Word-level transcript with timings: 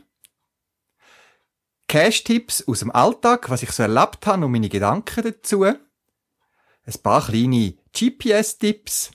Cache-Tipps 1.88 2.68
aus 2.68 2.80
dem 2.80 2.90
Alltag, 2.92 3.50
was 3.50 3.62
ich 3.62 3.72
so 3.72 3.82
erlebt 3.82 4.26
habe 4.26 4.44
und 4.44 4.52
meine 4.52 4.68
Gedanken 4.68 5.24
dazu. 5.24 5.64
Ein 5.64 7.02
paar 7.02 7.26
kleine 7.26 7.74
GPS-Tipps. 7.92 9.10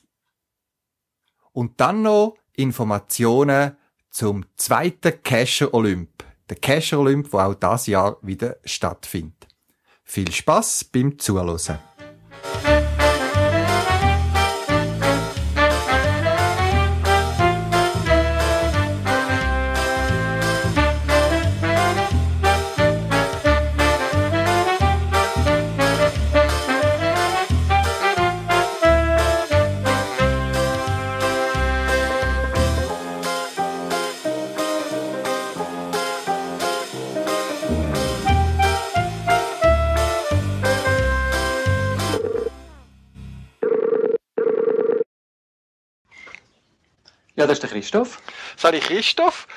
Und 1.51 1.79
dann 1.79 2.01
noch 2.01 2.37
Informationen 2.53 3.77
zum 4.09 4.45
zweiten 4.55 5.21
Cacher 5.23 5.73
Olymp. 5.73 6.23
Der 6.49 6.57
Cacher 6.57 6.99
Olymp, 6.99 7.31
der 7.31 7.47
auch 7.47 7.55
das 7.55 7.87
Jahr 7.87 8.17
wieder 8.21 8.57
stattfindet. 8.65 9.47
Viel 10.03 10.31
Spaß 10.31 10.85
beim 10.85 11.17
Zuhören. 11.17 11.79
Ja, 47.45 47.49
das 47.49 47.59
ist 47.59 47.61
der 47.61 47.69
Christoph. 47.69 48.19
Sali 48.57 48.79
Christoph, 48.79 49.47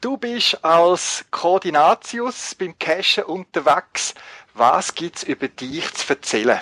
du 0.00 0.16
bist 0.16 0.64
als 0.64 1.22
Koordinatius 1.30 2.54
beim 2.54 2.78
Cachen 2.78 3.24
unterwegs. 3.24 4.14
Was 4.54 4.94
gibt's 4.94 5.22
über 5.22 5.46
dich 5.48 5.92
zu 5.92 6.14
erzählen? 6.14 6.58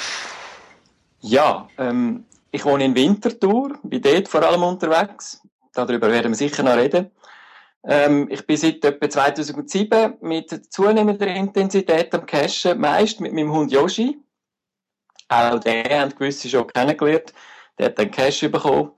Ja, 1.20 1.68
ähm, 1.78 2.26
ich 2.50 2.64
wohne 2.64 2.86
in 2.86 2.96
Winterthur, 2.96 3.78
bin 3.84 4.02
dort 4.02 4.26
vor 4.26 4.42
allem 4.42 4.64
unterwegs. 4.64 5.40
Darüber 5.74 6.10
werden 6.10 6.32
wir 6.32 6.36
sicher 6.36 6.64
noch 6.64 6.74
reden. 6.74 7.12
Ähm, 7.86 8.26
ich 8.28 8.44
bin 8.44 8.56
seit 8.56 8.84
etwa 8.84 9.08
2007 9.08 10.14
mit 10.22 10.72
zunehmender 10.72 11.28
Intensität 11.28 12.12
am 12.12 12.26
Cachen, 12.26 12.80
meist 12.80 13.20
mit 13.20 13.32
meinem 13.32 13.52
Hund 13.52 13.70
Yoshi. 13.70 14.18
Auch 15.28 15.60
den 15.60 15.84
haben 15.84 16.16
gewisse 16.16 16.48
schon 16.48 16.66
kennengelernt. 16.66 17.32
Der 17.78 17.86
hat 17.86 18.00
einen 18.00 18.10
Cache 18.10 18.48
bekommen. 18.48 18.90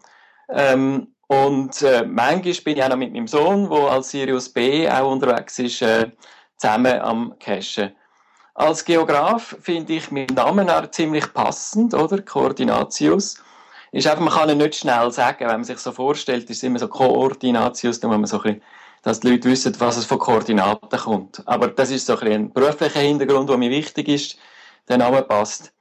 Ähm, 0.48 1.12
und 1.28 1.82
äh, 1.82 2.04
manchmal 2.04 2.54
bin 2.64 2.76
ich 2.76 2.82
auch 2.82 2.88
noch 2.88 2.96
mit 2.96 3.12
meinem 3.12 3.26
Sohn, 3.26 3.68
der 3.68 3.78
als 3.90 4.10
Sirius 4.10 4.48
B 4.48 4.88
auch 4.88 5.10
unterwegs 5.10 5.58
ist, 5.58 5.82
äh, 5.82 6.10
zusammen 6.56 7.00
am 7.00 7.34
Cachen. 7.38 7.92
Als 8.54 8.84
Geograf 8.84 9.56
finde 9.60 9.94
ich 9.94 10.10
meinen 10.10 10.34
Namen 10.34 10.70
auch 10.70 10.90
ziemlich 10.90 11.32
passend, 11.34 11.94
oder? 11.94 12.22
Koordinatius. 12.22 13.36
Ist 13.92 14.06
einfach, 14.06 14.24
man 14.24 14.32
kann 14.32 14.50
ihn 14.50 14.58
nicht 14.58 14.76
schnell 14.76 15.10
sagen. 15.10 15.40
Wenn 15.40 15.48
man 15.48 15.64
sich 15.64 15.78
so 15.78 15.92
vorstellt, 15.92 16.48
ist 16.48 16.58
es 16.58 16.62
immer 16.62 16.78
so 16.78 16.88
Koordinatius, 16.88 18.00
dann 18.00 18.10
muss 18.10 18.18
man 18.18 18.26
so 18.26 18.36
ein 18.38 18.42
bisschen, 18.42 18.62
dass 19.02 19.20
die 19.20 19.30
Leute 19.30 19.50
wissen, 19.50 19.74
was 19.78 19.96
es 19.96 20.06
von 20.06 20.18
Koordinaten 20.18 20.98
kommt. 20.98 21.42
Aber 21.46 21.68
das 21.68 21.90
ist 21.90 22.06
so 22.06 22.18
ein, 22.18 22.32
ein 22.32 22.52
beruflicher 22.52 23.00
Hintergrund, 23.00 23.50
der 23.50 23.56
mir 23.56 23.70
wichtig 23.70 24.08
ist. 24.08 24.38
Der 24.88 24.98
Name 24.98 25.22
passt. 25.22 25.72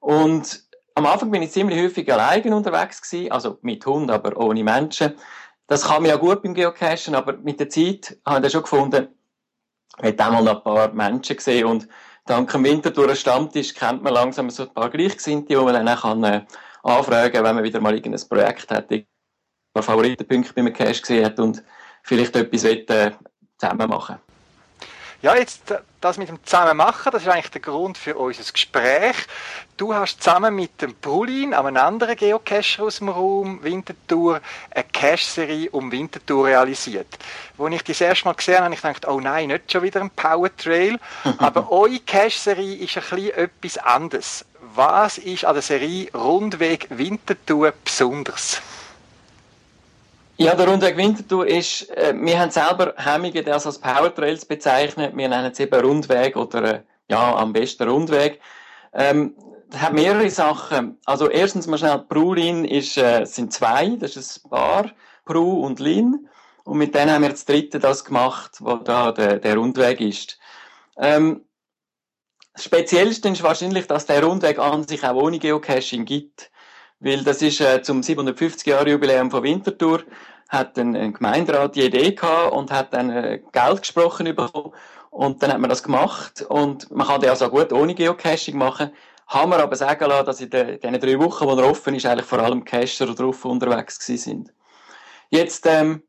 Und 0.00 0.62
am 0.94 1.06
Anfang 1.06 1.30
bin 1.30 1.42
ich 1.42 1.52
ziemlich 1.52 1.80
häufig 1.80 2.12
alleine 2.12 2.54
unterwegs 2.54 3.02
gewesen, 3.02 3.32
also 3.32 3.58
mit 3.62 3.84
Hund, 3.86 4.10
aber 4.10 4.36
ohne 4.36 4.62
Menschen. 4.62 5.14
Das 5.66 5.88
mir 6.00 6.08
ja 6.08 6.16
gut 6.16 6.42
beim 6.42 6.54
Geocachen, 6.54 7.14
aber 7.14 7.34
mit 7.38 7.60
der 7.60 7.68
Zeit 7.68 8.18
habe 8.26 8.46
ich 8.46 8.52
schon 8.52 8.62
gefunden, 8.62 9.08
ich 9.98 10.04
hätte 10.04 10.24
einmal 10.24 10.42
noch 10.42 10.56
ein 10.56 10.62
paar 10.62 10.92
Menschen 10.92 11.36
gesehen 11.36 11.66
und 11.66 11.88
dank 12.26 12.50
dem 12.50 12.64
Winterthur 12.64 13.14
Stammtisch 13.14 13.74
kennt 13.74 14.02
man 14.02 14.14
langsam 14.14 14.50
so 14.50 14.64
ein 14.64 14.74
paar 14.74 14.90
Gleichgesinnte, 14.90 15.48
die 15.48 15.56
man 15.56 15.74
dann 15.74 15.98
kann, 15.98 16.24
äh, 16.24 16.44
anfragen 16.82 17.32
kann, 17.32 17.44
wenn 17.44 17.54
man 17.56 17.64
wieder 17.64 17.80
mal 17.80 17.94
irgendein 17.94 18.28
Projekt 18.28 18.70
hat, 18.70 18.90
ein 18.90 19.06
paar 19.72 19.82
Favoritenpunkte 19.82 20.54
beim 20.54 20.72
Cache 20.72 21.00
gesehen 21.00 21.24
hat 21.24 21.38
und 21.38 21.62
vielleicht 22.02 22.34
etwas 22.36 22.64
will, 22.64 22.84
äh, 22.88 23.12
zusammen 23.58 23.88
machen 23.88 24.18
ja, 25.22 25.36
jetzt 25.36 25.72
das 26.00 26.18
mit 26.18 26.28
dem 26.28 26.44
zusammen 26.44 26.76
machen, 26.76 27.12
das 27.12 27.22
ist 27.22 27.28
eigentlich 27.28 27.52
der 27.52 27.60
Grund 27.60 27.96
für 27.96 28.16
unser 28.16 28.52
Gespräch. 28.52 29.14
Du 29.76 29.94
hast 29.94 30.20
zusammen 30.20 30.54
mit 30.54 30.82
dem 30.82 30.94
Brulin, 30.96 31.54
einem 31.54 31.76
anderen 31.76 32.16
Geocacher 32.16 32.82
aus 32.82 32.98
dem 32.98 33.08
Raum 33.08 33.62
Winterthur, 33.62 34.40
eine 34.70 34.84
Cache-Serie 34.92 35.70
um 35.70 35.92
Winterthur 35.92 36.46
realisiert. 36.46 37.06
Wo 37.56 37.68
ich 37.68 37.84
das 37.84 38.00
erste 38.00 38.24
Mal 38.24 38.34
gesehen 38.34 38.56
habe, 38.56 38.64
habe 38.64 38.74
ich 38.74 38.82
gedacht, 38.82 39.06
oh 39.06 39.20
nein, 39.20 39.48
nicht 39.48 39.70
schon 39.70 39.82
wieder 39.82 40.00
ein 40.00 40.10
Power 40.10 40.54
Trail. 40.56 40.98
Aber 41.38 41.70
eure 41.70 42.00
Cache-Serie 42.00 42.78
ist 42.78 42.96
ein 42.96 43.04
bisschen 43.08 43.30
etwas 43.30 43.78
anderes. 43.78 44.44
Was 44.74 45.18
ist 45.18 45.44
an 45.44 45.54
der 45.54 45.62
Serie 45.62 46.08
Rundweg 46.12 46.88
Winterthur 46.90 47.72
besonders? 47.84 48.60
Ja, 50.38 50.54
der 50.54 50.66
Rundweg 50.66 50.96
Winterthur 50.96 51.46
ist, 51.46 51.90
äh, 51.90 52.14
wir 52.16 52.40
haben 52.40 52.50
selber 52.50 52.94
Hemmungen, 52.96 53.44
das 53.44 53.66
als 53.66 53.78
Powertrails 53.78 54.46
bezeichnet. 54.46 55.14
Wir 55.14 55.28
nennen 55.28 55.52
es 55.52 55.60
eben 55.60 55.80
Rundweg 55.80 56.36
oder, 56.36 56.62
äh, 56.64 56.82
ja, 57.08 57.36
am 57.36 57.52
besten 57.52 57.88
Rundweg. 57.88 58.40
Ähm, 58.94 59.34
das 59.68 59.82
hat 59.82 59.92
mehrere 59.92 60.30
Sachen. 60.30 60.98
Also, 61.04 61.28
erstens 61.28 61.66
mal 61.66 61.78
schnell, 61.78 61.98
Prulin 61.98 62.64
ist, 62.64 62.96
äh, 62.96 63.24
sind 63.26 63.52
zwei, 63.52 63.96
das 63.96 64.16
ist 64.16 64.44
ein 64.44 64.50
Paar, 64.50 64.90
Pru 65.26 65.64
und 65.64 65.80
Lin. 65.80 66.28
Und 66.64 66.78
mit 66.78 66.94
denen 66.94 67.10
haben 67.10 67.22
wir 67.22 67.30
das 67.30 67.44
dritte 67.44 67.78
das 67.78 68.04
gemacht, 68.04 68.52
wo 68.60 68.76
da 68.76 69.12
der, 69.12 69.38
der 69.38 69.56
Rundweg 69.56 70.00
ist. 70.00 70.38
Ähm, 70.96 71.44
das 72.54 72.64
Speziellste 72.64 73.28
ist 73.28 73.42
wahrscheinlich, 73.42 73.86
dass 73.86 74.06
der 74.06 74.24
Rundweg 74.24 74.58
an 74.58 74.86
sich 74.86 75.04
auch 75.04 75.14
ohne 75.14 75.38
Geocaching 75.38 76.04
gibt. 76.04 76.51
Weil 77.02 77.24
das 77.24 77.42
ist 77.42 77.60
äh, 77.60 77.82
zum 77.82 78.00
750 78.00 78.64
Jahre 78.64 78.90
Jubiläum 78.90 79.28
von 79.28 79.42
Winterthur 79.42 80.04
hat 80.48 80.78
ein, 80.78 80.94
ein 80.94 81.12
Gemeinderat 81.12 81.74
die 81.74 81.86
Idee 81.86 82.12
gehabt 82.12 82.52
und 82.52 82.70
hat 82.70 82.94
dann 82.94 83.10
äh, 83.10 83.40
Geld 83.50 83.80
gesprochen 83.80 84.26
bekommen. 84.26 84.72
Und 85.10 85.42
dann 85.42 85.52
hat 85.52 85.58
man 85.58 85.68
das 85.68 85.82
gemacht. 85.82 86.42
Und 86.42 86.90
man 86.92 87.08
kann 87.08 87.20
das 87.20 87.42
auch 87.42 87.50
gut 87.50 87.72
ohne 87.72 87.96
Geocaching 87.96 88.56
machen. 88.56 88.92
Haben 89.26 89.50
wir 89.50 89.58
aber 89.58 89.74
sagen 89.74 90.08
lassen, 90.08 90.26
dass 90.26 90.40
in 90.40 90.50
den, 90.50 90.78
den 90.78 91.00
drei 91.00 91.18
Wochen, 91.18 91.44
wo 91.44 91.56
er 91.56 91.68
offen 91.68 91.94
ist, 91.96 92.06
eigentlich 92.06 92.26
vor 92.26 92.38
allem 92.38 92.64
Cacher 92.64 93.06
drauf 93.06 93.44
unterwegs 93.44 93.98
gewesen 93.98 94.22
sind. 94.22 94.54
Jetzt, 95.30 95.66
ähm, 95.66 96.04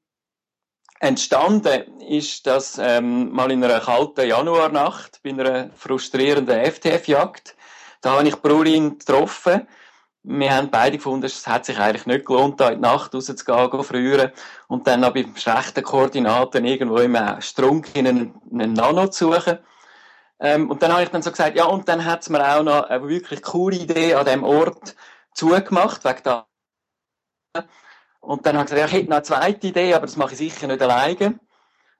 entstanden 0.99 1.99
ist 2.01 2.45
das 2.45 2.77
ähm, 2.77 3.31
mal 3.31 3.51
in 3.51 3.63
einer 3.63 3.79
kalten 3.79 4.27
Januarnacht 4.27 5.21
bei 5.23 5.31
einer 5.31 5.71
frustrierenden 5.73 6.63
FTF-Jagd. 6.71 7.55
Da 8.01 8.17
habe 8.17 8.27
ich 8.27 8.35
Brulin 8.35 8.99
getroffen 8.99 9.67
wir 10.23 10.55
haben 10.55 10.71
beide 10.71 10.97
gefunden, 10.97 11.25
es 11.25 11.45
hat 11.45 11.65
sich 11.65 11.77
eigentlich 11.77 12.05
nicht 12.05 12.25
gelohnt, 12.25 12.59
da 12.59 12.69
in 12.69 12.75
die 12.75 12.81
Nacht 12.81 13.13
rauszugehen, 13.13 13.71
zu 13.71 13.83
frieren 13.83 14.31
und 14.67 14.87
dann 14.87 15.01
noch 15.01 15.13
bei 15.13 15.25
schlechten 15.35 15.83
Koordinaten 15.83 16.65
irgendwo 16.65 16.97
im 16.97 17.17
Strunk 17.41 17.93
in 17.93 18.07
einen, 18.07 18.41
einen 18.51 18.73
Nano 18.73 19.07
zu 19.07 19.33
suchen. 19.33 19.59
Ähm, 20.39 20.69
und 20.69 20.81
dann 20.81 20.93
habe 20.93 21.03
ich 21.03 21.09
dann 21.09 21.21
so 21.21 21.31
gesagt, 21.31 21.57
ja, 21.57 21.65
und 21.65 21.87
dann 21.89 22.05
hat 22.05 22.21
es 22.21 22.29
mir 22.29 22.41
auch 22.41 22.63
noch 22.63 22.83
eine 22.83 23.07
wirklich 23.07 23.41
coole 23.41 23.75
Idee 23.75 24.15
an 24.15 24.25
dem 24.25 24.43
Ort 24.43 24.95
zugemacht, 25.33 26.05
wegen 26.05 26.23
da. 26.23 26.47
Und 28.21 28.45
dann 28.45 28.55
habe 28.57 28.65
ich 28.65 28.71
gesagt, 28.71 28.79
ja, 28.79 28.85
ich 28.85 28.93
hätte 28.93 29.09
noch 29.09 29.17
eine 29.17 29.23
zweite 29.23 29.67
Idee, 29.67 29.93
aber 29.93 30.05
das 30.05 30.15
mache 30.15 30.33
ich 30.33 30.37
sicher 30.37 30.67
nicht 30.67 30.81
alleine. 30.81 31.39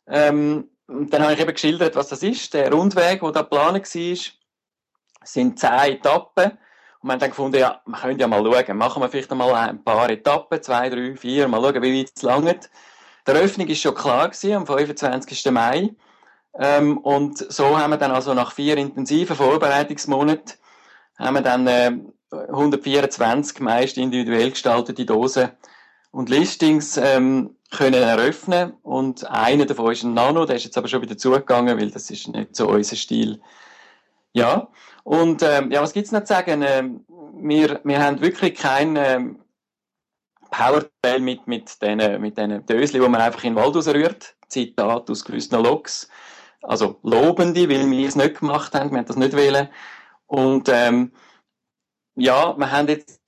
Ähm, 0.07 0.69
und 0.87 1.13
dann 1.13 1.23
habe 1.23 1.33
ich 1.33 1.39
eben 1.39 1.53
geschildert, 1.53 1.95
was 1.95 2.07
das 2.07 2.23
ist. 2.23 2.53
Der 2.53 2.71
Rundweg, 2.71 3.19
der 3.19 3.31
da 3.31 3.41
geplant 3.41 3.95
war, 3.95 4.17
sind 5.25 5.59
zehn 5.59 5.93
Etappen 5.93 6.57
und 7.03 7.09
wir 7.09 7.13
haben 7.13 7.19
dann 7.19 7.29
gefunden, 7.31 7.57
ja, 7.57 7.81
wir 7.85 7.97
können 7.97 8.17
ja 8.17 8.27
mal 8.27 8.41
schauen, 8.41 8.77
machen 8.77 9.01
wir 9.01 9.09
vielleicht 9.09 9.29
mal 9.31 9.53
ein 9.53 9.83
paar 9.83 10.09
Etappen, 10.09 10.61
zwei, 10.63 10.89
drei, 10.89 11.17
vier, 11.17 11.50
mal 11.50 11.61
schauen, 11.61 11.81
wie 11.81 12.00
weit 12.00 12.11
es 12.15 12.21
langt. 12.21 12.69
Die 13.27 13.31
Eröffnung 13.31 13.67
ist 13.67 13.81
schon 13.81 13.94
klar 13.94 14.29
gewesen, 14.29 14.53
am 14.53 14.65
25. 14.65 15.51
Mai. 15.51 15.94
Ähm, 16.57 16.97
und 17.00 17.39
so 17.51 17.77
haben 17.77 17.89
wir 17.91 17.97
dann 17.97 18.11
also 18.11 18.33
nach 18.33 18.53
vier 18.53 18.77
intensiven 18.77 19.35
Vorbereitungsmonaten 19.35 20.53
haben 21.17 21.33
wir 21.35 21.41
dann 21.41 21.67
äh, 21.67 21.91
124 22.31 23.59
meist 23.59 23.97
individuell 23.97 24.51
gestaltete 24.51 25.05
Dosen 25.05 25.50
und 26.11 26.29
Listings 26.29 26.95
ähm, 26.95 27.57
können 27.69 28.01
eröffnen 28.01 28.73
und 28.81 29.25
einer 29.29 29.65
davon 29.65 29.91
ist 29.91 30.03
ein 30.03 30.13
Nano, 30.13 30.45
der 30.45 30.55
ist 30.55 30.63
jetzt 30.63 30.77
aber 30.77 30.88
schon 30.88 31.01
wieder 31.01 31.17
zugegangen, 31.17 31.77
weil 31.77 31.91
das 31.91 32.09
ist 32.09 32.29
nicht 32.29 32.55
so 32.55 32.69
unser 32.69 32.95
Stil. 32.95 33.41
Ja, 34.31 34.69
und 35.03 35.44
ähm, 35.44 35.71
ja, 35.71 35.81
was 35.81 35.94
gibt's 35.94 36.11
noch 36.11 36.21
zu 36.21 36.33
sagen? 36.33 36.63
Ähm, 36.65 37.05
wir, 37.35 37.81
wir 37.83 38.01
haben 38.01 38.21
wirklich 38.21 38.55
kein 38.55 38.95
ähm, 38.95 39.39
Powertrail 40.50 41.19
mit, 41.19 41.47
mit 41.47 41.81
diesen 41.81 42.21
mit 42.21 42.38
den 42.38 42.65
Dösli, 42.65 43.00
die 43.00 43.09
man 43.09 43.21
einfach 43.21 43.44
in 43.44 43.53
den 43.53 43.63
Wald 43.63 43.75
rausrührt. 43.75 44.35
Zitat 44.47 45.09
aus 45.09 45.25
gewissen 45.25 45.61
Logs. 45.61 46.09
Also 46.61 47.00
lobende, 47.03 47.67
weil 47.69 47.89
wir 47.89 48.07
es 48.07 48.15
nicht 48.15 48.39
gemacht 48.39 48.73
haben, 48.73 48.91
wir 48.91 49.00
haben 49.00 49.05
das 49.05 49.17
nicht 49.17 49.33
wählen. 49.33 49.67
Und 50.27 50.69
ähm, 50.69 51.11
ja, 52.15 52.57
wir 52.57 52.71
haben 52.71 52.88
jetzt 52.88 53.19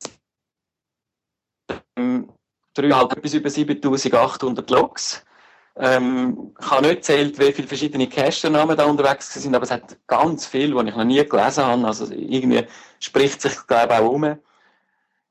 ähm, 1.97 2.31
dreieinhalb 2.73 3.21
bis 3.21 3.33
über 3.33 3.49
7800 3.49 4.69
Logs. 4.69 5.25
Ähm, 5.77 6.55
ich 6.59 6.71
habe 6.71 6.87
nicht 6.87 6.95
gezählt, 6.97 7.37
wie 7.37 7.51
viele 7.51 7.67
verschiedene 7.67 8.07
Cache-Namen 8.07 8.77
da 8.77 8.85
unterwegs 8.85 9.33
sind, 9.33 9.55
aber 9.55 9.65
es 9.65 9.71
hat 9.71 9.97
ganz 10.07 10.45
viel, 10.45 10.71
die 10.71 10.89
ich 10.89 10.95
noch 10.95 11.03
nie 11.03 11.25
gelesen 11.25 11.65
habe. 11.65 11.85
Also 11.85 12.11
irgendwie 12.13 12.65
spricht 12.99 13.41
sich, 13.41 13.67
glaube 13.67 13.93
ich, 13.93 13.99
auch 13.99 14.09
um. 14.09 14.37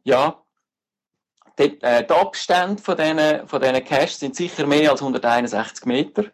Ja, 0.04 0.42
die, 1.58 1.80
äh, 1.82 2.06
die 2.06 2.12
Abstände 2.12 2.82
von 2.82 2.96
diesen, 2.96 3.48
von 3.48 3.60
diesen 3.60 3.84
Caches 3.84 4.20
sind 4.20 4.36
sicher 4.36 4.66
mehr 4.66 4.90
als 4.90 5.00
161 5.00 5.86
Meter. 5.86 6.24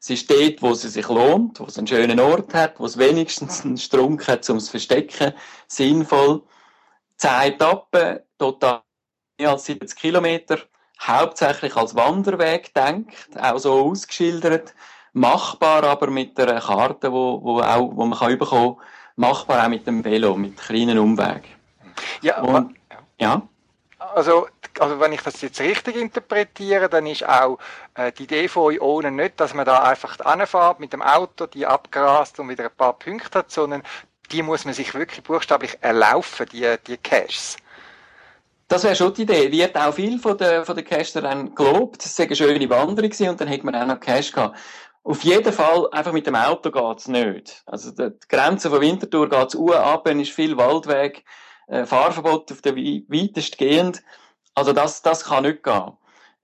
Es 0.00 0.10
ist 0.10 0.28
dort, 0.28 0.60
wo 0.62 0.72
es 0.72 0.82
sich 0.82 1.08
lohnt, 1.08 1.60
wo 1.60 1.64
es 1.66 1.78
einen 1.78 1.86
schönen 1.86 2.18
Ort 2.18 2.52
hat, 2.54 2.80
wo 2.80 2.86
es 2.86 2.98
wenigstens 2.98 3.64
einen 3.64 3.78
Strunk 3.78 4.26
hat, 4.26 4.48
um 4.50 4.56
es 4.56 4.64
zu 4.64 4.72
verstecken. 4.72 5.32
Sinnvoll. 5.68 6.42
Zehn 7.16 7.52
Etappen, 7.52 8.18
total 8.36 8.82
mehr 9.38 9.50
als 9.50 9.66
70 9.66 9.96
Kilometer 9.96 10.58
hauptsächlich 11.06 11.76
als 11.76 11.94
Wanderweg 11.94 12.72
denkt, 12.74 13.14
auch 13.40 13.58
so 13.58 13.90
ausgeschildert, 13.90 14.74
machbar 15.12 15.84
aber 15.84 16.08
mit 16.08 16.38
einer 16.38 16.60
Karte, 16.60 17.12
wo, 17.12 17.42
wo, 17.42 17.60
auch, 17.60 17.90
wo 17.94 18.04
man 18.04 18.18
kann 18.18 18.38
bekommen 18.38 18.76
machbar 19.16 19.64
auch 19.64 19.68
mit 19.68 19.86
dem 19.86 20.04
Velo, 20.04 20.36
mit 20.36 20.56
kleinen 20.56 20.98
Umwegen. 20.98 21.44
Ja, 22.22 22.40
Und, 22.40 22.76
ja. 23.18 23.42
Also, 23.98 24.48
also 24.80 24.98
wenn 24.98 25.12
ich 25.12 25.22
das 25.22 25.40
jetzt 25.42 25.60
richtig 25.60 25.96
interpretiere, 25.96 26.88
dann 26.88 27.06
ist 27.06 27.26
auch 27.26 27.58
äh, 27.94 28.10
die 28.10 28.24
Idee 28.24 28.48
von 28.48 28.64
euch 28.64 28.80
ohne 28.80 29.10
nicht, 29.12 29.38
dass 29.38 29.54
man 29.54 29.64
da 29.64 29.82
einfach 29.84 30.18
anfährt 30.20 30.80
mit 30.80 30.92
dem 30.92 31.02
Auto, 31.02 31.46
die 31.46 31.66
abgrast 31.66 32.40
und 32.40 32.48
wieder 32.48 32.64
ein 32.64 32.76
paar 32.76 32.94
Punkte 32.94 33.38
hat, 33.38 33.50
sondern 33.50 33.82
die 34.32 34.42
muss 34.42 34.64
man 34.64 34.74
sich 34.74 34.94
wirklich 34.94 35.22
buchstäblich 35.22 35.78
erlaufen, 35.82 36.46
die, 36.50 36.74
die 36.86 36.96
Caches. 36.96 37.58
Das 38.72 38.84
wäre 38.84 38.96
schon 38.96 39.12
die 39.12 39.22
Idee. 39.24 39.52
Wird 39.52 39.76
auch 39.76 39.92
viel 39.92 40.18
von 40.18 40.38
den, 40.38 40.64
von 40.64 40.74
den 40.74 40.86
Casterern 40.86 41.54
gelobt. 41.54 42.02
Es 42.06 42.16
sei 42.16 42.24
eine 42.24 42.34
schöne 42.34 42.70
Wanderung 42.70 43.10
gewesen 43.10 43.28
und 43.28 43.38
dann 43.38 43.48
hätte 43.48 43.66
man 43.66 43.74
auch 43.74 43.84
noch 43.84 44.00
Cash 44.00 44.32
gehabt. 44.32 44.58
Auf 45.04 45.22
jeden 45.24 45.52
Fall, 45.52 45.90
einfach 45.92 46.14
mit 46.14 46.26
dem 46.26 46.36
Auto 46.36 46.70
geht's 46.70 47.06
nicht. 47.06 47.64
Also, 47.66 47.90
die 47.90 48.14
Grenze 48.30 48.70
von 48.70 48.80
Winterthur 48.80 49.28
geht's 49.28 49.54
uhr 49.54 49.78
ab, 49.78 50.08
ist 50.08 50.30
viel 50.30 50.56
Waldweg, 50.56 51.22
äh, 51.66 51.84
Fahrverbot 51.84 52.50
auf 52.50 52.62
der 52.62 52.74
weitestgehend. 52.74 54.02
Also, 54.54 54.72
das, 54.72 55.02
das 55.02 55.26
kann 55.26 55.42
nicht 55.42 55.62
gehen. 55.62 55.92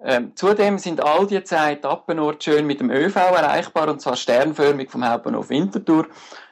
Ähm, 0.05 0.33
zudem 0.37 0.77
sind 0.77 1.03
all 1.03 1.27
die 1.27 1.43
zehn 1.43 1.79
Etappenorte 1.79 2.51
schön 2.51 2.67
mit 2.67 2.81
dem 2.81 2.91
ÖV 2.91 3.17
erreichbar, 3.17 3.89
und 3.89 4.03
zwar 4.03 4.17
sternförmig 4.17 4.91
vom 4.91 5.09
Hauptbahnhof 5.09 5.49
Winterthur. 5.49 6.07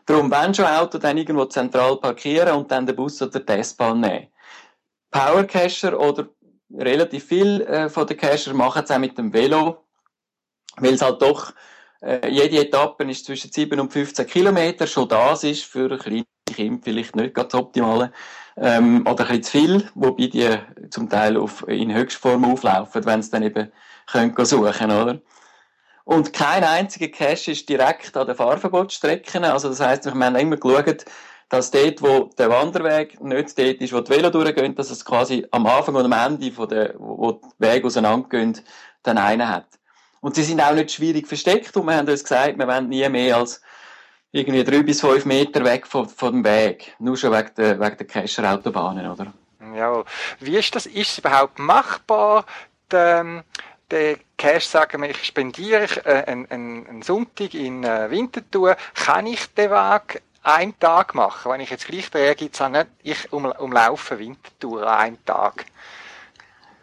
Darum, 0.06 0.30
wenn 0.30 0.54
schon 0.54 0.64
Auto, 0.64 0.96
dann 0.96 1.18
irgendwo 1.18 1.44
zentral 1.44 1.98
parkieren 1.98 2.56
und 2.56 2.70
dann 2.70 2.86
den 2.86 2.96
Bus 2.96 3.20
oder 3.20 3.40
die 3.40 3.52
S-Bahn 3.52 4.00
nehmen. 4.00 4.28
Powercacher 5.10 5.98
oder 5.98 6.28
relativ 6.70 7.26
viel 7.26 7.60
äh, 7.62 7.88
von 7.88 8.06
den 8.06 8.16
Cacher 8.16 8.54
machen 8.54 8.82
es 8.84 8.90
auch 8.90 8.98
mit 8.98 9.16
dem 9.18 9.32
Velo, 9.32 9.84
weil 10.76 10.94
es 10.94 11.02
halt 11.02 11.22
doch 11.22 11.52
äh, 12.02 12.28
jede 12.28 12.58
Etappe 12.58 13.04
ist 13.04 13.24
zwischen 13.24 13.52
7 13.52 13.78
und 13.80 13.92
15 13.92 14.26
Kilometer. 14.26 14.86
Schon 14.86 15.08
das 15.08 15.44
ist 15.44 15.64
für 15.64 15.96
kleine 15.98 16.24
Kinder 16.46 16.80
vielleicht 16.82 17.16
nicht 17.16 17.34
ganz 17.34 17.54
optimal 17.54 18.12
ähm, 18.56 19.06
oder 19.06 19.28
ein 19.28 19.40
bisschen 19.40 19.42
zu 19.42 19.50
viel, 19.50 19.90
wobei 19.94 20.26
die 20.26 20.58
zum 20.90 21.08
Teil 21.08 21.36
auf, 21.36 21.66
in 21.68 21.94
Höchstform 21.94 22.44
auflaufen, 22.44 23.04
wenn 23.04 23.22
sie 23.22 23.30
dann 23.30 23.42
eben 23.42 23.72
können 24.06 24.44
suchen 24.44 24.90
oder? 24.90 25.20
Und 26.04 26.32
kein 26.32 26.62
einziger 26.62 27.08
Cache 27.08 27.50
ist 27.50 27.68
direkt 27.68 28.16
an 28.16 28.28
den 28.28 28.36
Fahrverbotsstrecken. 28.36 29.42
Also 29.42 29.68
das 29.68 29.80
heisst, 29.80 30.04
wir 30.04 30.12
haben 30.14 30.36
immer 30.36 30.56
geschaut, 30.56 31.04
dass 31.48 31.70
dort, 31.70 32.02
wo 32.02 32.30
der 32.38 32.50
Wanderweg 32.50 33.20
nicht 33.20 33.58
dort 33.58 33.80
ist, 33.80 33.92
wo 33.92 34.00
die 34.00 34.10
Velo 34.10 34.30
durchgehen, 34.30 34.74
dass 34.74 34.90
es 34.90 35.04
quasi 35.04 35.46
am 35.50 35.66
Anfang 35.66 35.94
und 35.94 36.12
am 36.12 36.12
Ende, 36.12 36.50
von 36.50 36.68
der, 36.68 36.94
wo 36.98 37.32
die 37.32 37.46
Wege 37.58 37.86
auseinandergehen, 37.86 38.60
dann 39.02 39.18
einen 39.18 39.48
hat. 39.48 39.66
Und 40.20 40.34
sie 40.34 40.42
sind 40.42 40.60
auch 40.60 40.74
nicht 40.74 40.90
schwierig 40.90 41.28
versteckt 41.28 41.76
und 41.76 41.86
wir 41.86 41.96
haben 41.96 42.08
uns 42.08 42.24
gesagt, 42.24 42.58
wir 42.58 42.66
wollen 42.66 42.88
nie 42.88 43.08
mehr 43.08 43.36
als 43.36 43.62
irgendwie 44.32 44.64
drei 44.64 44.82
bis 44.82 45.00
fünf 45.00 45.24
Meter 45.24 45.64
weg 45.64 45.86
von, 45.86 46.08
von 46.08 46.32
dem 46.32 46.44
Weg. 46.44 46.94
Nur 46.98 47.16
schon 47.16 47.32
wegen 47.32 47.50
der, 47.56 47.80
wegen 47.80 47.96
der 47.96 48.06
Kescher-Autobahnen, 48.06 49.10
oder? 49.10 49.32
Ja, 49.74 50.04
wie 50.40 50.56
ist 50.56 50.74
das? 50.74 50.86
Ist 50.86 51.12
es 51.12 51.18
überhaupt 51.18 51.58
machbar, 51.58 52.44
den, 52.90 53.42
den 53.90 54.18
Cash, 54.36 54.66
sagen 54.66 55.02
wir, 55.02 55.10
ich 55.10 55.24
spendiere 55.24 56.04
äh, 56.04 56.24
einen, 56.24 56.50
einen, 56.50 57.02
Sonntag 57.02 57.54
in 57.54 57.84
äh, 57.84 58.10
Winterthur, 58.10 58.76
kann 58.94 59.26
ich 59.26 59.46
den 59.54 59.70
Weg 59.70 60.22
einen 60.46 60.78
Tag 60.78 61.14
machen. 61.14 61.50
Wenn 61.50 61.60
ich 61.60 61.70
jetzt 61.70 61.86
gleich 61.86 62.10
drehe, 62.10 62.34
gibt 62.34 62.54
es 62.54 62.60
auch 62.60 62.68
nicht, 62.68 62.86
ich 63.02 63.32
um, 63.32 63.46
umlaufe 63.46 64.18
Wintertour 64.18 64.86
an 64.86 64.98
einem 64.98 65.24
Tag. 65.24 65.66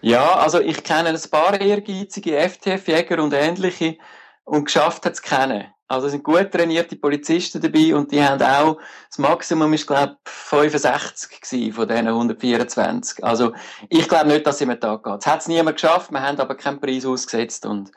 Ja, 0.01 0.35
also 0.35 0.59
ich 0.59 0.83
kenne 0.83 1.09
ein 1.09 1.29
paar 1.31 1.59
ehrgeizige 1.59 2.37
FTF-Jäger 2.37 3.23
und 3.23 3.33
ähnliche 3.33 3.97
und 4.43 4.65
geschafft 4.65 5.05
hat 5.05 5.13
es 5.13 5.21
kennen. 5.21 5.65
Also 5.87 6.07
es 6.07 6.11
sind 6.11 6.23
gut 6.23 6.51
trainierte 6.51 6.95
Polizisten 6.97 7.61
dabei 7.61 7.95
und 7.95 8.11
die 8.11 8.21
haben 8.21 8.41
auch, 8.41 8.79
das 9.09 9.19
Maximum 9.19 9.71
ist 9.73 9.87
glaube 9.87 10.17
ich 10.25 10.31
65 10.33 11.73
von 11.73 11.87
diesen 11.87 12.07
124. 12.07 13.23
Also 13.23 13.53
ich 13.89 14.09
glaube 14.09 14.27
nicht, 14.27 14.45
dass 14.45 14.55
es 14.55 14.61
immer 14.61 14.79
Tag 14.79 15.03
geht. 15.03 15.19
Es 15.19 15.27
hat 15.27 15.41
es 15.41 15.47
niemand 15.47 15.77
geschafft, 15.77 16.11
wir 16.11 16.21
haben 16.21 16.39
aber 16.39 16.55
keinen 16.55 16.81
Preis 16.81 17.05
ausgesetzt 17.05 17.65
und 17.65 17.91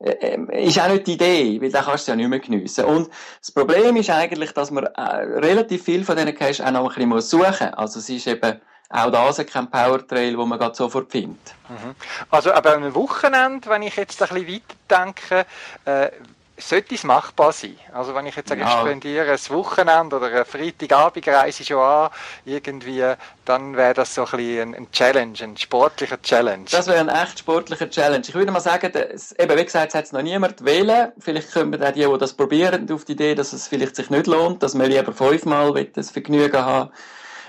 äh, 0.00 0.10
ähm, 0.20 0.48
ist 0.50 0.80
auch 0.80 0.88
nicht 0.88 1.06
die 1.06 1.14
Idee, 1.14 1.60
weil 1.60 1.72
dann 1.72 1.84
kannst 1.84 2.06
du 2.06 2.12
ja 2.12 2.16
nicht 2.16 2.28
mehr 2.28 2.38
geniessen. 2.38 2.84
Und 2.84 3.10
das 3.40 3.50
Problem 3.50 3.96
ist 3.96 4.10
eigentlich, 4.10 4.52
dass 4.52 4.70
man 4.70 4.84
äh, 4.84 5.00
relativ 5.00 5.84
viel 5.84 6.04
von 6.04 6.16
diesen 6.16 6.34
Caches 6.34 6.60
auch 6.60 6.70
noch 6.70 6.96
ein 6.96 7.08
bisschen 7.10 7.20
suchen 7.20 7.46
muss. 7.70 7.78
Also 7.78 7.98
es 7.98 8.08
ist 8.08 8.26
eben 8.26 8.60
auch 8.90 9.10
das 9.10 9.44
kein 9.46 9.68
Powertrail, 9.70 10.38
wo 10.38 10.46
man 10.46 10.74
sofort 10.74 11.10
findet. 11.10 11.54
Mhm. 11.68 11.94
Also 12.30 12.52
aber 12.52 12.74
am 12.74 12.94
Wochenende, 12.94 13.68
wenn 13.68 13.82
ich 13.82 13.96
jetzt 13.96 14.22
ein 14.22 14.28
bisschen 14.28 14.62
weiterdenke, 14.88 15.46
äh, 15.84 16.10
sollte 16.58 16.94
es 16.94 17.04
machbar 17.04 17.52
sein? 17.52 17.76
Also 17.92 18.14
wenn 18.14 18.26
ich 18.26 18.36
jetzt 18.36 18.48
sage, 18.48 18.60
ja. 18.60 18.68
ich 18.68 18.80
spendiere 18.80 19.32
ein 19.32 19.38
Wochenende 19.50 20.16
oder 20.16 20.26
eine 20.26 20.44
Freitagabend 20.44 21.26
reise 21.28 21.62
ich 21.62 21.68
schon 21.68 21.78
an, 21.78 22.10
irgendwie, 22.44 23.04
dann 23.44 23.76
wäre 23.76 23.94
das 23.94 24.14
so 24.14 24.24
ein 24.24 24.30
bisschen 24.30 24.74
ein 24.74 24.90
Challenge, 24.90 25.38
ein 25.40 25.56
sportlicher 25.56 26.20
Challenge. 26.20 26.66
Das 26.70 26.86
wäre 26.86 27.00
ein 27.00 27.08
echt 27.08 27.40
sportlicher 27.40 27.88
Challenge. 27.88 28.24
Ich 28.26 28.34
würde 28.34 28.52
mal 28.52 28.60
sagen, 28.60 28.90
das, 28.92 29.32
eben 29.32 29.56
wie 29.56 29.64
gesagt, 29.64 29.88
es 29.88 29.94
hat 29.94 30.12
noch 30.12 30.22
niemand 30.22 30.64
wählen. 30.64 31.12
Vielleicht 31.18 31.54
wir 31.54 31.88
auch 31.88 31.92
die, 31.92 32.04
die 32.04 32.18
das 32.18 32.34
probieren, 32.34 32.90
auf 32.92 33.04
die 33.04 33.12
Idee, 33.12 33.34
dass 33.34 33.52
es 33.52 33.68
vielleicht 33.68 33.96
sich 33.96 34.10
nicht 34.10 34.26
lohnt, 34.26 34.62
dass 34.62 34.74
man 34.74 34.90
lieber 34.90 35.12
fünfmal 35.12 35.72
das 35.94 36.10
Vergnügen 36.10 36.64
haben 36.64 36.90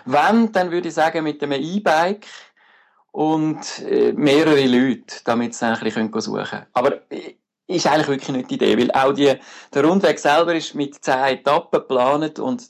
Wenn, 0.05 0.51
dann 0.51 0.71
würde 0.71 0.87
ich 0.87 0.93
sagen, 0.93 1.23
mit 1.23 1.41
einem 1.43 1.61
E-Bike 1.61 2.27
und 3.11 3.79
äh, 3.79 4.13
mehrere 4.13 4.65
Leute, 4.65 5.17
damit 5.23 5.55
sie 5.55 5.65
dann 5.65 5.75
ein 5.75 5.83
bisschen 5.83 6.21
suchen 6.21 6.43
können. 6.43 6.65
Aber 6.73 7.11
äh, 7.11 7.35
ist 7.69 7.87
eigentlich 7.87 8.07
wirklich 8.07 8.29
nicht 8.29 8.49
die 8.49 8.55
Idee, 8.55 8.77
weil 8.77 8.91
auch 8.91 9.13
die, 9.13 9.33
der 9.73 9.85
Rundweg 9.85 10.19
selber 10.19 10.55
ist 10.55 10.73
mit 10.75 11.03
zehn 11.03 11.37
Etappen 11.37 11.79
geplant 11.79 12.39
und 12.39 12.67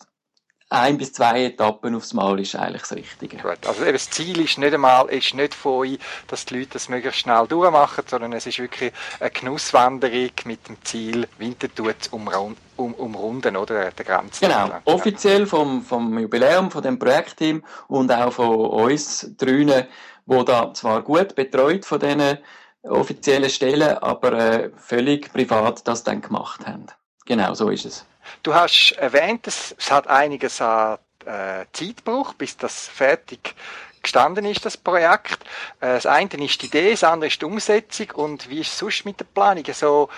ein 0.72 0.98
bis 1.00 1.14
zwei 1.14 1.46
Etappen 1.46 1.96
aufs 1.96 2.14
Mal 2.14 2.40
ist 2.40 2.56
eigentlich 2.56 2.84
das 2.84 2.94
Richtige. 2.94 3.38
Gut, 3.38 3.66
also 3.66 3.82
eben 3.82 3.94
das 3.94 4.10
Ziel 4.12 4.40
ist 4.42 4.60
nicht 4.60 4.74
einmal, 4.74 5.10
ist 5.10 5.34
nicht 5.34 5.56
von 5.56 5.80
euch, 5.80 6.00
dass 6.28 6.46
die 6.46 6.60
Leute 6.60 6.72
das 6.74 6.90
möglichst 6.90 7.22
schnell 7.22 7.48
durchmachen, 7.48 8.04
sondern 8.08 8.34
es 8.34 8.46
ist 8.46 8.60
wirklich 8.60 8.92
eine 9.20 9.32
Genusswanderung 9.32 10.30
mit 10.46 10.68
dem 10.68 10.78
Ziel, 10.84 11.28
Winterthur 11.40 11.98
zu 11.98 12.16
umrunden, 12.16 12.58
um, 12.76 12.94
umrunden, 12.94 13.58
oder, 13.58 13.90
der 13.90 14.06
Grenze. 14.06 14.46
Genau, 14.46 14.70
offiziell 14.86 15.48
vom, 15.48 15.82
vom 15.82 16.20
Jubiläum, 16.20 16.70
von 16.70 16.84
dem 16.84 17.00
Projektteam 17.00 17.64
und 17.88 18.12
auch 18.12 18.34
von 18.34 18.56
uns 18.56 19.32
drinnen, 19.38 19.88
wo 20.28 20.44
da 20.44 20.72
zwar 20.76 21.02
gut 21.02 21.34
betreut 21.34 21.84
von 21.86 22.00
diesen 22.00 22.38
offiziellen 22.84 23.50
Stellen, 23.50 23.98
aber 23.98 24.34
äh, 24.34 24.70
völlig 24.78 25.32
privat 25.32 25.88
das 25.88 26.04
dann 26.04 26.22
gemacht 26.22 26.66
haben. 26.66 26.88
Genau, 27.26 27.54
so 27.54 27.70
ist 27.70 27.86
es. 27.86 28.06
Du 28.44 28.54
hast 28.54 28.94
erwähnt, 28.94 29.48
es, 29.48 29.76
es 29.78 29.92
hat 29.92 30.08
einiges 30.08 30.62
an 30.62 30.98
äh, 31.26 31.66
Zeitbruch, 31.74 32.34
bis 32.34 32.58
das 32.58 32.88
fertig 32.88 33.56
gestanden 34.02 34.46
ist, 34.46 34.66
das 34.66 34.78
Projekt. 34.78 35.44
Äh, 35.80 35.94
das 35.96 36.06
eine 36.06 36.30
ist 36.46 36.62
die 36.62 36.68
Idee, 36.68 36.92
das 36.92 37.04
andere 37.04 37.28
ist 37.28 37.42
die 37.42 37.46
Umsetzung 37.46 38.12
und 38.16 38.50
wie 38.50 38.62
ist 38.62 38.70
es 38.70 38.78
sonst 38.80 39.06
mit 39.06 39.20
der 39.20 39.26
Planung? 39.26 39.64
So, 39.74 40.10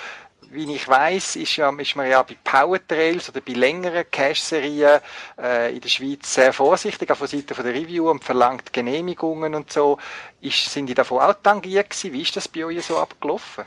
wie 0.52 0.76
ich 0.76 0.88
weiß, 0.88 1.38
ist, 1.38 1.56
ja, 1.56 1.70
ist 1.70 1.96
man 1.96 2.10
ja 2.10 2.22
bei 2.24 2.36
Powertrails 2.44 3.30
oder 3.30 3.42
bei 3.42 3.54
längeren 3.54 4.06
Cache-Serien 4.12 5.00
äh, 5.42 5.74
in 5.74 5.82
der 5.82 5.90
Schweiz 5.90 6.34
sehr 6.34 6.52
vorsichtig, 6.52 7.10
auch 7.10 7.18
von 7.18 7.28
Seiten 7.28 7.54
der 7.56 7.74
Review 7.74 8.10
und 8.10 8.24
verlangt 8.24 8.74
Genehmigungen 8.74 9.56
und 9.56 9.72
so. 9.72 9.98
Ist, 10.42 10.66
sind 10.72 10.88
die 10.88 10.94
davon 10.94 11.22
auch 11.22 11.36
tangiert 11.42 11.90
gewesen? 11.90 12.14
Wie 12.14 12.22
ist 12.22 12.36
das 12.36 12.48
bei 12.48 12.66
euch 12.66 12.86
so 12.86 12.98
abgelaufen? 12.98 13.64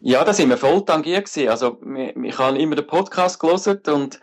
Ja, 0.00 0.24
da 0.24 0.32
sind 0.32 0.48
wir 0.48 0.58
voll 0.58 0.84
tangiert 0.84 1.26
gewesen. 1.26 1.48
Also, 1.48 1.78
ich 2.22 2.38
habe 2.38 2.58
immer 2.58 2.76
den 2.76 2.86
Podcast 2.86 3.38
gelesen 3.38 3.80
und 3.88 4.20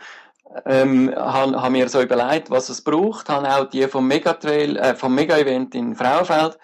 ähm, 0.66 1.14
habe 1.16 1.62
hab 1.62 1.72
mir 1.72 1.90
so 1.90 2.02
überlegt, 2.02 2.50
was 2.50 2.70
es 2.70 2.82
braucht, 2.82 3.30
habe 3.30 3.50
auch 3.50 3.70
die 3.70 3.88
vom 3.88 4.08
Megatrail, 4.08 4.78
äh, 4.78 4.96
vom 4.96 5.16
Mega-Event 5.16 5.74
in 5.76 5.96
Frauenfeld 5.96 6.58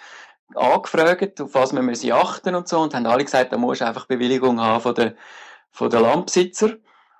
angefragt, 0.55 1.39
auf 1.41 1.53
was 1.53 1.73
wir 1.73 1.81
müssen 1.81 2.11
achten 2.11 2.55
und 2.55 2.67
so, 2.67 2.79
und 2.79 2.93
haben 2.93 3.05
alle 3.05 3.23
gesagt, 3.23 3.53
da 3.53 3.57
musst 3.57 3.81
du 3.81 3.85
einfach 3.85 4.05
Bewilligung 4.05 4.59
haben 4.59 4.81
von 4.81 4.95
den, 4.95 5.13
von 5.71 5.89
den 5.89 6.01
Landbesitzer. 6.01 6.71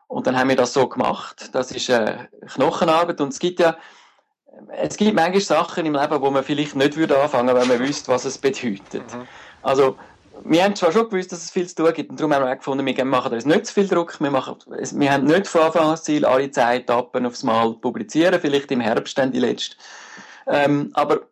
Und 0.07 0.25
dann 0.25 0.37
haben 0.37 0.49
wir 0.49 0.55
das 0.55 0.73
so 0.73 0.87
gemacht. 0.87 1.49
Das 1.53 1.71
ist 1.71 1.87
äh, 1.89 2.27
Knochenarbeit 2.47 3.21
und 3.21 3.29
es 3.29 3.39
gibt 3.39 3.59
ja, 3.59 3.77
es 4.71 4.97
gibt 4.97 5.13
manchmal 5.13 5.39
Sachen 5.39 5.85
im 5.85 5.93
Leben, 5.93 6.21
wo 6.21 6.31
man 6.31 6.43
vielleicht 6.43 6.75
nicht 6.75 6.97
würde 6.97 7.21
anfangen, 7.21 7.55
wenn 7.55 7.67
man 7.67 7.79
wüsste, 7.79 8.11
was 8.11 8.25
es 8.25 8.37
bedeutet. 8.37 9.13
Mhm. 9.13 9.27
Also, 9.61 9.97
wir 10.43 10.63
haben 10.63 10.75
zwar 10.75 10.91
schon 10.91 11.09
gewusst, 11.09 11.31
dass 11.31 11.43
es 11.43 11.51
viel 11.51 11.67
zu 11.67 11.75
tun 11.75 11.93
gibt, 11.93 12.09
und 12.09 12.19
darum 12.19 12.33
haben 12.33 12.43
wir 12.43 12.51
auch 12.51 12.57
gefunden, 12.57 12.85
wir 12.85 13.05
machen 13.05 13.33
uns 13.33 13.45
nicht 13.45 13.67
zu 13.67 13.73
viel 13.73 13.87
Druck. 13.87 14.19
Wir, 14.19 14.31
machen, 14.31 14.55
wir 14.67 15.11
haben 15.11 15.25
nicht 15.25 15.47
von 15.47 15.61
Anfang 15.61 15.83
an 15.83 15.91
das 15.91 16.03
Ziel, 16.03 16.25
alle 16.25 16.49
zehn 16.49 16.81
Etappen 16.81 17.25
aufs 17.25 17.43
Mal 17.43 17.73
publizieren, 17.73 18.39
vielleicht 18.39 18.71
im 18.71 18.79
Herbst 18.79 19.17
dann 19.17 19.31
die 19.31 19.39
letzte. 19.39 19.75
Ähm, 20.47 20.89
aber 20.93 21.28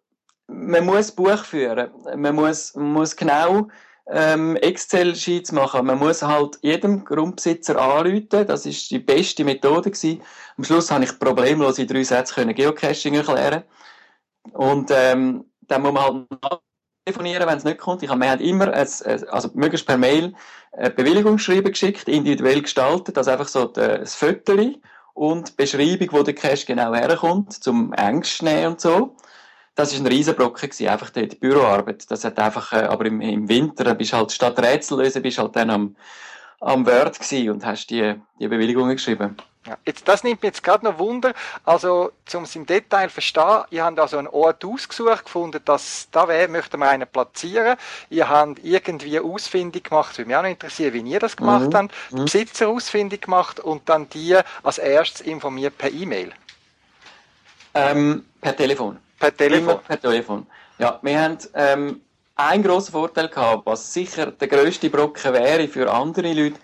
man 0.48 0.86
muss 0.86 1.12
Buch 1.12 1.44
führen. 1.44 1.92
Man 2.16 2.36
muss, 2.36 2.74
muss 2.76 3.16
genau 3.16 3.68
ähm, 4.10 4.56
Excel-Sheets 4.58 5.52
machen. 5.52 5.86
Man 5.86 6.00
muss 6.00 6.22
halt 6.22 6.58
jedem 6.62 7.04
Grundbesitzer 7.04 7.80
anrufen. 7.80 8.48
Das 8.48 8.66
ist 8.66 8.90
die 8.90 9.00
beste 9.00 9.44
Methode 9.44 9.92
gewesen. 9.92 10.22
Am 10.58 10.64
Schluss 10.64 10.92
habe 10.92 11.04
ich 11.04 11.20
problemlos 11.20 11.78
in 11.80 11.88
drei 11.88 12.04
Sätzen 12.04 12.54
Geocaching 12.54 13.16
erklären. 13.16 13.64
Und 14.54 14.92
ähm, 14.92 15.46
dann 15.62 15.82
muss 15.82 15.94
man 15.94 16.28
halt 16.44 16.62
telefonieren, 17.06 17.48
wenn 17.48 17.58
es 17.58 17.64
nicht 17.64 17.80
kommt. 17.80 18.04
Ich 18.04 18.10
habe, 18.10 18.22
wir 18.22 18.32
haben 18.32 18.42
immer, 18.42 18.74
ein, 18.74 18.88
also 19.30 19.50
möglichst 19.54 19.86
per 19.86 19.98
Mail, 19.98 20.34
ein 20.72 20.96
Bewilligungsschreiben 20.96 21.72
geschickt, 21.72 22.08
individuell 22.08 22.62
gestaltet, 22.62 23.18
also 23.18 23.32
einfach 23.32 23.48
so 23.48 23.66
das 23.66 24.16
Fötterchen 24.16 24.82
und 25.14 25.58
Beschreibung, 25.58 26.10
wo 26.12 26.24
der 26.24 26.36
Cache 26.36 26.66
genau 26.66 26.94
herkommt, 26.94 27.52
zum 27.54 27.92
Ängst 27.94 28.44
nehmen 28.44 28.74
und 28.74 28.82
so. 28.82 29.16
Das 29.78 29.94
ist 29.94 30.00
ein 30.00 30.08
Riesenbrocken 30.08 30.72
gewesen, 30.72 30.88
einfach 30.88 31.12
die, 31.12 31.28
die 31.28 31.36
Büroarbeit. 31.36 32.10
Das 32.10 32.26
hat 32.26 32.40
einfach, 32.40 32.74
äh, 32.74 32.78
aber 32.78 33.06
im, 33.06 33.22
im 33.22 33.48
Winter, 33.48 33.94
bist 33.94 34.12
halt 34.12 34.32
statt 34.32 34.58
Rätsel 34.58 34.98
lösen, 34.98 35.22
bist 35.22 35.38
halt 35.38 35.56
dann 35.56 35.70
am, 35.70 35.96
am 36.60 36.84
Word 36.88 37.20
gewesen 37.20 37.52
und 37.52 37.64
hast 37.64 37.86
die, 37.92 38.16
die 38.40 38.48
Bewilligungen 38.48 38.96
geschrieben. 38.96 39.38
Ja, 39.68 39.78
jetzt, 39.86 40.08
das 40.08 40.24
nimmt 40.24 40.42
mich 40.42 40.48
jetzt 40.48 40.64
gerade 40.64 40.84
noch 40.84 40.98
Wunder. 40.98 41.36
Also, 41.64 42.12
um 42.34 42.44
es 42.44 42.56
im 42.56 42.66
Detail 42.66 43.10
zu 43.10 43.14
verstehen, 43.14 43.66
ihr 43.70 43.86
habt 43.86 44.00
also 44.00 44.18
einen 44.18 44.30
Ort 44.30 44.66
ausgesucht, 44.66 45.26
gefunden, 45.26 45.62
dass 45.64 46.08
da 46.10 46.28
wäre, 46.28 46.48
möchten 46.48 46.80
wir 46.80 46.90
einen 46.90 47.08
platzieren. 47.08 47.78
Ihr 48.10 48.28
habt 48.28 48.58
irgendwie 48.64 49.20
ausfindig 49.20 49.84
gemacht, 49.84 50.10
das 50.10 50.18
würde 50.18 50.30
mich 50.30 50.38
auch 50.38 50.42
noch 50.42 50.50
interessieren, 50.50 50.94
wie 50.94 51.02
ihr 51.02 51.20
das 51.20 51.38
gemacht 51.38 51.68
mhm. 51.68 51.76
habt, 51.76 51.94
mhm. 52.10 52.26
Besitzer 52.26 52.68
ausfindig 52.70 53.22
gemacht 53.22 53.60
und 53.60 53.88
dann 53.88 54.10
die 54.10 54.40
als 54.64 54.80
erstes 54.80 55.22
informiert 55.22 55.78
per 55.78 55.92
E-Mail. 55.92 56.32
Ähm, 57.76 58.26
per 58.42 58.56
Telefon. 58.56 58.98
Per 59.20 59.36
Telefon? 59.36 59.64
Immer 59.64 59.76
per 59.76 60.00
Telefon. 60.00 60.48
Ja, 60.80 61.00
wir 61.02 61.22
haben 61.22 61.38
ähm, 61.54 62.02
einen 62.36 62.64
grossen 62.64 62.92
Vorteil 62.92 63.30
gehabt, 63.30 63.66
was 63.66 63.94
sicher 63.94 64.32
der 64.32 64.48
grösste 64.48 64.90
Brocken 64.90 65.34
wäre 65.34 65.68
für 65.68 65.92
andere 65.92 66.34
Leute, 66.34 66.60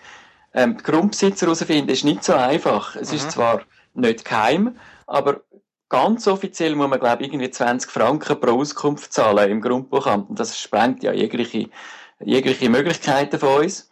ähm, 0.54 0.76
die 0.76 0.84
Grundbesitzer 0.84 1.46
herausfinden, 1.46 1.90
ist 1.90 2.04
nicht 2.04 2.22
so 2.22 2.34
einfach. 2.34 2.96
Es 2.96 3.10
mhm. 3.10 3.16
ist 3.16 3.32
zwar 3.32 3.62
nicht 3.94 4.24
geheim, 4.24 4.76
aber 5.06 5.40
ganz 5.88 6.26
offiziell 6.28 6.74
muss 6.76 6.88
man, 6.88 7.00
glaube 7.00 7.22
ich, 7.22 7.28
irgendwie 7.28 7.50
20 7.50 7.90
Franken 7.90 8.40
pro 8.40 8.60
Auskunft 8.60 9.12
zahlen 9.12 9.50
im 9.50 9.60
Grundbuchamt. 9.60 10.30
Und 10.30 10.38
das 10.38 10.58
sprengt 10.58 11.02
ja 11.02 11.12
jegliche, 11.12 11.68
jegliche 12.20 12.70
Möglichkeiten 12.70 13.38
von 13.38 13.62
uns. 13.62 13.90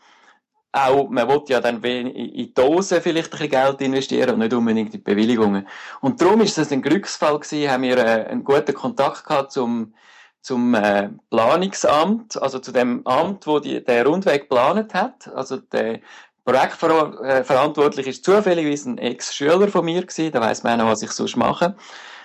Auch, 0.75 1.11
man 1.11 1.29
will 1.29 1.43
ja 1.49 1.61
dann 1.61 1.83
in 1.83 2.55
Dosen 2.55 3.03
vielleicht 3.03 3.29
ein 3.29 3.39
bisschen 3.39 3.51
Geld 3.51 3.81
investieren 3.83 4.31
und 4.31 4.39
nicht 4.39 4.55
unbedingt 4.55 4.95
in 4.95 5.03
Bewilligungen. 5.03 5.69
Und 6.01 6.21
darum 6.21 6.41
ist 6.41 6.57
das 6.57 6.73
ein 6.73 6.81
Glücksfall 6.81 7.39
gewesen, 7.39 7.71
haben 7.71 7.83
wir 7.83 7.99
äh, 7.99 8.27
einen 8.27 8.43
guten 8.43 8.73
Kontakt 8.73 9.27
gehabt 9.27 9.53
zum, 9.53 9.93
zum 10.41 10.75
äh, 10.75 11.11
Planungsamt, 11.29 12.41
also 12.41 12.59
zu 12.59 12.73
dem 12.73 13.07
Amt, 13.07 13.47
wo 13.47 13.59
die, 13.61 13.85
der 13.85 14.07
Rundweg 14.07 14.43
geplant 14.49 14.95
hat. 14.95 15.29
Also 15.35 15.59
der 15.59 16.01
Projektverantwortlich 16.45 18.07
ist 18.07 18.25
zufälligerweise 18.25 18.91
ein 18.91 18.99
Ex-Schüler 18.99 19.69
von 19.69 19.85
mir 19.85 20.01
gewesen, 20.01 20.33
da 20.33 20.41
weiss 20.41 20.63
man 20.63 20.81
auch, 20.81 20.89
was 20.89 21.03
ich 21.03 21.13
sonst 21.13 21.37
mache. 21.37 21.77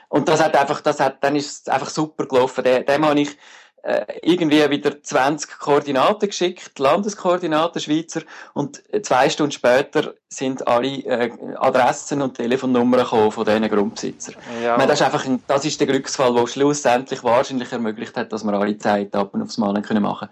Und 0.10 0.30
das 0.30 0.42
hat 0.42 0.56
einfach, 0.56 0.80
das 0.82 1.00
hat, 1.02 1.24
dann 1.24 1.36
ist 1.36 1.68
es 1.68 1.68
einfach 1.68 1.90
super 1.90 2.26
gelaufen. 2.26 2.64
Dem, 2.64 2.86
dem 2.86 3.06
habe 3.06 3.20
ich 3.20 3.30
äh, 3.32 3.36
irgendwie 4.22 4.70
wieder 4.70 5.02
20 5.02 5.60
Koordinaten 5.60 6.28
geschickt, 6.28 6.78
Landeskoordinaten 6.78 7.80
Schweizer, 7.80 8.22
und 8.54 8.84
zwei 9.04 9.30
Stunden 9.30 9.54
später 9.54 10.14
sind 10.30 10.68
alle 10.68 10.88
äh, 11.06 11.32
Adressen 11.56 12.22
und 12.22 12.36
Telefonnummern 12.36 13.02
gekommen 13.02 13.32
von 13.32 13.46
diesen 13.46 13.70
Grundbesitzern. 13.70 14.36
Ja. 14.62 14.76
Meine, 14.76 14.90
das, 14.90 15.00
ist 15.00 15.06
einfach 15.06 15.26
ein, 15.26 15.42
das 15.48 15.64
ist 15.64 15.80
der 15.80 15.88
Glücksfall, 15.88 16.34
der 16.34 16.48
schlussendlich 16.48 17.24
wahrscheinlich 17.24 17.72
ermöglicht 17.72 18.18
hat, 18.18 18.34
dass 18.34 18.44
wir 18.44 18.54
alle 18.54 18.78
Zeitappen 18.78 19.42
aufs 19.42 19.58
Mal 19.58 19.82
können 19.82 20.04
machen 20.04 20.28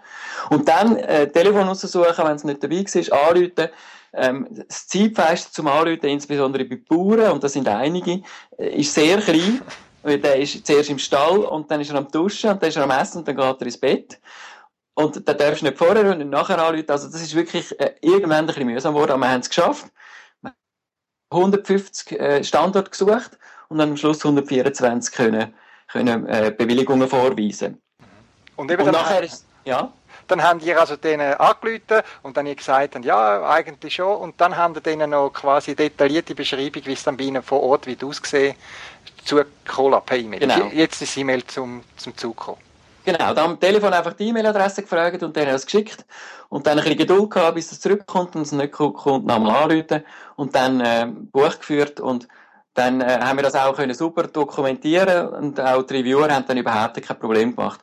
Und 0.50 0.68
dann 0.68 0.96
äh, 0.96 1.30
Telefon 1.30 1.68
aussuchen, 1.68 2.24
wenn 2.24 2.36
es 2.36 2.44
nicht 2.44 2.62
dabei 2.62 2.84
war, 2.84 3.28
anrufen, 3.28 3.68
ähm, 4.12 4.46
das 4.68 4.86
Zeitfenster 4.86 5.52
zum 5.52 5.68
Anrufen, 5.68 6.06
insbesondere 6.06 6.64
bei 6.64 6.76
Bauern, 6.76 7.32
und 7.32 7.44
das 7.44 7.54
sind 7.54 7.68
einige, 7.68 8.22
äh, 8.58 8.80
ist 8.80 8.92
sehr 8.92 9.18
klein. 9.18 9.62
Weil 10.06 10.20
der 10.20 10.36
ist 10.36 10.64
zuerst 10.64 10.88
im 10.88 11.00
Stall 11.00 11.40
und 11.40 11.68
dann 11.68 11.80
ist 11.80 11.90
er 11.90 11.96
am 11.96 12.08
Duschen 12.08 12.50
und 12.50 12.62
dann 12.62 12.68
ist 12.68 12.76
er 12.76 12.84
am 12.84 12.92
Essen 12.92 13.18
und 13.18 13.28
dann 13.28 13.36
geht 13.36 13.60
er 13.60 13.66
ins 13.66 13.78
Bett. 13.78 14.20
Und 14.94 15.28
dann 15.28 15.36
darfst 15.36 15.62
du 15.62 15.66
nicht 15.66 15.76
vorher 15.76 16.12
und 16.12 16.18
nicht 16.18 16.30
nachher 16.30 16.62
anrufen. 16.62 16.88
Also 16.88 17.08
das 17.08 17.20
ist 17.20 17.34
wirklich 17.34 17.78
äh, 17.80 17.96
irgendwann 18.00 18.38
ein 18.38 18.46
bisschen 18.46 18.66
mühsam 18.66 18.94
geworden, 18.94 19.10
aber 19.10 19.22
wir 19.22 19.30
haben 19.30 19.40
es 19.40 19.48
geschafft. 19.48 19.86
150 21.32 22.12
äh, 22.12 22.44
Standorte 22.44 22.88
gesucht 22.88 23.36
und 23.68 23.78
dann 23.78 23.90
am 23.90 23.96
Schluss 23.96 24.24
124 24.24 25.12
können, 25.12 25.52
können 25.88 26.24
äh, 26.28 26.54
Bewilligungen 26.56 27.08
vorweisen. 27.08 27.82
Und, 28.54 28.70
eben 28.70 28.82
und 28.82 28.92
nachher 28.92 29.24
ist, 29.24 29.44
ja? 29.64 29.92
Dann 30.26 30.42
haben 30.42 30.60
die 30.60 30.74
also 30.74 30.96
denen 30.96 31.34
angerufen 31.34 32.02
und 32.22 32.36
dann 32.36 32.54
gesagt, 32.54 33.04
ja, 33.04 33.48
eigentlich 33.48 33.94
schon. 33.94 34.16
Und 34.16 34.40
dann 34.40 34.56
haben 34.56 34.74
die 34.74 34.80
denen 34.80 35.10
noch 35.10 35.30
quasi 35.30 35.74
detaillierte 35.74 36.34
Beschreibung, 36.34 36.82
wie 36.84 36.92
es 36.92 37.02
dann 37.02 37.16
bei 37.16 37.24
ihnen 37.24 37.42
vor 37.42 37.62
Ort 37.62 37.86
wird 37.86 38.02
aussehen 38.04 38.56
zugekommen 39.24 40.00
per 40.04 40.16
E-Mail. 40.16 40.40
Genau. 40.40 40.66
Jetzt 40.72 41.02
ist 41.02 41.16
die 41.16 41.20
E-Mail 41.20 41.44
zum, 41.46 41.82
zum 41.96 42.16
Zug 42.16 42.36
gekommen. 42.36 42.58
Genau, 43.04 43.32
da 43.34 43.44
am 43.44 43.60
Telefon 43.60 43.92
einfach 43.92 44.14
die 44.14 44.28
E-Mail-Adresse 44.28 44.82
gefragt 44.82 45.22
und 45.22 45.36
dann 45.36 45.46
es 45.48 45.64
geschickt. 45.64 46.04
Und 46.48 46.66
dann 46.66 46.78
ein 46.78 46.84
bisschen 46.84 46.98
Geduld 46.98 47.30
gehabt, 47.30 47.54
bis 47.54 47.70
es 47.70 47.80
zurückkommt 47.80 48.34
und 48.34 48.42
es 48.42 48.52
nicht 48.52 48.72
kommt, 48.72 49.26
nochmal 49.26 49.64
anrufen 49.64 50.04
und 50.36 50.54
dann 50.54 50.80
äh, 50.80 51.06
Buch 51.06 51.58
geführt 51.58 52.00
und 52.00 52.28
dann 52.74 53.00
äh, 53.00 53.18
haben 53.20 53.38
wir 53.38 53.42
das 53.42 53.54
auch 53.54 53.74
können 53.74 53.94
super 53.94 54.24
dokumentieren 54.24 55.28
und 55.28 55.60
auch 55.60 55.82
die 55.82 55.94
Reviewer 55.94 56.28
haben 56.28 56.44
dann 56.46 56.56
überhaupt 56.56 57.00
kein 57.00 57.18
Problem 57.18 57.56
gemacht. 57.56 57.80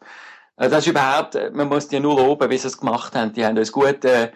Äh, 0.57 0.69
das 0.69 0.79
ist 0.79 0.87
überhaupt, 0.87 1.35
äh, 1.35 1.51
man 1.51 1.67
muss 1.69 1.87
die 1.87 1.99
nur 1.99 2.15
loben, 2.17 2.49
wie 2.49 2.57
sie 2.57 2.67
es 2.67 2.77
gemacht 2.77 3.15
haben. 3.15 3.33
Die 3.33 3.45
haben 3.45 3.57
uns 3.57 3.71
gut 3.71 4.05
äh, 4.05 4.31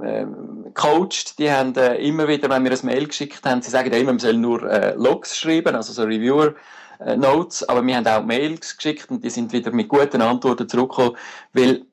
äh, 0.00 0.26
coacht, 0.74 1.38
die 1.38 1.50
haben 1.50 1.74
äh, 1.76 1.96
immer 1.96 2.28
wieder, 2.28 2.48
wenn 2.50 2.64
wir 2.64 2.72
ein 2.72 2.86
Mail 2.86 3.06
geschickt 3.06 3.44
haben, 3.44 3.62
sie 3.62 3.70
sagen 3.70 3.92
ja 3.92 3.98
immer, 3.98 4.12
man 4.12 4.18
soll 4.18 4.34
nur 4.34 4.62
äh, 4.70 4.94
Logs 4.94 5.36
schreiben, 5.36 5.74
also 5.74 5.92
so 5.92 6.02
Reviewer 6.04 6.54
Notes, 7.16 7.68
aber 7.68 7.84
wir 7.84 7.96
haben 7.96 8.06
auch 8.06 8.24
Mails 8.24 8.76
geschickt 8.76 9.10
und 9.10 9.24
die 9.24 9.30
sind 9.30 9.52
wieder 9.52 9.72
mit 9.72 9.88
guten 9.88 10.22
Antworten 10.22 10.68
zurückgekommen, 10.68 11.16
weil 11.52 11.84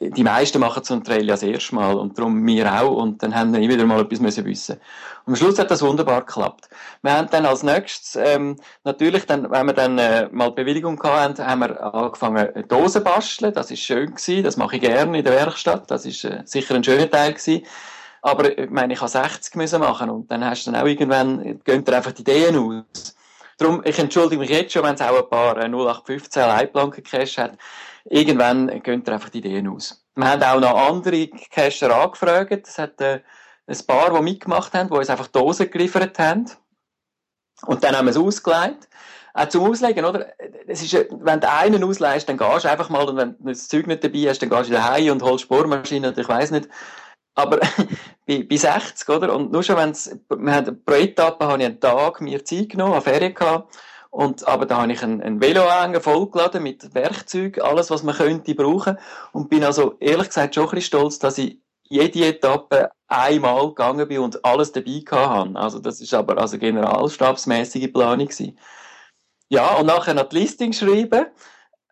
die 0.00 0.24
meisten 0.24 0.58
machen 0.58 0.82
so 0.82 0.94
einen 0.94 1.04
Trail 1.04 1.24
ja 1.24 1.34
das 1.34 1.42
erste 1.42 1.74
Mal 1.74 1.94
und 1.94 2.18
darum 2.18 2.44
wir 2.44 2.72
auch 2.72 2.96
und 2.96 3.22
dann 3.22 3.34
haben 3.34 3.52
wir 3.52 3.60
wieder 3.60 3.86
mal 3.86 4.00
etwas 4.00 4.20
müssen 4.20 4.44
wissen. 4.44 4.76
Und 5.24 5.34
am 5.34 5.36
Schluss 5.36 5.58
hat 5.58 5.70
das 5.70 5.82
wunderbar 5.82 6.24
geklappt. 6.24 6.68
Wir 7.02 7.12
haben 7.12 7.28
dann 7.30 7.46
als 7.46 7.62
nächstes, 7.62 8.16
ähm, 8.16 8.56
natürlich 8.84 9.26
dann, 9.26 9.50
wenn 9.50 9.66
wir 9.66 9.72
dann 9.72 9.98
äh, 9.98 10.28
mal 10.32 10.50
Bewilligung 10.50 11.00
hatten, 11.02 11.46
haben 11.46 11.60
wir 11.60 11.94
angefangen 11.94 12.64
Dosen 12.68 13.04
basteln, 13.04 13.54
das 13.54 13.70
ist 13.70 13.80
schön 13.80 14.14
gewesen, 14.14 14.42
das 14.42 14.56
mache 14.56 14.76
ich 14.76 14.82
gerne 14.82 15.18
in 15.18 15.24
der 15.24 15.34
Werkstatt, 15.34 15.90
das 15.90 16.04
ist 16.04 16.24
äh, 16.24 16.42
sicher 16.44 16.74
ein 16.74 16.84
schöner 16.84 17.10
Teil 17.10 17.34
gewesen. 17.34 17.64
Aber 18.22 18.58
ich 18.58 18.70
meine, 18.70 18.92
ich 18.92 19.00
habe 19.00 19.10
60 19.10 19.54
müssen 19.54 19.80
machen 19.80 20.10
und 20.10 20.30
dann 20.30 20.44
hast 20.44 20.66
du 20.66 20.72
dann 20.72 20.82
auch 20.82 20.86
irgendwann, 20.86 21.60
gehen 21.64 21.84
dir 21.84 21.96
einfach 21.96 22.12
die 22.12 22.22
Ideen 22.22 22.56
aus. 22.56 23.14
Darum, 23.56 23.82
ich 23.84 23.98
entschuldige 23.98 24.40
mich 24.40 24.50
jetzt 24.50 24.72
schon, 24.72 24.82
wenn 24.82 24.94
es 24.94 25.00
auch 25.00 25.16
ein 25.16 25.28
paar 25.28 25.56
0815 25.56 26.42
Leitplanken 26.42 27.04
Cash 27.04 27.38
hat 27.38 27.58
irgendwann 28.04 28.82
gehen 28.82 29.04
da 29.04 29.14
einfach 29.14 29.28
die 29.28 29.38
Ideen 29.38 29.68
aus. 29.68 30.04
Wir 30.14 30.28
haben 30.28 30.42
auch 30.42 30.60
noch 30.60 30.88
andere 30.88 31.28
Cacher 31.28 31.94
angefragt. 31.94 32.66
Es 32.66 32.78
hat 32.78 33.00
äh, 33.00 33.20
ein 33.66 33.86
paar, 33.86 34.14
die 34.14 34.22
mitgemacht 34.22 34.74
haben, 34.74 34.88
die 34.88 34.96
uns 34.96 35.10
einfach 35.10 35.28
Dosen 35.28 35.70
geliefert 35.70 36.18
haben. 36.18 36.46
Und 37.66 37.84
dann 37.84 37.96
haben 37.96 38.06
wir 38.06 38.10
es 38.10 38.16
ausgelegt. 38.16 38.88
Auch 39.32 39.48
zum 39.48 39.70
Auslegen, 39.70 40.04
oder? 40.04 40.26
Es 40.66 40.82
ist, 40.82 40.92
wenn 41.10 41.40
du 41.40 41.48
einen 41.48 41.84
ausleihst, 41.84 42.28
dann 42.28 42.36
gehst 42.36 42.64
du 42.64 42.70
einfach 42.70 42.88
mal, 42.88 43.08
und 43.08 43.16
wenn 43.16 43.36
du 43.38 43.44
das 43.50 43.68
Zeug 43.68 43.86
nicht 43.86 44.02
dabei 44.02 44.28
hast, 44.28 44.40
dann 44.40 44.50
gehst 44.50 44.64
du 44.64 44.70
wieder 44.70 44.84
heim 44.84 45.12
und 45.12 45.22
holst 45.22 45.48
Bohrmaschine, 45.48 46.08
und 46.08 46.18
ich 46.18 46.28
weiss 46.28 46.50
nicht. 46.50 46.68
aber 47.34 47.58
bei, 48.26 48.42
bei 48.48 48.56
60, 48.56 49.08
oder? 49.08 49.34
Und 49.34 49.52
nur 49.52 49.62
schon, 49.62 49.76
wenn 49.76 49.90
es, 49.90 50.16
wir 50.28 50.52
haben, 50.52 50.84
pro 50.84 50.94
Etappe 50.94 51.46
habe 51.46 51.62
ich 51.62 51.66
einen 51.66 51.80
Tag 51.80 52.20
mir 52.20 52.44
Zeit 52.44 52.70
genommen, 52.70 52.94
eine 52.94 53.02
Ferien 53.02 53.34
gehabt. 53.34 53.76
Und, 54.10 54.46
aber 54.46 54.66
da 54.66 54.82
habe 54.82 54.92
ich 54.92 55.02
ein, 55.02 55.22
ein 55.22 55.40
Veloanhänger 55.40 56.00
vollgeladen 56.00 56.62
mit 56.62 56.94
Werkzeug, 56.94 57.60
alles, 57.62 57.90
was 57.90 58.02
man 58.02 58.16
könnte 58.16 58.54
brauchen. 58.54 58.98
Und 59.32 59.48
bin 59.48 59.64
also, 59.64 59.94
ehrlich 60.00 60.28
gesagt, 60.28 60.56
schon 60.56 60.64
ein 60.64 60.70
bisschen 60.70 60.86
stolz, 60.86 61.18
dass 61.20 61.38
ich 61.38 61.58
jede 61.84 62.26
Etappe 62.26 62.90
einmal 63.08 63.68
gegangen 63.68 64.08
bin 64.08 64.18
und 64.18 64.44
alles 64.44 64.72
dabei 64.72 65.02
hatte. 65.10 65.56
Also, 65.56 65.78
das 65.78 66.00
ist 66.00 66.12
aber 66.12 66.38
also 66.38 66.58
generalstabsmäßige 66.58 67.92
Planung 67.92 68.26
gewesen. 68.26 68.58
Ja, 69.48 69.76
und 69.76 69.86
nachher 69.86 70.14
noch 70.14 70.28
die 70.28 70.38
Listing 70.38 70.72
schreiben. 70.72 71.26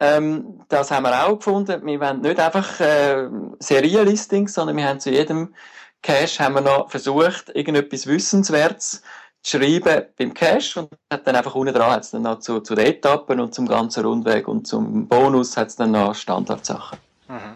Ähm, 0.01 0.65
das 0.69 0.91
haben 0.91 1.05
wir 1.05 1.27
auch 1.27 1.39
gefunden. 1.39 1.85
Wir 1.85 2.01
wollen 2.01 2.21
nicht 2.21 2.39
einfach 2.39 2.81
äh, 2.81 3.29
Serienlistings, 3.59 4.55
sondern 4.55 4.77
wir 4.77 4.87
haben 4.89 5.01
zu 5.01 5.11
jedem 5.11 5.55
Cache 6.03 6.45
haben 6.45 6.55
wir 6.55 6.61
noch 6.61 6.91
versucht, 6.91 7.51
irgendetwas 7.55 8.07
Wissenswertes 8.07 9.03
schreiben 9.45 10.05
beim 10.19 10.35
Cache 10.35 10.81
und 10.81 10.91
hat 11.13 11.27
dann 11.27 11.37
einfach 11.37 11.55
unten 11.55 11.75
dran 11.75 11.93
hat's 11.93 12.11
dann 12.11 12.23
noch 12.23 12.41
zu, 12.41 12.61
zu 12.61 12.75
den 12.75 12.87
Etappen 12.87 13.41
und 13.41 13.55
zum 13.55 13.67
ganzen 13.67 14.05
Rundweg 14.05 14.49
und 14.49 14.67
zum 14.67 15.07
Bonus 15.07 15.57
hat 15.57 15.69
es 15.69 15.77
dann 15.77 15.93
noch 15.93 16.15
Standardsachen. 16.15 16.99
Mhm. 17.29 17.55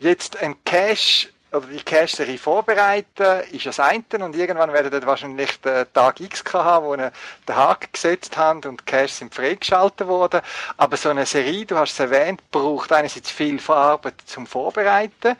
Jetzt 0.00 0.36
ein 0.42 0.56
Cache 0.64 1.28
oder 1.52 1.66
die 1.66 1.82
Cache-Serie 1.82 2.38
vorbereiten, 2.38 3.42
ist 3.52 3.66
das 3.66 3.78
eine 3.78 4.02
und 4.20 4.34
irgendwann 4.34 4.72
werden 4.72 4.90
ihr 4.92 5.06
wahrscheinlich 5.06 5.60
den 5.60 5.84
Tag 5.92 6.20
X 6.20 6.42
haben, 6.52 6.86
wo 6.86 6.94
ihr 6.94 7.12
den 7.46 7.56
Haken 7.56 7.88
gesetzt 7.92 8.36
habt 8.36 8.64
und 8.64 8.80
die 8.80 8.84
Caches 8.84 9.18
sind 9.18 9.34
freigeschaltet 9.34 10.08
worden. 10.08 10.40
Aber 10.78 10.96
so 10.96 11.10
eine 11.10 11.26
Serie, 11.26 11.66
du 11.66 11.76
hast 11.76 11.92
es 11.92 12.00
erwähnt, 12.00 12.40
braucht 12.50 12.92
einerseits 12.92 13.30
viel 13.30 13.60
Arbeit 13.68 14.14
zum 14.24 14.46
Vorbereiten 14.46 15.36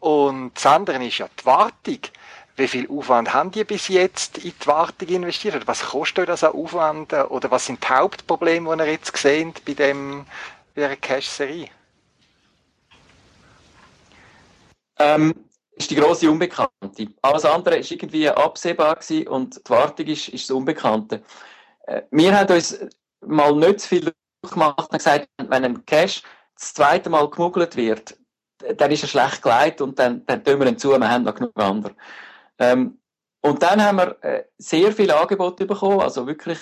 und 0.00 0.52
das 0.56 0.66
andere 0.66 1.04
ist 1.04 1.18
ja 1.18 1.28
die 1.40 1.46
Wartung. 1.46 1.98
Wie 2.56 2.68
viel 2.68 2.88
Aufwand 2.90 3.32
haben 3.32 3.50
die 3.50 3.64
bis 3.64 3.88
jetzt 3.88 4.38
in 4.38 4.52
die 4.60 4.66
Wartung 4.66 5.08
investiert? 5.08 5.54
Oder 5.54 5.66
was 5.66 5.82
kostet 5.82 6.28
das 6.28 6.44
an 6.44 6.52
Aufwand? 6.52 7.12
Oder 7.12 7.50
was 7.50 7.66
sind 7.66 7.82
die 7.82 7.88
Hauptprobleme, 7.88 8.76
die 8.76 8.82
ihr 8.82 8.92
jetzt 8.92 9.16
seht 9.16 9.64
bei 9.64 9.72
dem, 9.72 10.26
bei 10.74 10.84
einer 10.84 10.96
Cache-Serie? 10.96 11.68
Ähm, 14.98 15.34
ist 15.72 15.90
die 15.90 15.96
große 15.96 16.30
Unbekannte. 16.30 17.08
Alles 17.22 17.44
andere 17.44 17.76
ist 17.76 17.90
irgendwie 17.90 18.28
absehbar 18.28 18.96
gewesen 18.96 19.28
und 19.28 19.56
die 19.66 19.70
Wartung 19.70 20.06
ist, 20.06 20.28
ist 20.28 20.48
das 20.48 20.56
Unbekannte. 20.56 21.22
Äh, 21.86 22.02
wir 22.10 22.38
haben 22.38 22.54
uns 22.54 22.78
mal 23.20 23.54
nicht 23.54 23.80
zu 23.80 23.88
viel 23.88 24.12
gemacht 24.42 24.90
und 24.90 24.98
gesagt, 24.98 25.28
wenn 25.38 25.64
ein 25.64 25.86
Cache 25.86 26.22
das 26.54 26.74
zweite 26.74 27.08
Mal 27.08 27.28
gemuggelt 27.30 27.76
wird, 27.76 28.16
dann 28.76 28.90
ist 28.90 29.02
er 29.02 29.08
schlecht 29.08 29.42
geleitet 29.42 29.80
und 29.80 29.98
dann, 29.98 30.24
dann 30.26 30.44
tun 30.44 30.60
wir 30.60 30.66
ihn 30.66 30.78
zu, 30.78 30.90
wir 30.90 31.10
haben 31.10 31.24
noch 31.24 31.34
genug 31.34 31.52
andere. 31.56 31.94
Ähm, 32.62 32.98
und 33.40 33.62
dann 33.62 33.82
haben 33.82 33.96
wir 33.96 34.16
äh, 34.22 34.44
sehr 34.56 34.92
viele 34.92 35.16
Angebote 35.18 35.66
bekommen, 35.66 36.00
also 36.00 36.26
wirklich 36.26 36.58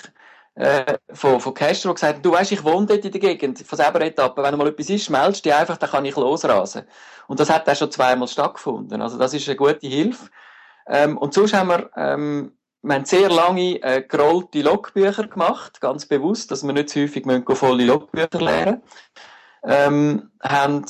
äh, 0.55 0.97
von, 1.13 1.39
von 1.39 1.53
Caster, 1.53 1.89
die 1.89 1.93
gesagt 1.93 2.25
du 2.25 2.31
weißt, 2.31 2.51
ich 2.51 2.63
wohne 2.63 2.87
dort 2.87 3.05
in 3.05 3.11
der 3.11 3.21
Gegend, 3.21 3.59
von 3.59 3.77
selber 3.77 4.01
Etappe, 4.01 4.41
wenn 4.41 4.57
mal 4.57 4.67
etwas 4.67 4.89
ist, 4.89 5.09
meldest 5.09 5.45
dich 5.45 5.53
einfach, 5.53 5.77
dann 5.77 5.91
kann 5.91 6.05
ich 6.05 6.15
losrasen. 6.15 6.83
Und 7.27 7.39
das 7.39 7.49
hat 7.49 7.67
dann 7.67 7.75
schon 7.75 7.91
zweimal 7.91 8.27
stattgefunden. 8.27 9.01
Also 9.01 9.17
das 9.17 9.33
ist 9.33 9.47
eine 9.47 9.55
gute 9.55 9.87
Hilfe. 9.87 10.29
Ähm, 10.87 11.17
und 11.17 11.33
sonst 11.33 11.53
haben 11.53 11.69
wir, 11.69 11.89
ähm, 11.95 12.57
wir 12.81 12.95
haben 12.95 13.05
sehr 13.05 13.29
lange 13.29 13.81
äh, 13.83 14.01
gerollte 14.01 14.61
Logbücher 14.61 15.27
gemacht, 15.27 15.79
ganz 15.81 16.07
bewusst, 16.07 16.49
dass 16.49 16.63
wir 16.63 16.73
nicht 16.73 16.89
zu 16.89 17.01
häufig 17.01 17.25
müssen, 17.25 17.45
volle 17.55 17.85
Logbücher 17.85 18.39
lernen. 18.39 18.81
Ähm, 19.63 20.31
haben 20.41 20.83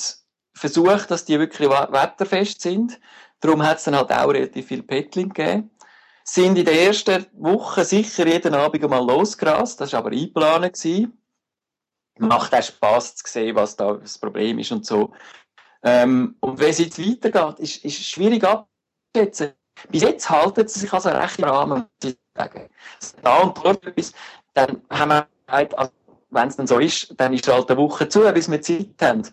versucht, 0.55 1.11
dass 1.11 1.25
die 1.25 1.37
wirklich 1.37 1.69
wetterfest 1.69 2.61
sind. 2.61 2.99
Darum 3.41 3.63
hat 3.63 3.77
es 3.77 3.83
dann 3.83 3.95
halt 3.95 4.11
auch 4.11 4.29
relativ 4.29 4.67
viel 4.67 4.83
Pettling 4.83 5.29
gegeben 5.29 5.71
sind 6.23 6.57
in 6.57 6.65
der 6.65 6.87
ersten 6.87 7.25
Woche 7.33 7.83
sicher 7.83 8.27
jeden 8.27 8.53
Abend 8.53 8.89
mal 8.89 9.05
losgerast. 9.05 9.81
Das 9.81 9.93
war 9.93 9.99
aber 9.99 10.11
eingeplant. 10.11 10.77
Macht 12.19 12.53
auch 12.53 12.63
Spass 12.63 13.15
zu 13.15 13.27
sehen, 13.27 13.55
was 13.55 13.75
da 13.75 13.93
das 13.93 14.17
Problem 14.17 14.59
ist 14.59 14.71
und 14.71 14.85
so. 14.85 15.11
Ähm, 15.83 16.35
und 16.39 16.59
wenn 16.59 16.69
es 16.69 16.77
jetzt 16.77 16.99
weitergeht, 16.99 17.59
ist, 17.59 17.83
ist 17.83 18.05
schwierig 18.05 18.43
abzuschätzen. 18.43 19.53
Bis 19.89 20.03
jetzt 20.03 20.29
halten 20.29 20.67
sie 20.67 20.81
sich 20.81 20.93
also 20.93 21.09
recht 21.09 21.39
im 21.39 21.45
Rahmen, 21.45 21.79
muss 21.79 22.11
ich 22.11 22.17
sagen. 22.35 22.69
Da 23.23 23.39
und 23.39 23.57
dort 23.57 23.85
etwas, 23.87 24.13
dann 24.53 24.81
haben 24.89 25.09
wir 25.09 25.27
gesagt, 25.47 25.79
also, 25.79 25.91
wenn 26.29 26.47
es 26.47 26.55
dann 26.55 26.67
so 26.67 26.79
ist, 26.79 27.13
dann 27.17 27.33
ist 27.33 27.47
halt 27.47 27.69
eine 27.71 27.79
Woche 27.79 28.07
zu, 28.07 28.31
bis 28.31 28.51
wir 28.51 28.61
Zeit 28.61 28.89
haben. 29.01 29.23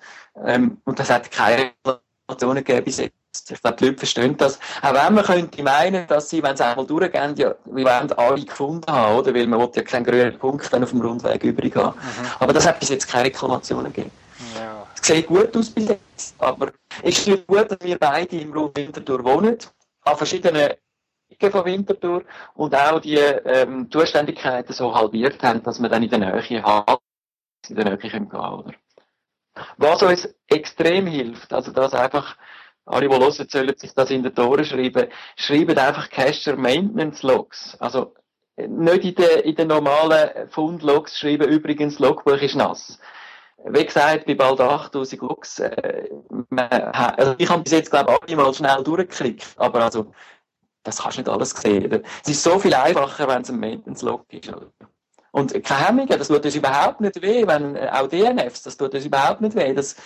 Ähm, 0.45 0.81
und 0.85 0.99
das 0.99 1.11
hat 1.11 1.31
keine 1.31 1.73
Informationen 1.85 2.65
gegeben 2.65 2.85
bis 2.85 2.97
jetzt. 2.97 3.15
Ich 3.51 3.61
glaube, 3.61 3.77
die 3.77 3.85
Leute 3.87 3.99
verstehen 3.99 4.37
das. 4.37 4.59
Auch 4.83 4.95
wenn 4.95 5.15
man 5.15 5.25
könnte 5.25 5.63
meinen, 5.63 6.07
dass 6.07 6.31
sie, 6.31 6.43
wenn 6.43 6.57
sie 6.57 6.65
einmal 6.65 6.87
durchgehen, 6.87 7.35
ja, 7.37 7.55
wir 7.65 7.85
wollen 7.85 8.13
alle 8.13 8.45
gefunden 8.45 8.91
haben, 8.91 9.17
oder? 9.17 9.35
Weil 9.35 9.47
man 9.47 9.61
will 9.61 9.71
ja 9.75 9.83
keinen 9.83 10.05
grünen 10.05 10.39
Punkt 10.39 10.73
dann 10.73 10.83
auf 10.83 10.91
dem 10.91 11.01
Rundweg 11.01 11.43
übrig 11.45 11.75
haben. 11.77 11.97
Mhm. 11.97 12.27
Aber 12.41 12.53
das 12.53 12.67
hat 12.67 12.81
bis 12.81 12.89
jetzt 12.91 13.09
keine 13.09 13.25
Reklamationen 13.25 13.93
gegeben. 13.93 14.11
Ja. 14.57 14.87
Es 14.95 15.07
sieht 15.07 15.27
gut 15.27 15.57
aus 15.57 15.71
bis 15.71 15.89
jetzt, 15.89 16.35
aber 16.39 16.73
es 17.03 17.27
ist 17.27 17.47
gut, 17.47 17.71
dass 17.71 17.79
wir 17.81 17.99
beide 17.99 18.37
im 18.37 18.53
Raum 18.53 18.71
Winterthur 18.75 19.25
wohnen, 19.25 19.59
an 20.05 20.17
verschiedenen 20.17 20.73
Ecken 21.31 21.51
von 21.51 21.65
Winterthur 21.65 22.23
und 22.55 22.75
auch 22.75 23.01
die 23.01 23.17
ähm, 23.17 23.91
Zuständigkeiten 23.91 24.73
so 24.73 24.95
halbiert 24.95 25.43
haben, 25.43 25.63
dass 25.63 25.81
wir 25.81 25.89
dann 25.89 26.03
in 26.03 26.11
der 26.11 26.19
Nähe 26.19 26.63
haben, 26.63 26.99
in 27.69 27.77
der 27.77 27.85
Nähe 27.85 27.99
gehen 27.99 28.29
können, 28.29 28.43
oder? 28.43 28.73
Was 29.77 30.03
uns 30.03 30.29
extrem 30.47 31.07
hilft, 31.07 31.53
also 31.53 31.73
dass 31.73 31.93
einfach 31.93 32.37
alle, 32.89 33.09
die 33.09 33.15
hören, 33.15 33.49
sollen 33.49 33.77
sich 33.77 33.95
das 33.95 34.11
in 34.11 34.23
den 34.23 34.35
Toren 34.35 34.65
schreiben. 34.65 35.09
Schreiben 35.37 35.79
einfach 35.79 36.11
Cacher 36.11 36.57
Maintenance 36.57 37.23
Logs. 37.23 37.77
Also, 37.81 38.15
nicht 38.57 39.05
in 39.05 39.15
den, 39.15 39.41
in 39.41 39.55
den 39.55 39.69
normalen 39.69 40.49
Fundlogs 40.51 41.19
schreiben, 41.19 41.49
übrigens, 41.49 41.99
Logbuch 41.99 42.41
ist 42.41 42.57
nass. 42.57 42.99
Wie 43.65 43.85
gesagt, 43.85 44.27
bei 44.27 44.35
bald 44.35 44.61
8000 44.61 45.23
Logs, 45.23 45.59
äh, 45.59 46.09
also 46.57 47.35
ich 47.39 47.49
habe 47.49 47.63
bis 47.63 47.73
jetzt, 47.73 47.91
glaube 47.91 48.17
ich, 48.27 48.37
alle 48.37 48.43
mal 48.43 48.55
schnell 48.55 48.83
durchgeklickt, 48.85 49.47
aber 49.57 49.83
also, 49.83 50.13
das 50.85 51.03
kannst 51.03 51.19
du 51.19 51.23
nicht 51.23 51.29
alles 51.29 51.51
sehen. 51.51 52.03
Es 52.23 52.29
ist 52.31 52.43
so 52.43 52.59
viel 52.59 52.75
einfacher, 52.75 53.29
wenn 53.29 53.43
es 53.43 53.51
ein 53.51 53.61
Maintenance-Log 53.61 54.25
ist. 54.33 54.53
Und 55.33 55.53
keine 55.65 55.87
Hemmungen, 55.87 56.19
das 56.19 56.29
tut 56.29 56.45
uns 56.45 56.55
überhaupt 56.55 57.01
nicht 57.01 57.21
weh, 57.21 57.47
wenn, 57.47 57.77
äh, 57.77 57.91
auch 57.93 58.09
DNFs, 58.09 58.63
das 58.63 58.77
tut 58.77 58.95
uns 58.95 59.05
überhaupt 59.05 59.41
nicht 59.41 59.55
weh. 59.57 59.75
Das, 59.75 59.97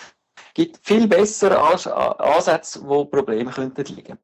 gibt 0.53 0.85
viel 0.85 1.07
bessere 1.07 1.59
Ansätze, 2.19 2.81
wo 2.87 3.05
Probleme 3.05 3.51
könnten 3.51 3.85
liegen. 3.85 4.17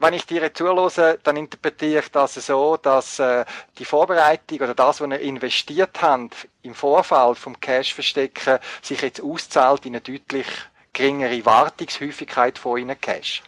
Wenn 0.00 0.14
ich 0.14 0.26
dir 0.26 0.54
zuhöre, 0.54 1.18
dann 1.24 1.36
interpretiere 1.36 1.98
ich 1.98 2.08
das 2.12 2.34
so, 2.34 2.76
dass 2.76 3.18
äh, 3.18 3.44
die 3.78 3.84
Vorbereitung 3.84 4.60
oder 4.60 4.74
das, 4.74 5.00
was 5.00 5.10
ihr 5.10 5.20
investiert 5.20 6.00
habt 6.00 6.48
im 6.62 6.74
Vorfall 6.74 7.34
vom 7.34 7.58
Cash-Verstecken, 7.58 8.60
sich 8.80 9.00
jetzt 9.00 9.20
auszahlt 9.20 9.86
in 9.86 9.94
eine 9.96 10.00
deutlich 10.00 10.46
geringere 10.92 11.44
Wartungshäufigkeit 11.44 12.58
von 12.58 12.78
Ihnen 12.78 13.00
Cash. 13.00 13.42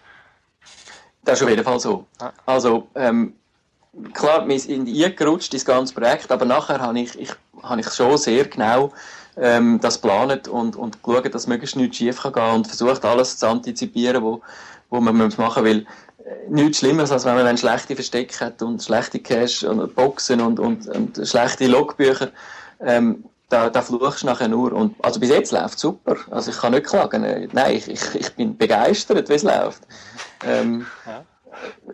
Das 1.23 1.39
ist 1.39 1.45
auf 1.45 1.51
jeden 1.51 1.65
Fall 1.65 1.79
so. 1.79 2.07
Also, 2.47 2.89
ähm, 2.97 3.39
klar, 4.12 4.46
wir 4.48 4.59
sind 4.59 4.88
eingerutscht, 4.88 5.53
das 5.53 5.64
ganze 5.64 5.94
Projekt, 5.94 6.31
aber 6.31 6.44
nachher 6.44 6.81
habe 6.81 7.00
ich, 7.00 7.18
ich, 7.18 7.31
habe 7.62 7.81
ich 7.81 7.90
schon 7.90 8.16
sehr 8.16 8.44
genau 8.44 8.92
ähm, 9.37 9.81
das 9.81 9.98
planet 9.98 10.48
und, 10.48 10.76
und 10.76 11.03
geschaut, 11.03 11.35
dass 11.35 11.46
möglichst 11.46 11.76
nichts 11.76 11.96
schief 11.96 12.22
kann 12.22 12.33
gehen 12.33 12.55
und 12.55 12.66
versucht 12.66 13.05
alles 13.05 13.38
zu 13.38 13.48
antizipieren, 13.48 14.22
wo, 14.22 14.40
wo 14.90 15.00
man 15.00 15.16
machen 15.37 15.64
will. 15.64 15.87
Äh, 16.24 16.50
nichts 16.50 16.79
Schlimmeres, 16.79 17.11
als 17.11 17.24
wenn 17.24 17.37
man 17.37 17.57
schlechte 17.57 17.94
Verstecke 17.94 18.44
hat 18.44 18.62
und 18.62 18.83
schlechte 18.83 19.18
Cash 19.18 19.64
und 19.64 19.94
Boxen 19.94 20.40
und, 20.40 20.61
und, 20.61 20.87
und 20.88 21.29
schlechte 21.29 21.66
Logbücher. 21.66 22.31
Ähm, 22.81 23.24
da, 23.48 23.68
da 23.68 23.83
fluchst 23.83 24.22
du 24.22 24.26
nachher 24.26 24.48
nur. 24.48 24.72
Und, 24.72 24.94
also 25.05 25.18
bis 25.18 25.31
jetzt 25.31 25.53
läuft 25.53 25.74
es 25.74 25.81
super. 25.81 26.16
Also 26.31 26.50
ich 26.50 26.59
kann 26.59 26.72
nicht 26.72 26.87
klagen. 26.87 27.24
Äh, 27.24 27.48
nein, 27.53 27.74
ich, 27.76 27.88
ich, 27.88 28.14
ich 28.14 28.35
bin 28.35 28.57
begeistert, 28.57 29.29
wie 29.29 29.35
es 29.35 29.42
läuft. 29.42 29.83
Ähm, 30.46 30.87
ja. 31.05 31.24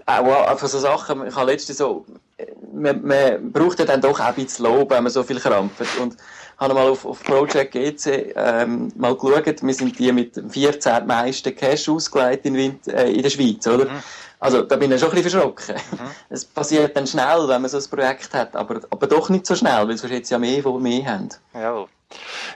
Auch 0.07 0.59
für 0.59 0.69
so 0.69 0.79
Sachen, 0.79 1.27
ich 1.27 1.35
habe 1.35 1.51
letztens 1.51 1.79
so, 1.79 2.05
äh, 2.37 2.47
man, 2.73 3.03
man 3.05 3.53
braucht 3.53 3.79
ja 3.79 3.85
dann 3.85 4.01
doch 4.01 4.21
auch 4.21 4.25
ein 4.25 4.35
bisschen 4.35 4.67
Lob, 4.67 4.91
wenn 4.91 5.03
man 5.03 5.13
so 5.13 5.23
viel 5.23 5.41
krampft. 5.41 5.99
Und 6.01 6.17
habe 6.59 6.75
mal 6.75 6.89
auf, 6.89 7.05
auf 7.05 7.23
Project 7.23 7.73
GC 7.73 8.35
ähm, 8.35 8.93
mal 8.97 9.15
geschaut, 9.15 9.63
wir 9.63 9.75
sind 9.75 9.99
die 9.99 10.13
mit 10.13 10.41
14 10.49 11.07
meisten 11.07 11.55
Cash 11.55 11.89
ausgelegt 11.89 12.47
in, 12.47 12.55
Wind, 12.55 12.89
äh, 12.89 13.11
in 13.11 13.23
der 13.23 13.31
Schweiz, 13.31 13.67
oder? 13.67 13.85
Mhm. 13.87 14.03
Also 14.39 14.63
da 14.63 14.77
bin 14.77 14.93
ich 14.93 15.01
schon 15.01 15.11
ein 15.11 15.15
bisschen 15.15 15.31
verschrocken. 15.31 15.75
Mhm. 15.93 16.11
Es 16.29 16.45
passiert 16.45 16.97
dann 16.97 17.07
schnell, 17.07 17.49
wenn 17.49 17.63
man 17.63 17.71
so 17.71 17.79
ein 17.79 17.85
Projekt 17.91 18.33
hat, 18.35 18.55
aber, 18.55 18.81
aber 18.91 19.07
doch 19.07 19.29
nicht 19.29 19.47
so 19.47 19.55
schnell, 19.55 19.89
weil 19.89 19.97
sonst 19.97 20.13
jetzt 20.13 20.31
ja 20.31 20.39
mehr, 20.39 20.65
wo 20.65 20.75
wir 20.75 20.81
mehr 20.81 21.07
haben. 21.07 21.29
Ja. 21.55 21.87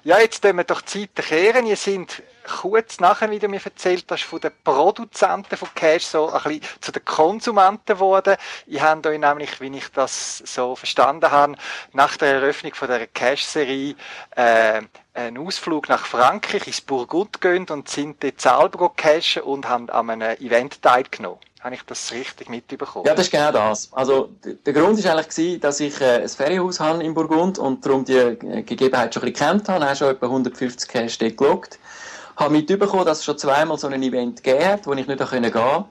Ja, 0.03 0.19
jetzt 0.19 0.43
tun 0.43 0.57
wir 0.57 0.65
doch 0.65 0.81
die 0.81 1.13
Zeit 1.13 1.27
kehren. 1.27 1.67
Ihr 1.67 1.77
sind 1.77 2.23
kurz 2.45 3.01
nachher, 3.01 3.31
wie 3.31 3.39
du 3.39 3.49
mir 3.49 3.61
erzählt 3.63 4.07
hast, 4.11 4.23
von 4.23 4.41
den 4.41 4.53
Produzenten 4.65 5.57
von 5.57 5.69
Cash 5.75 6.05
so 6.05 6.31
ein 6.31 6.43
bisschen 6.43 6.63
zu 6.81 6.93
den 6.93 7.05
Konsumenten 7.05 7.95
geworden. 7.95 8.37
Ich 8.67 8.81
habe 8.81 9.09
euch 9.09 9.19
nämlich, 9.19 9.61
wie 9.61 9.77
ich 9.77 9.89
das 9.89 10.39
so 10.39 10.75
verstanden 10.75 11.31
habe, 11.31 11.57
nach 11.93 12.17
der 12.17 12.35
Eröffnung 12.35 12.75
von 12.75 12.89
der 12.89 13.07
Cash-Serie 13.09 13.95
äh, 14.37 14.83
einen 15.13 15.39
Ausflug 15.39 15.89
nach 15.89 16.07
Frankreich 16.07 16.67
ins 16.67 16.81
Burgund 16.81 17.41
gehen 17.41 17.67
und 17.69 17.89
sind 17.89 18.23
dort 18.23 18.41
selber 18.41 18.93
cashen 18.97 19.43
und 19.43 19.69
haben 19.69 19.91
an 19.91 20.11
einem 20.11 20.37
Event 20.39 20.81
teilgenommen. 20.81 21.41
Habe 21.61 21.75
ich 21.75 21.83
das 21.83 22.11
richtig 22.13 22.49
mitbekommen? 22.49 23.05
Ja, 23.07 23.15
das 23.15 23.27
ist 23.27 23.33
genau 23.33 23.53
das. 23.53 23.93
Also, 23.93 24.31
der 24.45 24.73
Grund 24.73 25.05
war 25.05 25.17
eigentlich, 25.17 25.61
dass 25.61 25.79
ich 25.81 26.01
äh, 26.01 26.23
ein 26.23 26.29
Ferienhaus 26.29 26.81
habe 26.81 27.05
in 27.05 27.13
Burgund 27.13 27.59
und 27.59 27.85
darum 27.85 28.05
die 28.05 28.17
äh, 28.17 28.63
Gegebenheit 28.63 29.13
schon 29.13 29.23
ein 29.23 29.33
bisschen 29.33 29.51
kennt 29.51 29.69
habe. 29.69 29.81
Ich 29.81 29.89
habe 29.89 29.97
schon 29.97 30.09
etwa 30.09 30.27
150 30.27 30.89
Cash 30.89 31.19
dort 31.19 31.37
geloggt 31.37 31.79
habe 32.41 32.55
mitbekommen, 32.55 33.05
dass 33.05 33.19
es 33.19 33.25
schon 33.25 33.39
zweimal 33.39 33.79
so 33.79 33.87
ein 33.87 34.03
Event 34.03 34.43
gegeben 34.43 34.65
hat, 34.65 34.87
wo 34.87 34.93
ich 34.95 35.07
nicht 35.07 35.19
gehen 35.19 35.53
konnte. 35.53 35.85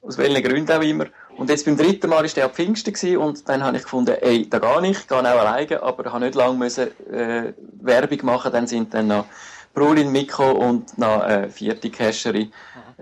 Aus 0.00 0.18
welchen 0.18 0.42
Gründen 0.42 0.72
auch 0.72 0.82
immer. 0.82 1.06
Und 1.36 1.48
jetzt 1.48 1.64
beim 1.64 1.76
dritten 1.76 2.08
Mal 2.10 2.24
war 2.24 2.28
der 2.28 2.46
ab 2.46 2.54
Pfingsten 2.56 2.92
gewesen, 2.92 3.18
und 3.18 3.48
dann 3.48 3.62
habe 3.62 3.76
ich 3.76 3.84
gefunden, 3.84 4.16
ey, 4.20 4.48
da 4.48 4.80
nicht, 4.80 5.00
ich 5.00 5.08
gehe 5.08 5.18
auch 5.18 5.24
alleine, 5.24 5.82
aber 5.82 6.06
ich 6.06 6.12
habe 6.12 6.24
nicht 6.24 6.34
lange 6.34 6.58
müssen, 6.58 6.88
äh, 7.12 7.52
Werbung 7.80 8.18
machen, 8.22 8.52
dann 8.52 8.66
sind 8.66 8.92
dann 8.92 9.08
noch 9.08 9.26
Brulin, 9.74 10.10
Mikko 10.10 10.50
und 10.50 10.98
noch 10.98 11.20
eine 11.20 11.48
vierte 11.50 11.88
Cacherin, 11.88 12.52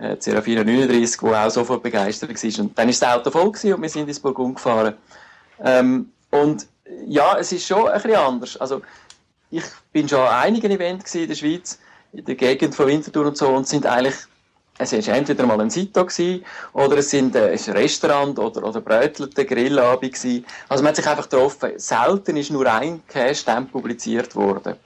äh, 0.01 0.17
Serafina 0.19 0.65
39, 0.65 1.21
die 1.21 1.27
auch 1.27 1.51
sofort 1.51 1.83
begeistert 1.83 2.31
war. 2.31 2.65
Und 2.65 2.79
dann 2.79 2.89
ist 2.89 3.03
das 3.03 3.09
Auto 3.11 3.31
voll 3.31 3.53
gewesen 3.53 3.75
und 3.75 3.83
wir 3.83 3.89
sind 3.89 4.09
ins 4.09 4.21
Burgund 4.21 4.57
gefahren. 4.57 4.95
Ähm, 5.63 6.11
und 6.31 6.67
ja, 7.07 7.37
es 7.39 7.53
ist 7.53 7.67
schon 7.67 7.89
ein 7.89 8.01
bisschen 8.01 8.19
anders. 8.19 8.57
Also, 8.57 8.83
ich 9.51 9.65
bin 9.93 10.09
schon 10.09 10.21
an 10.21 10.43
einigen 10.43 10.71
Events 10.71 11.15
in 11.15 11.29
der 11.29 11.35
Schweiz, 11.35 11.79
in 12.13 12.25
der 12.25 12.35
Gegend 12.35 12.75
von 12.75 12.87
Winterthur 12.87 13.27
und 13.27 13.37
so 13.37 13.49
und 13.49 13.67
sind 13.67 13.87
eigentlich 13.87 14.17
es 14.83 14.93
war 14.93 15.15
entweder 15.15 15.45
mal 15.45 15.61
ein 15.61 15.69
Sito 15.69 16.07
oder 16.73 16.97
es 16.97 17.11
sind 17.11 17.37
äh, 17.37 17.51
ein 17.51 17.73
Restaurant 17.75 18.39
oder, 18.39 18.65
oder 18.65 18.81
Brötelte, 18.81 19.45
Grillabend 19.45 20.15
gewesen. 20.15 20.47
Also 20.71 20.83
man 20.83 20.89
hat 20.89 20.97
sich 20.97 21.07
einfach 21.07 21.29
getroffen. 21.29 21.73
Selten 21.77 22.39
ist 22.39 22.51
nur 22.51 22.67
ein 22.67 23.03
Cash-Stamp 23.07 23.73
publiziert 23.73 24.35
worden. 24.35 24.77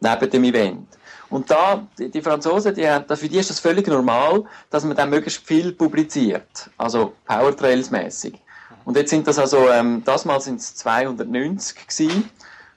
Neben 0.00 0.30
dem 0.30 0.44
Event. 0.44 0.88
Und 1.30 1.50
da, 1.50 1.86
die, 1.98 2.10
die 2.10 2.22
Franzosen, 2.22 2.74
die 2.74 2.88
haben, 2.88 3.04
für 3.16 3.28
die 3.28 3.38
ist 3.38 3.50
das 3.50 3.60
völlig 3.60 3.86
normal, 3.88 4.44
dass 4.70 4.84
man 4.84 4.96
dann 4.96 5.10
möglichst 5.10 5.44
viel 5.44 5.72
publiziert. 5.72 6.70
Also 6.76 7.14
Powertrails-mässig. 7.26 8.34
Und 8.84 8.96
jetzt 8.96 9.10
sind 9.10 9.26
das 9.26 9.38
also, 9.38 9.68
ähm, 9.68 10.02
das 10.04 10.24
Mal 10.24 10.40
sind 10.40 10.60
es 10.60 10.74
290 10.76 11.86
gewesen 11.86 12.30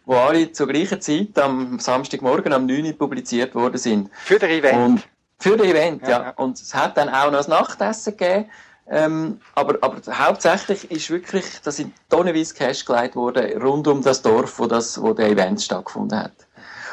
wo 0.10 0.16
alle 0.16 0.52
zur 0.52 0.68
gleichen 0.68 1.00
Zeit 1.02 1.38
am 1.38 1.78
Samstagmorgen 1.80 2.52
am 2.52 2.66
9 2.66 2.84
Uhr 2.84 2.94
publiziert 2.94 3.54
worden 3.54 3.78
sind. 3.78 4.10
Für 4.24 4.40
das 4.40 4.50
Event? 4.50 4.76
Und 4.76 5.08
für 5.38 5.56
das 5.56 5.68
Event, 5.68 6.02
ja. 6.02 6.10
ja. 6.10 6.30
Und 6.32 6.60
es 6.60 6.74
hat 6.74 6.98
dann 6.98 7.10
auch 7.10 7.30
noch 7.30 7.44
ein 7.44 7.50
Nachtessen 7.50 8.18
gegeben. 8.18 8.50
Ähm, 8.88 9.40
aber, 9.54 9.78
aber 9.82 10.02
hauptsächlich 10.12 10.90
ist 10.90 11.12
wirklich, 11.12 11.46
da 11.64 11.70
sind 11.70 11.94
tonnenweise 12.10 12.56
Cash 12.56 12.86
gelegt 12.86 13.16
worden 13.16 13.62
rund 13.62 13.88
um 13.88 14.02
das 14.02 14.24
Dorf, 14.24 14.58
wo, 14.58 14.66
das, 14.66 15.00
wo 15.00 15.14
der 15.14 15.28
Event 15.28 15.62
stattgefunden 15.62 16.18
hat. 16.18 16.48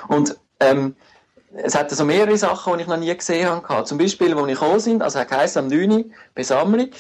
Und 0.09 0.37
ähm, 0.61 0.95
es 1.63 1.75
hat 1.75 1.91
so 1.91 2.05
mehrere 2.05 2.37
Sachen, 2.37 2.77
die 2.77 2.83
ich 2.83 2.89
noch 2.89 2.97
nie 2.97 3.15
gesehen 3.17 3.49
habe. 3.49 3.85
Zum 3.85 3.99
Beispiel, 3.99 4.37
wo 4.37 4.47
ich 4.47 4.59
gekommen 4.59 4.81
sind, 4.81 5.03
also 5.03 5.19
er 5.19 5.31
heisst 5.31 5.57
am 5.57 5.69
9 5.69 5.91
Uhr 5.91 6.05
Besammlung, 6.35 6.91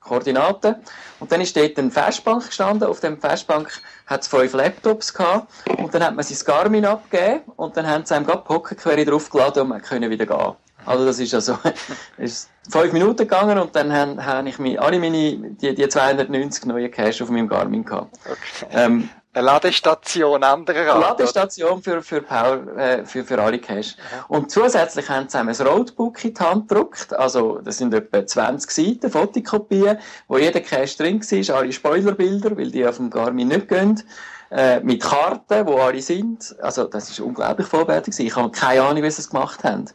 Koordinaten. 0.00 0.76
Und 1.20 1.30
dann 1.30 1.40
ist 1.40 1.56
dort 1.56 1.78
eine 1.78 1.90
Festbank 1.90 2.46
gestanden. 2.46 2.88
Auf 2.88 3.00
dem 3.00 3.20
Festbank 3.20 3.70
hat 4.06 4.22
es 4.22 4.28
fünf 4.28 4.52
Laptops 4.54 5.12
gehabt. 5.12 5.52
Und 5.78 5.94
dann 5.94 6.02
hat 6.02 6.14
man 6.14 6.24
sein 6.24 6.38
Garmin 6.44 6.86
abgegeben 6.86 7.42
und 7.56 7.76
dann 7.76 7.86
haben 7.86 8.04
sie 8.04 8.14
einem 8.14 8.26
gerade 8.26 8.42
Pokerquery 8.42 9.04
draufgeladen 9.04 9.62
und 9.62 9.68
man 9.68 9.82
können 9.82 10.10
wieder 10.10 10.26
gehen. 10.26 10.56
Also 10.86 11.04
das 11.04 11.18
ist 11.18 11.34
also 11.34 11.58
ist 12.16 12.48
fünf 12.70 12.92
Minuten 12.92 13.18
gegangen 13.18 13.58
und 13.58 13.76
dann 13.76 13.92
habe 13.92 14.24
hab 14.24 14.46
ich 14.46 14.58
mich, 14.58 14.80
alle 14.80 14.98
meine, 14.98 15.36
die, 15.36 15.74
die 15.74 15.88
290 15.88 16.64
neuen 16.64 16.90
Cash 16.90 17.20
auf 17.20 17.28
meinem 17.28 17.48
Garmin 17.48 17.84
gehabt. 17.84 18.18
Okay. 18.24 18.66
Ähm, 18.72 19.10
eine 19.32 19.46
Ladestation 19.46 20.42
anderer 20.42 20.94
Art. 20.94 21.18
Ladestation 21.18 21.82
für, 21.82 22.02
für, 22.02 22.20
Power, 22.20 22.66
äh, 22.76 23.04
für, 23.04 23.24
für 23.24 23.40
alle 23.40 23.58
Cache. 23.58 23.94
Und 24.28 24.50
zusätzlich 24.50 25.08
haben 25.08 25.28
sie 25.28 25.38
ein 25.38 25.48
Roadbook 25.48 26.24
in 26.24 26.34
die 26.34 26.40
Hand 26.40 26.68
gedruckt. 26.68 27.12
Also, 27.14 27.60
das 27.62 27.78
sind 27.78 27.94
etwa 27.94 28.26
20 28.26 28.70
Seiten, 28.70 29.10
Fotokopien, 29.10 29.98
wo 30.26 30.38
jeder 30.38 30.60
Cache 30.60 30.96
drin 30.96 31.20
war, 31.20 31.56
alle 31.56 31.72
Spoilerbilder, 31.72 32.56
weil 32.56 32.70
die 32.70 32.86
auf 32.86 32.96
dem 32.96 33.10
Garmin 33.10 33.48
nicht 33.48 33.68
gehen. 33.68 34.02
Äh, 34.50 34.80
mit 34.80 35.00
Karten, 35.00 35.64
wo 35.64 35.76
alle 35.76 36.02
sind. 36.02 36.56
Also, 36.60 36.84
das 36.84 37.08
ist 37.08 37.20
unglaublich 37.20 37.68
vollwertig. 37.68 38.18
Ich 38.18 38.34
habe 38.34 38.50
keine 38.50 38.82
Ahnung, 38.82 39.04
wie 39.04 39.10
sie 39.10 39.22
es 39.22 39.30
gemacht 39.30 39.62
haben. 39.62 39.82
Mhm. 39.82 39.86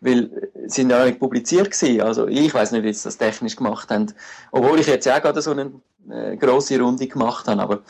Weil, 0.00 0.50
sie 0.66 0.80
sind 0.80 0.90
ja 0.90 1.04
nicht 1.04 1.20
publiziert 1.20 1.70
gewesen. 1.70 2.00
Also, 2.00 2.26
ich 2.26 2.54
weiß 2.54 2.72
nicht, 2.72 2.84
wie 2.84 2.92
sie 2.94 3.04
das 3.04 3.18
technisch 3.18 3.56
gemacht 3.56 3.90
haben. 3.90 4.14
Obwohl 4.50 4.80
ich 4.80 4.86
jetzt 4.86 5.06
auch 5.06 5.20
gerade 5.20 5.42
so 5.42 5.50
eine 5.50 5.72
äh, 6.10 6.38
grosse 6.38 6.80
Runde 6.80 7.06
gemacht 7.06 7.48
habe. 7.48 7.60
Aber, 7.60 7.80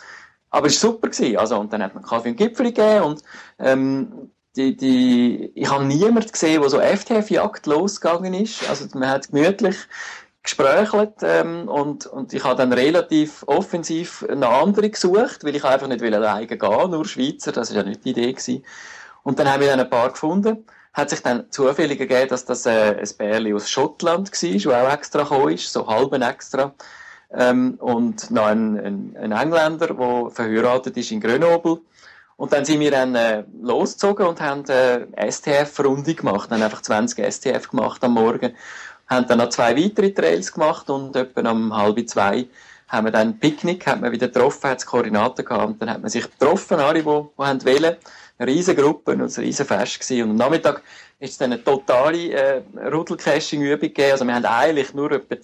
aber 0.50 0.66
es 0.66 0.82
war 0.82 0.92
super. 0.92 1.08
Gewesen. 1.08 1.36
Also, 1.36 1.58
und 1.58 1.72
dann 1.72 1.82
hat 1.82 1.94
man 1.94 2.04
Kaffee 2.04 2.30
und 2.30 2.36
Gipfel 2.36 2.66
gegeben 2.66 3.04
und, 3.04 3.22
ähm, 3.58 4.30
die, 4.56 4.76
die, 4.76 5.52
ich 5.54 5.70
habe 5.70 5.84
niemanden 5.84 6.32
gesehen, 6.32 6.60
der 6.60 6.70
so 6.70 6.80
FTF-Jagd 6.80 7.66
losgegangen 7.66 8.34
ist. 8.34 8.68
Also, 8.68 8.86
man 8.94 9.10
hat 9.10 9.30
gemütlich 9.30 9.76
gesprächelt 10.42 11.14
ähm, 11.22 11.68
und, 11.68 12.06
und 12.06 12.32
ich 12.32 12.42
habe 12.42 12.56
dann 12.56 12.72
relativ 12.72 13.44
offensiv 13.46 14.24
eine 14.28 14.48
andere 14.48 14.88
gesucht, 14.88 15.44
weil 15.44 15.54
ich 15.54 15.64
einfach 15.64 15.88
nicht 15.88 16.02
alleine 16.02 16.46
gehen 16.46 16.90
nur 16.90 17.04
Schweizer, 17.04 17.52
das 17.52 17.70
war 17.70 17.82
ja 17.82 17.88
nicht 17.88 18.04
die 18.04 18.10
Idee 18.10 18.32
gewesen. 18.32 18.64
Und 19.22 19.38
dann 19.38 19.52
haben 19.52 19.60
wir 19.60 19.68
dann 19.68 19.80
ein 19.80 19.90
paar 19.90 20.10
gefunden. 20.10 20.64
Hat 20.94 21.10
sich 21.10 21.22
dann 21.22 21.50
zufällig 21.50 21.98
gegeben, 21.98 22.28
dass 22.30 22.46
das 22.46 22.64
äh, 22.66 22.96
ein 22.98 23.08
Bärli 23.18 23.52
aus 23.52 23.68
Schottland 23.68 24.32
war, 24.32 24.72
der 24.72 24.82
auch 24.82 24.92
extra 24.92 25.22
gekommen 25.22 25.52
ist, 25.52 25.70
so 25.70 25.86
halben 25.86 26.22
extra 26.22 26.72
ähm, 27.32 27.74
und 27.78 28.30
noch 28.30 28.46
ein, 28.46 28.78
ein, 28.78 29.16
ein 29.20 29.32
Engländer, 29.32 29.88
der 29.88 30.30
verheiratet 30.30 30.96
ist 30.96 31.10
in 31.10 31.20
Grenoble. 31.20 31.80
Und 32.36 32.52
dann 32.52 32.64
sind 32.64 32.80
wir 32.80 32.92
dann 32.92 33.14
äh, 33.14 33.44
losgezogen 33.60 34.26
und 34.26 34.40
haben 34.40 34.64
äh, 34.68 35.30
STF-Runde 35.30 36.14
gemacht, 36.14 36.50
haben 36.50 36.62
einfach 36.62 36.82
20 36.82 37.32
STF 37.32 37.68
gemacht 37.70 38.02
am 38.04 38.14
Morgen, 38.14 38.54
haben 39.08 39.26
dann 39.26 39.38
noch 39.38 39.48
zwei 39.48 39.76
weitere 39.76 40.12
Trails 40.12 40.52
gemacht 40.52 40.88
und 40.88 41.16
etwa 41.16 41.50
um 41.50 41.76
halb 41.76 42.08
zwei 42.08 42.46
haben 42.88 43.06
wir 43.06 43.10
dann 43.10 43.28
ein 43.28 43.38
Picknick, 43.38 43.86
hat 43.86 44.00
man 44.00 44.12
wieder 44.12 44.28
getroffen, 44.28 44.70
hat 44.70 44.78
es 44.78 44.86
Koordinaten 44.86 45.44
gehabt 45.44 45.66
und 45.66 45.82
dann 45.82 45.90
hat 45.90 46.00
man 46.00 46.10
sich 46.10 46.24
getroffen, 46.24 46.80
alle, 46.80 47.02
die, 47.02 47.04
die 47.04 47.42
haben 47.42 47.64
wollen. 47.64 47.96
Eine 48.38 48.52
riesige 48.52 48.82
Gruppe 48.82 49.12
und 49.12 49.20
ein 49.20 49.42
riesen 49.42 49.66
Fest 49.66 50.00
gewesen. 50.00 50.22
Und 50.22 50.30
am 50.30 50.36
Nachmittag 50.36 50.82
ist 51.20 51.32
es 51.32 51.38
dann 51.38 51.52
eine 51.52 51.62
totale 51.62 52.32
äh, 52.32 52.62
Rudelcaching-Übung 52.92 53.80
gegeben. 53.80 54.12
Also 54.12 54.24
wir 54.24 54.34
haben 54.34 54.44
eigentlich 54.44 54.94
nur 54.94 55.10
etwa 55.10 55.36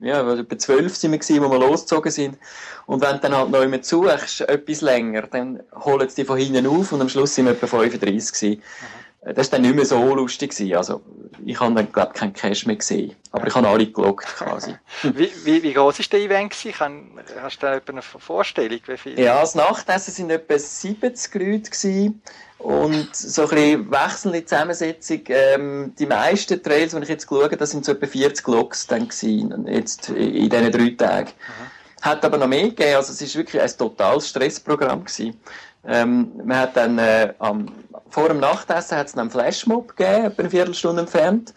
ja, 0.00 0.32
etwa 0.32 0.58
zwölf 0.58 0.96
sind 0.96 1.10
wir 1.10 1.18
gewesen, 1.18 1.42
wo 1.42 1.50
wir 1.50 1.58
losgezogen 1.58 2.12
sind. 2.12 2.38
Und 2.86 3.02
wenn 3.02 3.16
du 3.16 3.20
dann 3.20 3.36
halt 3.36 3.50
noch 3.50 3.62
immer 3.62 3.82
suchst, 3.82 4.42
etwas 4.42 4.80
länger, 4.80 5.22
dann 5.22 5.60
holen 5.84 6.08
sie 6.08 6.16
dich 6.16 6.26
von 6.26 6.38
hinten 6.38 6.66
auf 6.66 6.92
und 6.92 7.00
am 7.00 7.08
Schluss 7.08 7.34
sind 7.34 7.46
wir 7.46 7.52
etwa 7.52 7.66
35 7.66 8.32
gewesen. 8.32 8.62
Mhm. 8.62 8.97
Das 9.20 9.50
war 9.50 9.58
dann 9.58 9.62
nicht 9.62 9.74
mehr 9.74 9.84
so 9.84 10.14
lustig 10.14 10.52
gewesen. 10.52 10.76
Also, 10.76 11.02
ich 11.44 11.58
habe 11.58 11.74
dann, 11.74 11.90
glaube 11.92 12.12
ich, 12.14 12.20
keinen 12.20 12.32
Cash 12.32 12.66
mehr 12.66 12.76
gesehen. 12.76 13.16
Aber 13.32 13.46
ich 13.46 13.54
habe 13.54 13.66
alle 13.68 13.86
gelockt 13.86 14.26
quasi. 14.26 14.74
wie, 15.02 15.30
wie, 15.44 15.62
wie 15.62 15.72
groß 15.72 15.98
war 15.98 16.06
der 16.12 16.20
Event 16.20 16.52
gewesen? 16.52 17.10
Hast 17.42 17.62
du 17.62 17.66
da 17.66 17.80
eine 17.86 18.02
Vorstellung, 18.02 18.78
wie 18.86 18.96
viel? 18.96 19.18
Ja, 19.18 19.40
das 19.40 19.54
Nachtessen 19.54 20.14
sind 20.14 20.30
etwa 20.30 20.58
70 20.58 21.34
Leute 21.34 21.70
gewesen. 21.70 22.22
Und 22.58 23.14
so 23.14 23.42
ein 23.42 23.48
bisschen 23.48 23.90
wechselnde 23.90 24.44
Zusammensetzung. 24.44 25.20
Ähm, 25.28 25.92
die 25.98 26.06
meisten 26.06 26.60
Trails, 26.62 26.92
die 26.92 27.02
ich 27.02 27.08
jetzt 27.08 27.26
geschaut 27.26 27.44
habe, 27.44 27.56
das 27.56 27.70
sind 27.70 27.84
so 27.84 27.92
etwa 27.92 28.06
40 28.06 28.46
Logs 28.48 28.86
dann 28.86 29.08
gewesen, 29.08 29.66
jetzt 29.68 30.08
in 30.10 30.48
diesen 30.48 30.72
drei 30.72 30.90
Tagen. 30.90 31.30
Mhm. 31.30 32.02
Hat 32.02 32.24
aber 32.24 32.38
noch 32.38 32.48
mehr 32.48 32.64
gegeben, 32.64 32.96
also 32.96 33.12
es 33.12 33.20
ist 33.20 33.36
wirklich 33.36 33.60
ein 33.60 33.70
totales 33.76 34.28
Stressprogramm 34.28 35.04
gewesen. 35.04 35.40
Ähm, 35.86 36.32
man 36.44 36.58
hat 36.58 36.76
dann, 36.76 36.98
äh, 36.98 37.32
am, 37.38 37.66
vor 38.10 38.28
dem 38.28 38.40
Nachtessen 38.40 38.96
hat 38.96 39.08
es 39.08 39.16
einen 39.16 39.30
Flashmob 39.30 39.96
gegeben, 39.96 40.26
etwa 40.26 40.42
eine 40.42 40.50
Viertelstunde 40.50 41.02
entfernt 41.02 41.54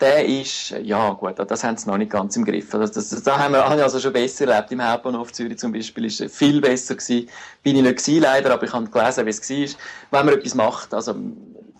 der 0.00 0.24
ist, 0.24 0.70
ja 0.82 1.10
gut, 1.10 1.34
das 1.38 1.64
haben 1.64 1.76
sie 1.76 1.88
noch 1.88 1.98
nicht 1.98 2.12
ganz 2.12 2.36
im 2.36 2.44
Griff. 2.44 2.70
Das, 2.70 2.92
das, 2.92 3.08
das, 3.10 3.22
da 3.22 3.38
haben 3.38 3.52
wir 3.52 3.64
also 3.64 3.98
schon 3.98 4.12
besser 4.12 4.46
erlebt. 4.46 4.70
Im 4.70 4.82
Hauptbahnhof 4.82 5.32
Zürich 5.32 5.58
zum 5.58 5.72
Beispiel 5.72 6.04
ist 6.04 6.22
viel 6.30 6.60
besser 6.60 6.94
gewesen. 6.94 7.28
Bin 7.62 7.76
ich 7.76 7.82
nicht 7.82 7.96
gewesen, 7.96 8.22
leider, 8.22 8.52
aber 8.52 8.64
ich 8.64 8.72
habe 8.72 8.88
gelesen, 8.88 9.26
wie 9.26 9.30
es 9.30 9.50
war. 9.50 9.78
Wenn 10.10 10.26
man 10.26 10.34
etwas 10.38 10.54
macht, 10.54 10.94
also 10.94 11.16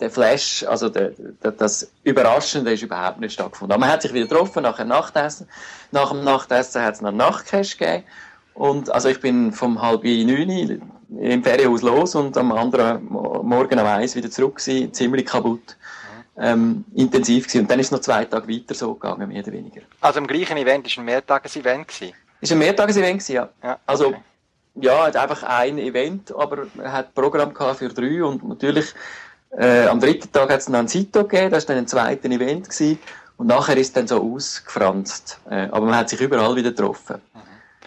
der 0.00 0.10
Flash, 0.10 0.64
also 0.64 0.88
der, 0.88 1.12
der, 1.42 1.52
das 1.52 1.90
Überraschende 2.04 2.72
ist 2.72 2.82
überhaupt 2.82 3.20
nicht 3.20 3.34
stattgefunden. 3.34 3.72
Aber 3.72 3.80
man 3.80 3.90
hat 3.90 4.02
sich 4.02 4.12
wieder 4.12 4.26
getroffen 4.26 4.64
nach 4.64 4.78
dem 4.78 4.88
Nachtessen. 4.88 5.48
Nach 5.92 6.10
dem 6.10 6.24
Nachtessen 6.24 6.82
hat 6.82 6.94
es 6.94 7.04
einen 7.04 7.16
Nachtcash 7.16 7.76
gegeben. 7.76 8.04
Und 8.54 8.90
also 8.90 9.08
ich 9.08 9.20
bin 9.20 9.52
vom 9.52 9.80
halb 9.80 10.02
neun 10.02 10.82
im 11.10 11.42
Ferienhaus 11.42 11.82
los 11.82 12.14
und 12.14 12.36
am 12.36 12.52
anderen 12.52 13.04
Morgen 13.06 13.78
um 13.78 13.86
eins 13.86 14.14
wieder 14.14 14.30
zurück 14.30 14.56
gewesen, 14.56 14.92
ziemlich 14.92 15.26
kaputt 15.26 15.76
ähm, 16.36 16.84
intensiv 16.94 17.46
gewesen. 17.46 17.62
Und 17.62 17.70
dann 17.70 17.80
ist 17.80 17.86
es 17.86 17.92
noch 17.92 18.00
zwei 18.00 18.24
Tage 18.24 18.48
weiter 18.48 18.74
so 18.74 18.94
gegangen, 18.94 19.28
mehr 19.28 19.42
oder 19.42 19.52
weniger. 19.52 19.82
Also 20.00 20.20
im 20.20 20.26
gleichen 20.26 20.56
Event 20.56 20.86
ist 20.86 20.98
ein 20.98 21.04
Mehrtages-Event 21.04 21.88
gewesen? 21.88 22.14
Ist 22.40 22.52
ein 22.52 22.58
Mehrtages-Event 22.58 23.20
gewesen, 23.20 23.32
ja. 23.34 23.48
ja 23.62 23.78
also, 23.86 24.08
okay. 24.08 24.20
ja, 24.76 25.04
einfach 25.04 25.42
ein 25.42 25.78
Event, 25.78 26.34
aber 26.34 26.66
er 26.82 26.92
hat 26.92 27.06
ein 27.08 27.14
Programm 27.14 27.54
gehabt 27.54 27.78
für 27.78 27.88
drei 27.88 28.22
und 28.22 28.46
natürlich 28.46 28.94
Äh, 29.50 29.86
am 29.86 30.00
dritten 30.00 30.30
Tag 30.30 30.50
hat 30.50 30.60
es 30.60 30.68
noch 30.68 30.78
ein 30.78 30.88
Sito 30.88 31.24
gegeben, 31.24 31.50
das 31.50 31.66
war 31.66 31.74
dann 31.74 31.84
ein 31.84 31.88
zweites 31.88 32.30
Event 32.30 32.68
gewesen. 32.68 32.98
Und 33.36 33.46
nachher 33.46 33.76
ist 33.76 33.88
es 33.88 33.92
dann 33.92 34.06
so 34.06 34.20
ausgefranst. 34.34 35.40
Äh, 35.48 35.68
aber 35.70 35.86
man 35.86 35.96
hat 35.96 36.10
sich 36.10 36.20
überall 36.20 36.54
wieder 36.56 36.70
getroffen. 36.70 37.20
Mhm. 37.34 37.40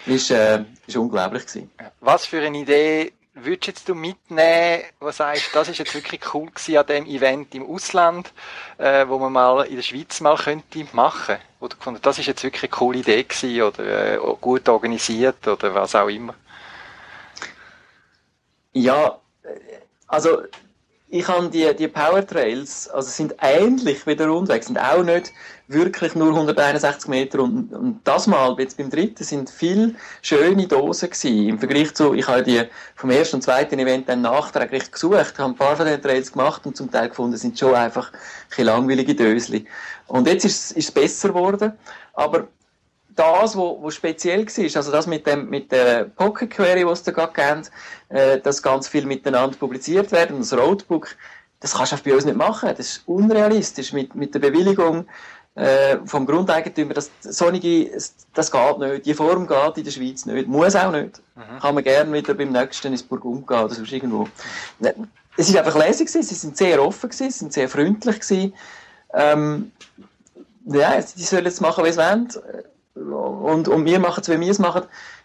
Ist, 0.05 0.31
äh, 0.31 0.63
ist 0.87 0.97
unglaublich 0.97 1.45
gewesen. 1.45 1.71
Was 1.99 2.25
für 2.25 2.41
eine 2.41 2.57
Idee 2.57 3.13
würdest 3.33 3.67
jetzt 3.67 3.89
du 3.89 3.95
mitnehmen, 3.95 4.83
was 4.99 5.17
sagst, 5.17 5.49
das 5.53 5.69
ist 5.69 5.77
jetzt 5.77 5.93
wirklich 5.93 6.21
cool 6.33 6.49
gewesen 6.49 6.77
an 6.77 6.85
dem 6.87 7.05
Event 7.05 7.55
im 7.55 7.65
Ausland, 7.65 8.33
äh, 8.77 9.07
wo 9.07 9.19
man 9.19 9.31
mal 9.31 9.65
in 9.65 9.75
der 9.75 9.83
Schweiz 9.83 10.19
mal 10.19 10.35
könnte 10.35 10.85
machen, 10.93 11.37
wo 11.59 11.67
du 11.67 11.77
gefunden, 11.77 12.01
das 12.01 12.19
ist 12.19 12.25
jetzt 12.25 12.43
wirklich 12.43 12.63
eine 12.63 12.69
coole 12.69 12.99
Idee 12.99 13.23
gewesen 13.23 13.61
oder 13.61 14.13
äh, 14.15 14.35
gut 14.41 14.67
organisiert 14.67 15.47
oder 15.47 15.73
was 15.73 15.95
auch 15.95 16.09
immer. 16.09 16.35
Ja, 18.73 19.19
äh, 19.43 19.49
also 20.07 20.43
ich 21.13 21.27
habe 21.27 21.49
die, 21.49 21.75
die 21.75 21.89
Powertrails, 21.89 22.87
also 22.87 23.09
sind 23.09 23.35
ähnlich 23.41 24.07
wie 24.07 24.15
der 24.15 24.29
Rundweg, 24.29 24.63
sind 24.63 24.79
auch 24.79 25.03
nicht 25.03 25.33
wirklich 25.67 26.15
nur 26.15 26.29
161 26.29 27.09
Meter 27.09 27.41
und, 27.41 27.73
und 27.73 27.99
das 28.05 28.27
Mal, 28.27 28.55
jetzt 28.59 28.77
beim 28.77 28.89
dritten, 28.89 29.23
sind 29.25 29.49
viel 29.49 29.95
schöne 30.21 30.67
Dosen 30.67 31.09
gewesen. 31.09 31.49
Im 31.49 31.59
Vergleich 31.59 31.93
zu, 31.93 32.13
ich 32.13 32.27
habe 32.27 32.43
die 32.43 32.63
vom 32.95 33.09
ersten 33.09 33.35
und 33.35 33.41
zweiten 33.41 33.77
Event 33.77 34.07
dann 34.07 34.21
nachträglich 34.21 34.89
gesucht, 34.89 35.37
habe 35.37 35.51
ein 35.51 35.55
paar 35.55 35.75
von 35.75 35.85
den 35.85 36.01
Trails 36.01 36.31
gemacht 36.31 36.65
und 36.65 36.77
zum 36.77 36.89
Teil 36.89 37.09
gefunden, 37.09 37.35
sind 37.35 37.59
schon 37.59 37.75
einfach 37.75 38.13
ein 38.57 38.65
langweilige 38.65 39.13
Dösli. 39.13 39.65
Und 40.07 40.27
jetzt 40.27 40.45
ist, 40.45 40.71
ist 40.71 40.85
es 40.85 40.91
besser 40.91 41.29
geworden, 41.29 41.73
aber 42.13 42.47
das, 43.15 43.55
wo 43.55 43.89
speziell 43.89 44.45
war, 44.45 44.75
also 44.75 44.91
das 44.91 45.07
mit, 45.07 45.27
dem, 45.27 45.49
mit 45.49 45.71
der 45.71 46.05
Pocket 46.05 46.49
Query, 46.49 46.85
die 46.85 46.91
es 46.91 47.03
da 47.03 47.11
gerade 47.11 47.33
kennt, 47.33 47.71
äh, 48.09 48.39
dass 48.39 48.61
ganz 48.61 48.87
viel 48.87 49.05
miteinander 49.05 49.57
publiziert 49.57 50.11
werden, 50.11 50.39
das 50.39 50.53
Roadbook, 50.53 51.15
das 51.59 51.75
kannst 51.75 51.93
du 51.93 51.97
bei 51.97 52.15
uns 52.15 52.25
nicht 52.25 52.37
machen. 52.37 52.69
Das 52.69 52.79
ist 52.79 53.03
unrealistisch. 53.05 53.93
Mit, 53.93 54.15
mit 54.15 54.33
der 54.33 54.39
Bewilligung 54.39 55.05
äh, 55.55 55.97
vom 56.05 56.25
Grundeigentümer, 56.25 56.93
das, 56.93 57.11
solche, 57.21 57.91
das 58.33 58.51
geht 58.51 58.77
nicht. 58.79 59.05
Die 59.05 59.13
Form 59.13 59.47
geht 59.47 59.77
in 59.77 59.83
der 59.83 59.91
Schweiz 59.91 60.25
nicht. 60.25 60.47
Muss 60.47 60.75
auch 60.75 60.91
nicht. 60.91 61.21
Mhm. 61.35 61.59
Kann 61.59 61.75
man 61.75 61.83
gerne 61.83 62.11
wieder 62.11 62.33
beim 62.33 62.51
nächsten 62.51 62.91
ins 62.91 63.03
Burgund 63.03 63.47
gehen 63.47 63.59
oder 63.59 63.73
sonst 63.73 63.91
irgendwo. 63.91 64.27
Es 65.37 65.53
war 65.53 65.63
einfach 65.63 65.77
lässig 65.77 66.09
sie 66.09 66.23
sind 66.23 66.57
sehr 66.57 66.83
offen 66.83 67.09
gewesen, 67.09 67.31
sie 67.31 67.39
sind 67.39 67.53
sehr 67.53 67.69
freundlich 67.69 68.19
gewesen. 68.19 68.53
Ähm, 69.13 69.71
ja, 70.65 70.99
die 70.99 71.23
sollen 71.23 71.45
jetzt 71.45 71.61
machen, 71.61 71.85
wie 71.85 71.91
sie 71.91 71.97
wollen 71.97 72.29
und, 72.95 73.67
und 73.67 73.85
wir 73.85 73.99
machen 73.99 74.21
es, 74.21 74.29
wie 74.29 74.39
wir 74.39 74.51
es 74.51 74.59
machen. 74.59 74.83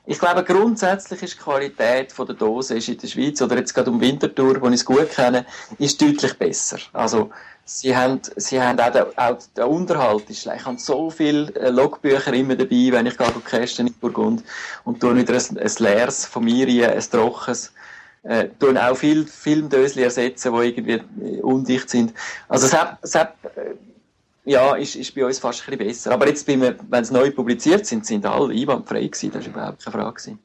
Ich 0.09 0.21
glaube, 0.21 0.45
grundsätzlich 0.45 1.23
ist 1.23 1.35
die 1.35 1.43
Qualität 1.43 2.13
von 2.13 2.27
der 2.27 2.37
Dose 2.37 2.77
ist 2.77 2.89
in 2.89 2.99
der 2.99 3.09
Schweiz, 3.09 3.43
oder 3.43 3.57
jetzt 3.57 3.75
gerade 3.75 3.91
um 3.91 4.01
Winterthur, 4.01 4.61
wo 4.61 4.69
ich 4.69 4.75
es 4.75 4.85
gut 4.85 5.11
kenne, 5.11 5.45
ist 5.79 6.01
deutlich 6.01 6.39
besser. 6.39 6.79
Also, 6.93 7.31
sie 7.65 7.97
haben, 7.97 8.21
sie 8.37 8.63
haben 8.63 8.79
auch, 8.79 8.93
den, 8.93 9.05
auch 9.19 9.39
der 9.57 9.69
Unterhalt 9.69 10.31
ist 10.31 10.43
schlecht. 10.43 10.61
Ich 10.61 10.67
habe 10.67 10.79
so 10.79 11.11
viele 11.11 11.53
äh, 11.57 11.71
Logbücher 11.71 12.33
immer 12.33 12.55
dabei, 12.55 12.89
wenn 12.93 13.07
ich 13.07 13.19
gehe 13.19 13.27
casten 13.45 13.89
in 13.89 13.95
Burgund 13.95 14.45
und 14.85 15.01
tue 15.01 15.17
wieder 15.17 15.35
ein, 15.35 15.59
ein 15.59 15.73
leeres 15.79 16.25
von 16.25 16.45
mir 16.45 16.69
rein, 16.69 16.97
ein 16.97 17.11
trockenes 17.11 17.73
äh, 18.23 18.49
tun 18.61 18.79
auch 18.79 18.97
viel 18.97 19.27
Filmdösli 19.27 20.03
ersetzen, 20.03 20.55
die 20.55 20.69
irgendwie 20.69 21.41
undicht 21.43 21.91
sind. 21.91 22.15
Also, 22.49 22.67
es 22.67 22.75
hat, 22.75 22.99
es 23.03 23.17
hat 23.17 23.35
äh, 23.57 23.75
ja, 24.47 24.77
ist, 24.77 24.95
ist 24.95 25.15
bei 25.15 25.27
uns 25.27 25.41
fast 25.41 25.61
ein 25.63 25.77
bisschen 25.77 25.89
besser. 25.89 26.13
Aber 26.13 26.29
jetzt, 26.29 26.47
wenn 26.47 26.63
es 26.93 27.11
neu 27.11 27.31
publiziert 27.33 27.85
sind, 27.85 28.07
sind 28.07 28.25
alle 28.25 28.55
einwandfrei 28.55 29.05
gewesen. 29.07 29.33
Das 29.33 29.45
war 29.45 29.53
überhaupt 29.53 29.85
keine 29.85 29.93
Frage. 29.93 30.15
Gewesen. 30.15 30.39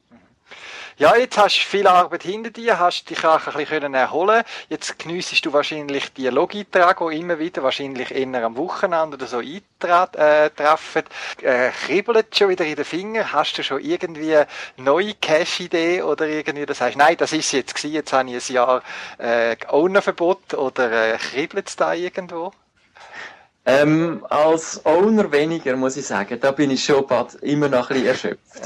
Ja, 0.98 1.16
jetzt 1.16 1.38
hast 1.38 1.56
du 1.56 1.64
viel 1.64 1.86
Arbeit 1.86 2.22
hinter 2.22 2.50
dir, 2.50 2.78
hast 2.78 3.08
dich 3.08 3.24
auch 3.24 3.46
ein 3.46 3.52
bisschen 3.54 3.94
erholen 3.94 4.44
Jetzt 4.68 4.98
geniessest 4.98 5.46
du 5.46 5.52
wahrscheinlich 5.52 6.12
die 6.12 6.28
Log-Einträge, 6.28 7.10
die 7.10 7.18
immer 7.18 7.38
wieder, 7.38 7.62
wahrscheinlich 7.62 8.10
eher 8.10 8.44
am 8.44 8.56
Wochenende 8.56 9.16
oder 9.16 9.26
so 9.26 9.38
eintreffen. 9.38 11.04
Äh, 11.40 11.70
kribbelt 11.86 12.36
schon 12.36 12.50
wieder 12.50 12.66
in 12.66 12.76
den 12.76 12.84
Fingern? 12.84 13.32
Hast 13.32 13.56
du 13.56 13.62
schon 13.62 13.80
irgendwie 13.80 14.36
neue 14.76 15.14
Cash-Idee 15.14 16.02
oder 16.02 16.26
irgendwie, 16.26 16.66
das 16.66 16.80
heißt, 16.80 16.98
nein, 16.98 17.16
das 17.16 17.32
ist 17.32 17.52
jetzt 17.52 17.74
gewesen, 17.74 17.94
jetzt 17.94 18.12
habe 18.12 18.30
ich 18.30 18.50
ein 18.50 18.54
Jahr 18.54 18.82
äh, 19.18 19.56
Ownerverbot 19.70 20.54
oder 20.54 21.14
äh, 21.14 21.16
kribbelt 21.16 21.68
es 21.68 21.76
da 21.76 21.94
irgendwo? 21.94 22.52
Ähm, 23.64 24.24
als 24.28 24.84
Owner 24.84 25.30
weniger, 25.30 25.76
muss 25.76 25.96
ich 25.96 26.06
sagen. 26.06 26.38
Da 26.40 26.50
bin 26.50 26.70
ich 26.70 26.84
schon 26.84 27.04
immer 27.42 27.68
noch 27.68 27.90
ein 27.90 27.94
bisschen 27.94 28.06
erschöpft. 28.06 28.60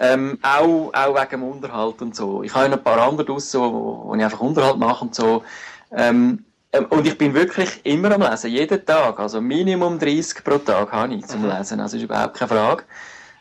Ähm, 0.00 0.38
auch, 0.42 0.92
auch 0.92 1.14
wegen 1.14 1.30
dem 1.30 1.42
Unterhalt 1.42 2.00
und 2.02 2.14
so. 2.14 2.44
Ich 2.44 2.54
habe 2.54 2.68
noch 2.68 2.78
ein 2.78 2.84
paar 2.84 3.00
andere 3.00 3.24
draussen, 3.24 3.60
wo, 3.60 4.04
wo 4.04 4.14
ich 4.14 4.22
einfach 4.22 4.40
Unterhalt 4.40 4.78
mache 4.78 5.04
und 5.04 5.14
so. 5.14 5.42
Ähm, 5.90 6.44
ähm, 6.72 6.86
und 6.90 7.06
ich 7.06 7.16
bin 7.18 7.34
wirklich 7.34 7.80
immer 7.84 8.12
am 8.12 8.22
Lesen, 8.22 8.50
jeden 8.50 8.84
Tag. 8.84 9.18
Also 9.18 9.40
Minimum 9.40 9.98
30 9.98 10.44
pro 10.44 10.58
Tag 10.58 10.92
habe 10.92 11.14
ich 11.14 11.26
zum 11.26 11.48
Lesen. 11.48 11.80
Also 11.80 11.96
ist 11.96 12.02
überhaupt 12.04 12.34
keine 12.34 12.48
Frage. 12.48 12.84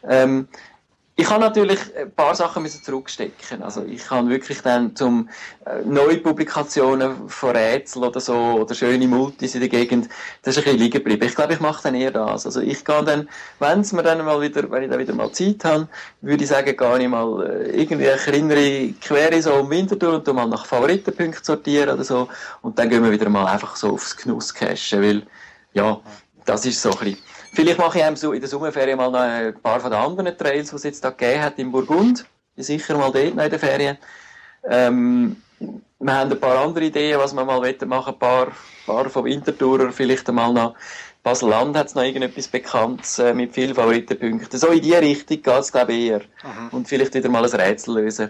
Ähm, 0.08 0.48
ich 1.20 1.28
habe 1.32 1.42
natürlich 1.42 1.80
ein 1.98 2.12
paar 2.12 2.36
Sachen 2.36 2.64
zurückstecken. 2.68 3.64
Also 3.64 3.84
ich 3.84 4.06
kann 4.06 4.30
wirklich 4.30 4.62
dann 4.62 4.96
zum 4.96 5.30
äh, 5.66 5.82
neue 5.84 6.18
Publikationen 6.18 7.28
von 7.28 7.56
Rätsel 7.56 8.04
oder 8.04 8.20
so 8.20 8.36
oder 8.36 8.76
schöne 8.76 9.08
Multis 9.08 9.56
in 9.56 9.62
der 9.62 9.70
Gegend, 9.70 10.10
das 10.44 10.56
ist 10.56 10.60
ein 10.60 10.64
bisschen 10.66 10.80
liegen 10.80 10.94
geblieben. 11.00 11.26
Ich 11.26 11.34
glaube, 11.34 11.54
ich 11.54 11.60
mache 11.60 11.82
dann 11.82 11.96
eher 11.96 12.12
das. 12.12 12.46
Also 12.46 12.62
ich 12.62 12.86
gehe 12.86 13.04
dann, 13.04 13.28
wenn 13.58 13.80
es 13.80 13.94
mir 13.94 14.04
dann 14.04 14.24
mal 14.24 14.40
wieder, 14.42 14.70
wenn 14.70 14.84
ich 14.84 14.90
dann 14.92 15.00
wieder 15.00 15.16
mal 15.16 15.32
Zeit 15.32 15.66
habe, 15.66 15.88
würde 16.22 16.44
ich 16.44 16.50
sagen, 16.52 16.78
gehe 16.78 17.00
ich 17.00 17.08
mal 17.08 17.48
äh, 17.48 17.82
irgendwie 17.82 18.10
eine 18.10 18.20
kleinere 18.20 18.94
Quere 19.02 19.42
so 19.42 19.54
im 19.54 19.72
Winter 19.72 19.96
durch 19.96 20.28
und 20.28 20.36
mal 20.36 20.48
nach 20.48 20.68
Favoritenpunkten 20.68 21.44
sortieren 21.44 21.90
oder 21.90 22.04
so 22.04 22.28
und 22.62 22.78
dann 22.78 22.90
gehen 22.90 23.04
wir 23.04 23.12
wieder 23.12 23.28
mal 23.28 23.48
einfach 23.48 23.76
so 23.76 23.90
aufs 23.90 24.16
Genuss 24.16 24.54
cashen, 24.54 25.02
weil 25.02 25.24
ja, 25.74 26.00
das 26.46 26.64
ist 26.68 26.80
so 26.80 26.92
ein 26.92 26.98
bisschen 27.00 27.18
Vielleicht 27.54 27.80
mache 27.80 27.98
ich 27.98 28.04
einem 28.04 28.16
so 28.16 28.34
in 28.34 28.40
der 28.40 28.50
Sommerferien 28.50 28.98
mal 28.98 29.12
noch 29.12 29.20
ein 29.20 29.60
paar 29.62 29.80
von 29.80 29.92
den 29.92 30.00
anderen 30.00 30.38
Trails, 30.38 30.70
die 30.70 30.76
es 30.76 30.84
jetzt 30.84 31.04
da 31.04 31.10
gegeben 31.10 31.42
hat 31.42 31.60
in 31.60 31.72
Burgund. 31.72 32.26
Sicher 32.56 32.98
mal 32.98 33.12
dort 33.12 33.36
noch 33.36 33.44
in 33.44 33.50
den 33.50 33.60
Ferien. 33.60 33.98
Ähm, 34.64 35.42
wir 36.00 36.14
haben 36.14 36.32
ein 36.32 36.40
paar 36.40 36.58
andere 36.60 36.86
Ideen, 36.86 37.20
was 37.20 37.34
wir 37.34 37.44
mal 37.44 37.60
machen 37.60 37.64
wollen. 37.64 38.06
Ein 38.08 38.20
paar, 38.20 38.52
paar 38.86 39.10
von 39.10 39.26
Wintertourer, 39.26 39.92
vielleicht 39.92 40.28
einmal 40.30 40.54
noch. 40.54 40.76
Basel-Land 41.24 41.76
hat 41.76 41.94
noch 41.96 42.04
irgendetwas 42.04 42.48
Bekanntes 42.48 43.20
äh, 43.20 43.34
mit 43.34 43.54
vielen 43.54 43.76
Favoritenpunkten. 43.76 44.60
So 44.60 44.68
in 44.68 44.82
die 44.82 44.94
Richtung 44.94 45.42
geht 45.42 45.60
es, 45.60 45.72
glaube 45.72 45.94
ich, 45.94 46.10
eher. 46.10 46.22
Mhm. 46.44 46.70
Und 46.72 46.88
vielleicht 46.88 47.14
wieder 47.14 47.30
mal 47.30 47.44
ein 47.44 47.60
Rätsel 47.60 47.96
lösen. 47.96 48.30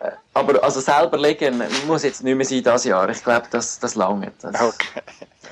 Äh, 0.00 0.10
aber 0.34 0.62
also 0.62 0.80
selber 0.80 1.16
legen 1.16 1.62
muss 1.86 2.02
jetzt 2.02 2.22
nicht 2.22 2.36
mehr 2.36 2.44
sein 2.44 2.62
dieses 2.62 2.84
Jahr. 2.84 3.08
Ich 3.08 3.24
glaube, 3.24 3.46
das, 3.50 3.78
das 3.78 3.94
lange. 3.94 4.32
Das 4.40 4.60
okay. 4.60 5.00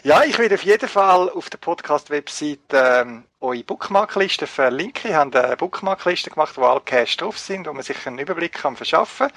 Ja, 0.05 0.23
ich 0.25 0.39
werde 0.39 0.55
auf 0.55 0.63
jeden 0.63 0.89
Fall 0.89 1.31
auf 1.31 1.51
der 1.51 1.59
Podcast-Website 1.59 2.61
ähm, 2.73 3.25
eure 3.41 3.65
Bookmarkliste 3.65 4.47
verlinken. 4.47 5.11
Ich 5.11 5.17
habe 5.17 5.45
eine 5.45 5.57
Bookmarkliste 5.57 6.31
gemacht, 6.31 6.57
wo 6.57 6.65
alle 6.65 6.81
Cash 6.81 7.17
drauf 7.17 7.39
sind, 7.39 7.67
wo 7.67 7.73
man 7.73 7.83
sich 7.83 8.07
einen 8.07 8.19
Überblick 8.19 8.53
kann 8.53 8.77
verschaffen 8.77 9.29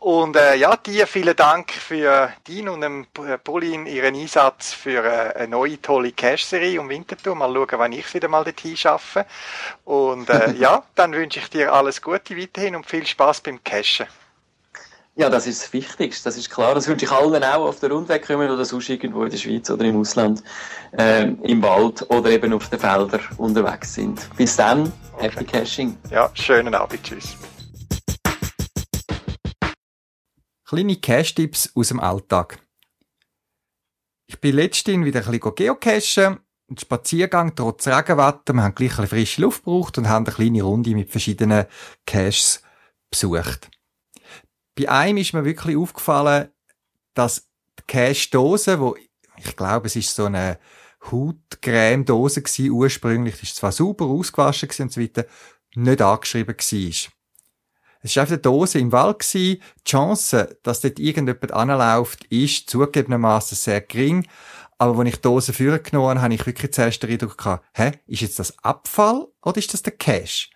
Und 0.00 0.36
äh, 0.36 0.56
ja, 0.56 0.76
dir 0.76 1.06
vielen 1.06 1.36
Dank 1.36 1.72
für 1.72 2.32
deinen 2.46 2.68
und 2.68 2.80
dem 2.80 3.06
Pauline 3.44 3.88
ihren 3.88 4.14
Einsatz 4.14 4.72
für 4.72 5.04
äh, 5.04 5.36
eine 5.36 5.48
neue 5.48 5.80
tolle 5.80 6.12
Cash-Serie 6.12 6.80
um 6.80 6.88
Winterthur. 6.88 7.34
Mal 7.34 7.52
schauen, 7.52 7.78
wann 7.78 7.92
ich 7.92 8.12
wieder 8.12 8.28
mal 8.28 8.44
dorthin 8.44 8.76
schaffe. 8.76 9.26
Und 9.84 10.28
äh, 10.28 10.52
ja, 10.58 10.84
dann 10.96 11.12
wünsche 11.12 11.38
ich 11.38 11.50
dir 11.50 11.72
alles 11.72 12.02
Gute 12.02 12.36
weiterhin 12.36 12.76
und 12.76 12.86
viel 12.86 13.06
Spaß 13.06 13.42
beim 13.42 13.62
Cashen. 13.62 14.06
Ja, 15.20 15.28
das 15.28 15.46
ist 15.46 15.62
das 15.62 15.72
Wichtigste, 15.74 16.30
das 16.30 16.38
ist 16.38 16.48
klar. 16.48 16.74
Das 16.74 16.88
wünsche 16.88 17.04
ich 17.04 17.10
allen 17.10 17.44
auch 17.44 17.68
auf 17.68 17.78
der 17.78 17.90
Rundweg 17.90 18.26
kommen 18.26 18.50
oder 18.50 18.64
sonst 18.64 18.88
irgendwo 18.88 19.22
in 19.22 19.28
der 19.28 19.36
Schweiz 19.36 19.68
oder 19.68 19.84
im 19.84 20.00
Ausland, 20.00 20.42
äh, 20.96 21.24
im 21.24 21.62
Wald 21.62 22.08
oder 22.08 22.30
eben 22.30 22.54
auf 22.54 22.70
den 22.70 22.78
Feldern 22.78 23.20
unterwegs 23.36 23.92
sind. 23.92 24.34
Bis 24.38 24.56
dann, 24.56 24.90
okay. 25.12 25.28
happy 25.28 25.44
caching. 25.44 25.98
Ja, 26.10 26.30
schönen 26.32 26.74
Abend, 26.74 27.02
tschüss. 27.02 27.36
Kleine 30.66 30.96
Cache-Tipps 30.96 31.70
aus 31.74 31.88
dem 31.88 32.00
Alltag. 32.00 32.58
Ich 34.26 34.40
bin 34.40 34.56
letztens 34.56 35.04
wieder 35.04 35.20
ein 35.20 35.38
bisschen 35.38 35.54
geocachen. 35.54 36.38
Ein 36.70 36.78
Spaziergang 36.78 37.54
trotz 37.54 37.86
Regenwetter. 37.88 38.54
Wir 38.54 38.62
haben 38.62 38.74
gleich 38.74 38.92
ein 38.92 39.02
bisschen 39.02 39.08
frische 39.08 39.42
Luft 39.42 39.64
gebraucht 39.64 39.98
und 39.98 40.08
haben 40.08 40.24
eine 40.24 40.34
kleine 40.34 40.62
Runde 40.62 40.94
mit 40.94 41.10
verschiedenen 41.10 41.66
Caches 42.06 42.62
besucht. 43.10 43.68
Bei 44.80 44.88
einem 44.88 45.18
ist 45.18 45.34
mir 45.34 45.44
wirklich 45.44 45.76
aufgefallen, 45.76 46.48
dass 47.12 47.48
die 47.78 47.82
Cash-Dose, 47.86 48.80
wo 48.80 48.96
ich 49.36 49.56
glaube, 49.56 49.88
es 49.88 49.96
ist 49.96 50.14
so 50.14 50.24
eine 50.24 50.58
Hautcreme-Dose 51.10 52.42
gewesen, 52.42 52.70
ursprünglich, 52.70 53.36
die 53.36 53.42
ist 53.42 53.56
zwar 53.56 53.72
super 53.72 54.06
ausgewaschen 54.06 54.68
gewesen 54.68 54.82
und 54.82 54.92
so 54.92 55.00
weiter, 55.02 55.26
nicht 55.74 56.00
angeschrieben 56.00 56.54
war. 56.56 57.12
Es 58.02 58.16
war 58.16 58.22
einfach 58.22 58.32
eine 58.32 58.38
Dose 58.38 58.78
im 58.78 58.92
Wald 58.92 59.18
gewesen. 59.18 59.62
Die 59.80 59.84
Chance, 59.84 60.58
dass 60.62 60.80
dort 60.80 60.98
irgendjemand 60.98 61.52
anläuft, 61.52 62.24
ist 62.26 62.70
zugegebenermaßen 62.70 63.56
sehr 63.56 63.82
gering. 63.82 64.26
Aber 64.78 64.96
wenn 64.96 65.06
ich 65.06 65.16
die 65.16 65.22
Dose 65.22 65.52
vorgenommen 65.52 66.08
habe, 66.08 66.22
habe 66.22 66.34
ich 66.34 66.46
wirklich 66.46 66.72
zuerst 66.72 67.02
den 67.02 67.10
Eindruck 67.10 67.36
gehabt, 67.36 67.66
hä, 67.74 67.92
ist 68.06 68.22
jetzt 68.22 68.38
das 68.38 68.56
Abfall 68.64 69.26
oder 69.42 69.58
ist 69.58 69.74
das 69.74 69.82
der 69.82 69.92
Cash? 69.92 70.50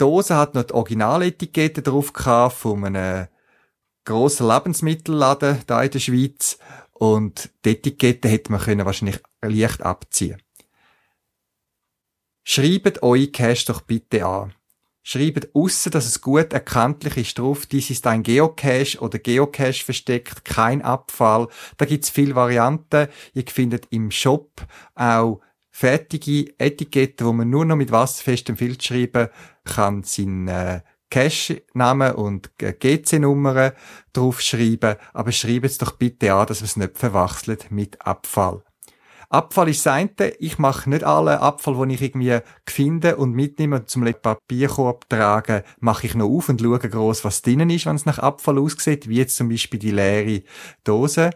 Dose 0.00 0.36
hat 0.36 0.54
noch 0.54 0.64
die 0.64 0.74
Originaletikette 0.74 1.82
drauf 1.82 2.12
gehabt 2.12 2.56
von 2.56 2.84
einem 2.84 3.28
grosser 4.04 4.52
Lebensmittelladen 4.52 5.60
da 5.66 5.82
in 5.82 5.90
der 5.90 5.98
Schweiz 5.98 6.58
und 6.92 7.50
die 7.64 7.70
Etikette 7.70 8.28
hätte 8.28 8.50
man 8.50 8.62
können 8.62 8.86
wahrscheinlich 8.86 9.20
leicht 9.42 9.82
abziehen. 9.82 10.40
Schreibt 12.44 13.02
eure 13.02 13.28
Cache 13.28 13.66
doch 13.66 13.82
bitte 13.82 14.24
an. 14.24 14.54
Schreibt 15.02 15.54
aussen, 15.54 15.92
dass 15.92 16.06
es 16.06 16.20
gut 16.20 16.52
erkanntlich 16.52 17.16
ist 17.16 17.38
drauf, 17.38 17.66
dies 17.66 17.90
ist 17.90 18.06
ein 18.06 18.22
Geocache 18.22 18.98
oder 19.00 19.18
Geocache 19.18 19.84
versteckt, 19.84 20.44
kein 20.44 20.82
Abfall. 20.82 21.48
Da 21.76 21.84
gibt's 21.84 22.10
viele 22.10 22.34
Varianten. 22.34 23.08
Ihr 23.34 23.44
findet 23.46 23.86
im 23.90 24.10
Shop 24.10 24.66
auch 24.94 25.40
fertige 25.70 26.52
Etiketten, 26.58 27.26
wo 27.26 27.32
man 27.32 27.48
nur 27.48 27.64
noch 27.64 27.76
mit 27.76 27.90
wasserfestem 27.90 28.56
Filz 28.56 28.84
schreiben 28.84 29.28
kann, 29.74 30.02
seinen 30.02 30.48
äh, 30.48 30.80
Cache-Namen 31.10 32.14
und 32.14 32.50
GC-Nummern 32.58 33.72
draufschreiben. 34.12 34.96
Aber 35.12 35.32
schreibt 35.32 35.66
es 35.66 35.78
doch 35.78 35.92
bitte 35.92 36.32
an, 36.34 36.46
dass 36.46 36.60
man 36.60 36.66
es 36.66 36.76
nicht 36.76 36.98
verwechselt 36.98 37.70
mit 37.70 38.00
Abfall. 38.06 38.62
Abfall 39.28 39.68
ist 39.68 39.86
das 39.86 39.92
eine. 39.92 40.30
Ich 40.40 40.58
mache 40.58 40.90
nicht 40.90 41.04
alle 41.04 41.40
Abfall, 41.40 41.76
den 41.76 41.90
ich 41.90 42.02
irgendwie 42.02 42.40
finde 42.68 43.16
und 43.16 43.32
mitnehme 43.32 43.76
und 43.76 43.88
zum 43.88 44.02
Papierkorb 44.02 45.08
tragen, 45.08 45.62
mache 45.78 46.08
ich 46.08 46.16
noch 46.16 46.28
auf 46.28 46.48
und 46.48 46.60
schaue 46.60 46.80
gross, 46.80 47.24
was 47.24 47.42
drinnen 47.42 47.70
ist, 47.70 47.86
wenn 47.86 47.94
es 47.94 48.06
nach 48.06 48.18
Abfall 48.18 48.58
aussieht, 48.58 49.08
wie 49.08 49.18
jetzt 49.18 49.36
zum 49.36 49.48
Beispiel 49.48 49.78
die 49.78 49.92
leere 49.92 50.42
Dose. 50.82 51.30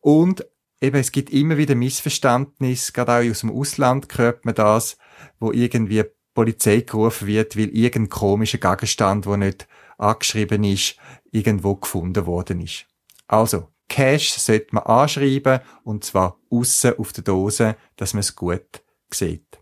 Und 0.00 0.46
eben, 0.80 0.96
es 0.96 1.12
gibt 1.12 1.28
immer 1.28 1.58
wieder 1.58 1.74
Missverständnisse, 1.74 2.92
gerade 2.92 3.12
auch 3.12 3.30
aus 3.30 3.40
dem 3.40 3.50
Ausland 3.50 4.06
hört 4.16 4.46
man 4.46 4.54
das, 4.54 4.96
wo 5.40 5.52
irgendwie 5.52 6.04
Polizei 6.34 6.80
gerufen 6.80 7.26
wird, 7.26 7.56
weil 7.56 7.68
irgendein 7.68 8.10
komischer 8.10 8.58
Gegenstand, 8.58 9.26
der 9.26 9.36
nicht 9.36 9.68
angeschrieben 9.96 10.64
ist, 10.64 10.96
irgendwo 11.30 11.76
gefunden 11.76 12.26
worden 12.26 12.60
ist. 12.60 12.86
Also, 13.26 13.68
Cache 13.88 14.38
sollte 14.40 14.74
man 14.74 14.84
anschreiben, 14.84 15.60
und 15.84 16.04
zwar 16.04 16.38
aussen 16.50 16.98
auf 16.98 17.12
der 17.12 17.24
Dose, 17.24 17.76
dass 17.96 18.12
man 18.14 18.20
es 18.20 18.34
gut 18.34 18.82
sieht. 19.12 19.58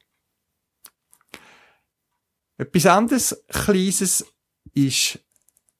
Etwas 2.56 2.86
anderes, 2.86 3.44
Kleines, 3.48 4.24
ist 4.74 5.18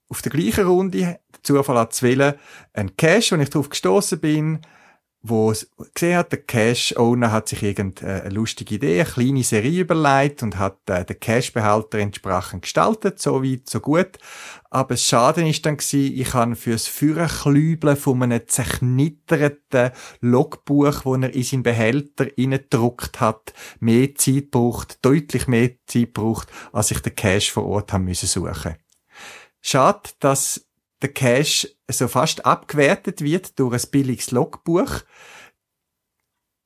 auf 0.08 0.20
der 0.20 0.32
gleichen 0.32 0.66
Runde, 0.66 0.98
der 0.98 1.20
Zufall 1.42 1.78
hat 1.78 1.94
zu 1.94 2.04
wählen, 2.04 2.34
ein 2.74 2.96
Cache, 2.96 3.36
wo 3.36 3.42
ich 3.42 3.50
drauf 3.50 3.70
gestoßen 3.70 4.20
bin, 4.20 4.60
wo 5.24 5.54
gesehen 5.94 6.16
hat, 6.16 6.32
der 6.32 6.42
Cash-Owner 6.42 7.30
hat 7.30 7.48
sich 7.48 7.62
irgendeine 7.62 8.28
lustige 8.30 8.74
Idee, 8.74 9.00
eine 9.00 9.08
kleine 9.08 9.44
Serie 9.44 9.82
überlegt 9.82 10.42
und 10.42 10.58
hat 10.58 10.78
äh, 10.88 11.04
den 11.04 11.20
Cash-Behälter 11.20 11.98
entsprechend 11.98 12.62
gestaltet, 12.62 13.20
so 13.20 13.44
weit, 13.44 13.70
so 13.70 13.78
gut. 13.78 14.18
Aber 14.68 14.94
das 14.94 15.04
Schaden 15.04 15.46
ist 15.46 15.64
dann 15.64 15.76
gewesen, 15.76 16.18
ich 16.18 16.34
habe 16.34 16.56
fürs 16.56 16.88
Führerklübeln 16.88 17.96
von 17.96 18.22
einem 18.22 18.40
zerknitterten 18.48 19.92
Logbuch, 20.20 21.04
wo 21.04 21.14
er 21.14 21.32
in 21.32 21.42
seinen 21.44 21.62
Behälter 21.62 22.26
reingedruckt 22.36 23.20
hat, 23.20 23.52
mehr 23.78 24.14
Zeit 24.16 24.50
braucht, 24.50 25.04
deutlich 25.04 25.46
mehr 25.46 25.70
Zeit 25.86 26.14
braucht, 26.14 26.48
als 26.72 26.90
ich 26.90 26.98
den 26.98 27.14
Cash 27.14 27.52
vor 27.52 27.66
Ort 27.66 27.92
haben 27.92 28.06
müssen 28.06 28.26
suchen. 28.26 28.74
Schade, 29.60 30.10
dass 30.18 30.66
der 31.00 31.12
Cache 31.12 31.68
so 31.92 32.08
fast 32.08 32.44
abgewertet 32.44 33.22
wird 33.22 33.58
durch 33.58 33.74
ein 33.74 33.90
billiges 33.90 34.30
Logbuch. 34.30 35.02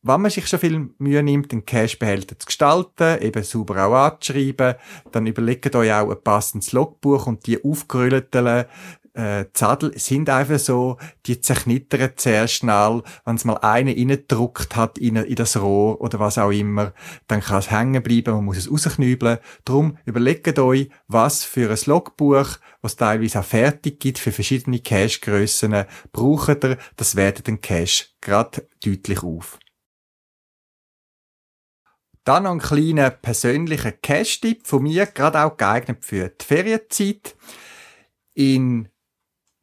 Wenn 0.03 0.21
man 0.21 0.31
sich 0.31 0.47
schon 0.47 0.61
viel 0.61 0.91
Mühe 0.99 1.23
nimmt, 1.23 1.51
den 1.51 1.67
Cache-Behälter 1.67 2.39
zu 2.39 2.47
gestalten, 2.47 3.21
eben 3.21 3.43
sauber 3.43 3.87
auch 3.87 3.95
anzuschreiben, 3.95 4.77
dann 5.11 5.27
überlegt 5.27 5.75
euch 5.75 5.93
auch 5.93 6.11
ein 6.11 6.23
passendes 6.23 6.71
Logbuch 6.73 7.27
und 7.27 7.47
die 7.47 7.65
aufgerüllten 7.65 8.67
äh, 9.17 9.47
Zadel 9.55 9.99
sind 9.99 10.29
einfach 10.29 10.59
so, 10.59 10.99
die 11.25 11.41
zerknittern 11.41 12.11
sehr 12.17 12.47
schnell. 12.49 13.03
Wenn 13.25 13.37
es 13.37 13.45
mal 13.45 13.57
eine 13.59 13.91
reingedruckt 13.91 14.77
hat 14.77 14.99
in, 14.99 15.17
in 15.17 15.35
das 15.35 15.57
Rohr 15.57 16.01
oder 16.01 16.21
was 16.21 16.39
auch 16.39 16.51
immer, 16.51 16.93
dann 17.27 17.41
kann 17.41 17.59
es 17.59 17.71
hängen 17.71 18.03
bleiben, 18.03 18.35
man 18.35 18.45
muss 18.45 18.59
es 18.59 18.71
rausknübeln. 18.71 19.39
Drum 19.65 19.97
überlegt 20.05 20.59
euch, 20.59 20.91
was 21.09 21.45
für 21.45 21.71
ein 21.71 21.79
Logbuch, 21.87 22.59
was 22.83 22.97
teilweise 22.97 23.41
auch 23.41 23.45
fertig 23.45 24.01
gibt 24.01 24.19
für 24.19 24.33
verschiedene 24.33 24.81
Cache-Grössen, 24.81 25.85
braucht 26.13 26.65
ihr, 26.65 26.77
das 26.97 27.17
wertet 27.17 27.47
den 27.47 27.61
Cache 27.61 28.07
gerade 28.21 28.69
deutlich 28.85 29.23
auf. 29.23 29.59
Dann 32.25 32.43
noch 32.43 32.51
ein 32.51 32.59
kleiner 32.59 33.11
persönlicher 33.11 33.93
Cache-Tipp 33.93 34.67
von 34.67 34.83
mir, 34.83 35.07
gerade 35.07 35.45
auch 35.45 35.57
geeignet 35.57 36.05
für 36.05 36.29
die 36.29 36.45
Ferienzeit. 36.45 37.37
In 38.35 38.89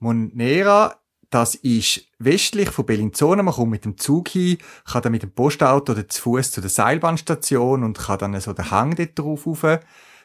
Monera, 0.04 1.00
das 1.30 1.56
ist 1.56 2.06
westlich 2.20 2.70
von 2.70 2.86
Bellinzona. 2.86 3.42
Man 3.42 3.54
kommt 3.54 3.72
mit 3.72 3.86
dem 3.86 3.98
Zug 3.98 4.28
hin, 4.28 4.58
kann 4.86 5.02
dann 5.02 5.14
mit 5.14 5.24
dem 5.24 5.32
Postauto 5.32 5.94
oder 5.94 6.08
zu 6.10 6.22
Fuß 6.22 6.52
zu 6.52 6.60
der 6.60 6.70
Seilbahnstation 6.70 7.84
und 7.84 7.98
kann 7.98 8.20
dann 8.20 8.40
so 8.42 8.52
den 8.52 8.70
Hang 8.70 8.96
dort 8.96 9.18
drauf 9.18 9.80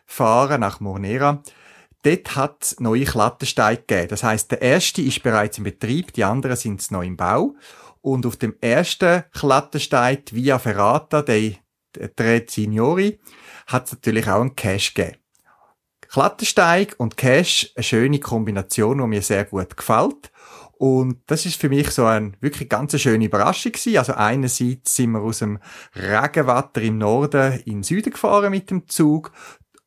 fahren 0.05 0.61
nach 0.61 0.81
Monera. 0.81 1.43
Dort 2.03 2.37
hat 2.37 2.57
es 2.63 2.81
neue 2.81 3.05
Klettersteige 3.05 3.83
gegeben. 3.87 4.09
Das 4.09 4.25
heißt, 4.25 4.51
der 4.51 4.63
erste 4.63 5.01
ist 5.01 5.23
bereits 5.23 5.59
in 5.59 5.65
Betrieb, 5.65 6.13
die 6.13 6.25
anderen 6.25 6.57
sind 6.57 6.91
noch 6.91 7.03
im 7.03 7.17
Bau. 7.17 7.55
Und 8.01 8.27
auf 8.27 8.37
dem 8.37 8.57
ersten 8.61 9.25
Klettersteig 9.33 10.33
Via 10.33 10.59
Ferrata, 10.59 11.23
der 11.23 11.55
Tre 12.17 12.45
Signori, 12.49 13.21
hat 13.69 13.87
es 13.87 13.93
natürlich 13.93 14.29
auch 14.29 14.41
einen 14.41 14.57
Cash 14.57 14.95
gegeben. 14.95 15.19
Klettersteig 16.11 16.95
und 16.99 17.17
Cash, 17.17 17.73
eine 17.77 17.83
schöne 17.83 18.21
Kombination, 18.21 18.99
die 18.99 19.07
mir 19.07 19.23
sehr 19.23 19.45
gut 19.45 19.77
gefällt. 19.77 20.31
Und 20.79 21.19
das 21.27 21.45
ist 21.45 21.61
für 21.61 21.69
mich 21.69 21.91
so 21.91 22.07
eine 22.07 22.33
wirklich 22.41 22.69
ganz 22.69 22.99
schöne 23.01 23.25
Überraschung 23.25 23.73
gewesen. 23.73 23.99
Also 23.99 24.15
einerseits 24.15 24.95
sind 24.95 25.11
wir 25.11 25.21
aus 25.21 25.41
dem 25.41 25.59
Regenwetter 25.95 26.81
im 26.81 26.99
Norden 26.99 27.61
in 27.65 27.79
den 27.79 27.83
Süden 27.83 28.13
gefahren 28.13 28.51
mit 28.51 28.71
dem 28.71 28.89
Zug 28.89 29.33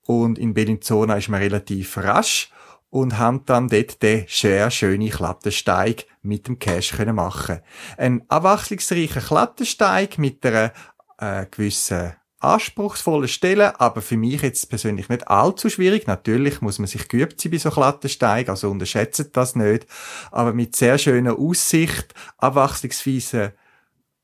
und 0.05 0.37
in 0.37 0.53
Bellinzona 0.53 1.15
ist 1.15 1.29
man 1.29 1.41
relativ 1.41 1.97
rasch 1.97 2.51
und 2.89 3.17
haben 3.17 3.45
dann 3.45 3.69
dort 3.69 4.03
den 4.03 4.25
sehr 4.27 4.69
schönen 4.69 5.09
Klettersteig 5.09 6.05
mit 6.21 6.47
dem 6.47 6.59
Cash 6.59 6.91
können 6.91 7.15
machen. 7.15 7.61
Ein 7.97 8.23
abwechslungsreicher 8.27 9.21
Klettersteig 9.21 10.17
mit 10.17 10.45
einer 10.45 10.73
äh, 11.17 11.45
gewissen 11.49 12.13
anspruchsvolle 12.41 13.27
Stellen, 13.27 13.71
aber 13.77 14.01
für 14.01 14.17
mich 14.17 14.41
jetzt 14.41 14.69
persönlich 14.69 15.09
nicht 15.09 15.27
allzu 15.27 15.69
schwierig. 15.69 16.07
Natürlich 16.07 16.61
muss 16.61 16.79
man 16.79 16.87
sich 16.87 17.07
geübt 17.07 17.39
sein 17.39 17.51
bei 17.51 17.57
so 17.57 17.69
Klettersteigen, 17.69 18.49
also 18.49 18.69
unterschätzt 18.69 19.29
das 19.33 19.55
nicht. 19.55 19.85
Aber 20.31 20.53
mit 20.53 20.75
sehr 20.75 20.97
schöner 20.97 21.37
Aussicht, 21.37 22.13
abwechslungsweise 22.37 23.53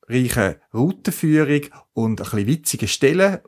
reichen 0.07 0.55
Routenführung 0.73 1.61
und 1.93 2.21
ein 2.21 2.25
bisschen 2.25 2.47
witzige 2.47 2.87
Stellen, 2.87 3.39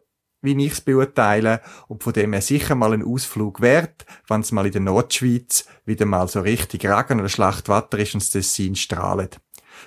wie 0.41 0.65
ich 0.65 0.73
es 0.73 0.81
beurteile. 0.81 1.61
Und 1.87 2.03
von 2.03 2.13
dem 2.13 2.33
her 2.33 2.41
sicher 2.41 2.75
mal 2.75 2.93
ein 2.93 3.03
Ausflug 3.03 3.61
wert, 3.61 4.05
wenn 4.27 4.41
es 4.41 4.51
mal 4.51 4.65
in 4.65 4.71
der 4.71 4.81
Nordschweiz 4.81 5.65
wieder 5.85 6.05
mal 6.05 6.27
so 6.27 6.41
richtig 6.41 6.85
Regen 6.85 7.19
oder 7.19 7.29
Schlachtwetter 7.29 7.97
ist 7.97 8.13
und 8.13 8.23
das 8.23 8.31
Dessin 8.31 8.75
strahlt. 8.75 9.39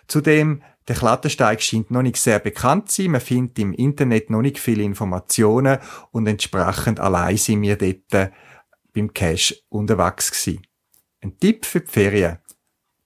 Zudem 0.08 0.62
der 0.88 0.96
Klettersteig 0.96 1.62
scheint 1.62 1.90
noch 1.90 2.02
nicht 2.02 2.16
sehr 2.16 2.38
bekannt 2.38 2.90
zu 2.90 3.02
sein. 3.02 3.12
Man 3.12 3.20
findet 3.20 3.58
im 3.58 3.72
Internet 3.72 4.30
noch 4.30 4.42
nicht 4.42 4.58
viele 4.58 4.82
Informationen 4.82 5.78
und 6.10 6.26
entsprechend 6.26 7.00
allein 7.00 7.36
sind 7.36 7.62
wir 7.62 7.76
dort 7.76 8.32
beim 8.92 9.12
Cache 9.12 9.56
unterwegs 9.68 10.30
gewesen. 10.30 10.66
Ein 11.20 11.38
Tipp 11.38 11.64
für 11.64 11.80
die 11.80 11.90
Ferien. 11.90 12.38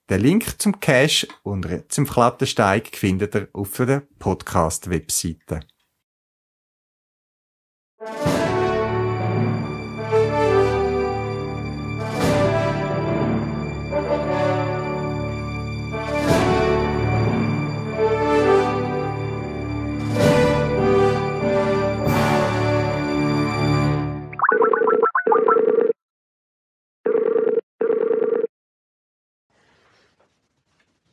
Der 0.09 0.19
Link 0.19 0.61
zum 0.61 0.79
Cache 0.81 1.27
und 1.43 1.67
zum 1.89 2.07
Klettersteig 2.07 2.97
findet 2.97 3.35
ihr 3.35 3.49
auf 3.53 3.77
der 3.77 4.03
Podcast-Webseite. 4.19 5.61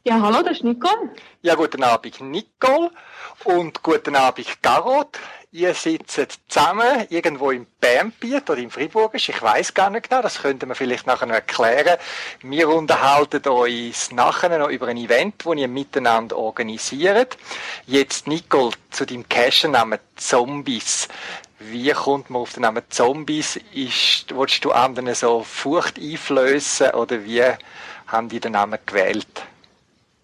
Ja, 0.05 0.19
hallo, 0.19 0.43
das 0.43 0.57
ist 0.57 0.65
Nicole. 0.65 1.11
Ja, 1.43 1.55
guten 1.55 1.81
Abend, 1.81 2.19
Nicole. 2.19 2.91
Und 3.45 3.81
guten 3.83 4.17
Abend, 4.17 4.61
Garot. 4.61 5.17
Ihr 5.53 5.73
sitzt 5.73 6.19
zusammen 6.49 7.07
irgendwo 7.09 7.51
im 7.51 7.65
Bernbiet 7.79 8.49
oder 8.49 8.59
im 8.59 8.69
Friburgisch. 8.69 9.29
Ich 9.29 9.41
weiß 9.41 9.73
gar 9.73 9.89
nicht 9.89 10.09
genau. 10.09 10.21
Das 10.21 10.41
könnte 10.41 10.65
man 10.65 10.75
vielleicht 10.75 11.07
nachher 11.07 11.27
noch 11.27 11.35
erklären. 11.35 11.97
Wir 12.41 12.67
unterhalten 12.67 13.47
uns 13.47 14.11
nachher 14.11 14.59
noch 14.59 14.67
über 14.67 14.87
ein 14.87 14.97
Event, 14.97 15.35
das 15.45 15.55
ihr 15.55 15.69
miteinander 15.69 16.35
organisiert. 16.35 17.37
Jetzt, 17.87 18.27
Nicole, 18.27 18.73
zu 18.91 19.05
deinem 19.05 19.29
Cashen-Namen 19.29 19.99
Zombies. 20.17 21.07
Wie 21.59 21.91
kommt 21.91 22.29
man 22.29 22.41
auf 22.41 22.51
den 22.51 22.63
Namen 22.63 22.83
Zombies? 22.89 23.57
Ist, 23.73 24.35
willst 24.35 24.65
du 24.65 24.73
anderen 24.73 25.15
so 25.15 25.43
Furcht 25.43 25.97
einflößen 25.97 26.89
oder 26.89 27.23
wie 27.23 27.41
haben 28.07 28.27
die 28.27 28.41
den 28.41 28.51
Namen 28.51 28.79
gewählt? 28.85 29.43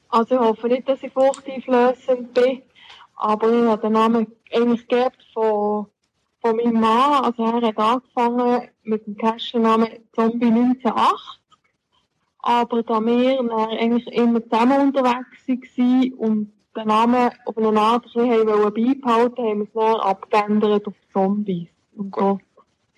Also 0.10 0.36
ich 0.36 0.42
hoffe 0.42 0.68
nicht, 0.68 0.90
dass 0.90 1.04
ich 1.04 1.14
furchteinflößend 1.14 2.34
bin, 2.34 2.64
aber 3.16 3.52
ich 3.52 3.66
habe 3.66 3.82
den 3.82 3.94
Namen 3.94 4.28
eigentlich 4.52 4.88
geerbt 4.88 5.24
von, 5.34 5.86
von 6.42 6.56
meinem 6.56 6.80
Mann. 6.80 7.26
Also 7.26 7.44
er 7.46 7.62
hat 7.62 7.78
angefangen 7.78 8.70
mit 8.84 9.06
dem 9.06 9.18
Cash-Namen 9.18 9.90
Zombie 10.14 10.48
1980. 10.48 11.40
Aber 12.42 12.84
da 12.84 13.06
wir 13.06 13.40
eigentlich 13.70 14.08
immer 14.08 14.42
zusammen 14.44 14.82
unterwegs 14.82 15.48
waren 15.48 16.14
und 16.14 16.54
den 16.76 16.88
Namen 16.88 17.32
auf 17.46 17.58
eine 17.58 17.80
Art 17.80 18.06
ein 18.16 18.46
beibehalten 18.46 19.44
haben 19.44 19.60
wir 19.60 19.66
es 19.66 19.74
dann 19.74 19.96
abgeändert 20.00 20.88
auf 20.88 20.94
Zombies. 21.14 21.68
Und 21.96 22.16
so 22.16 22.40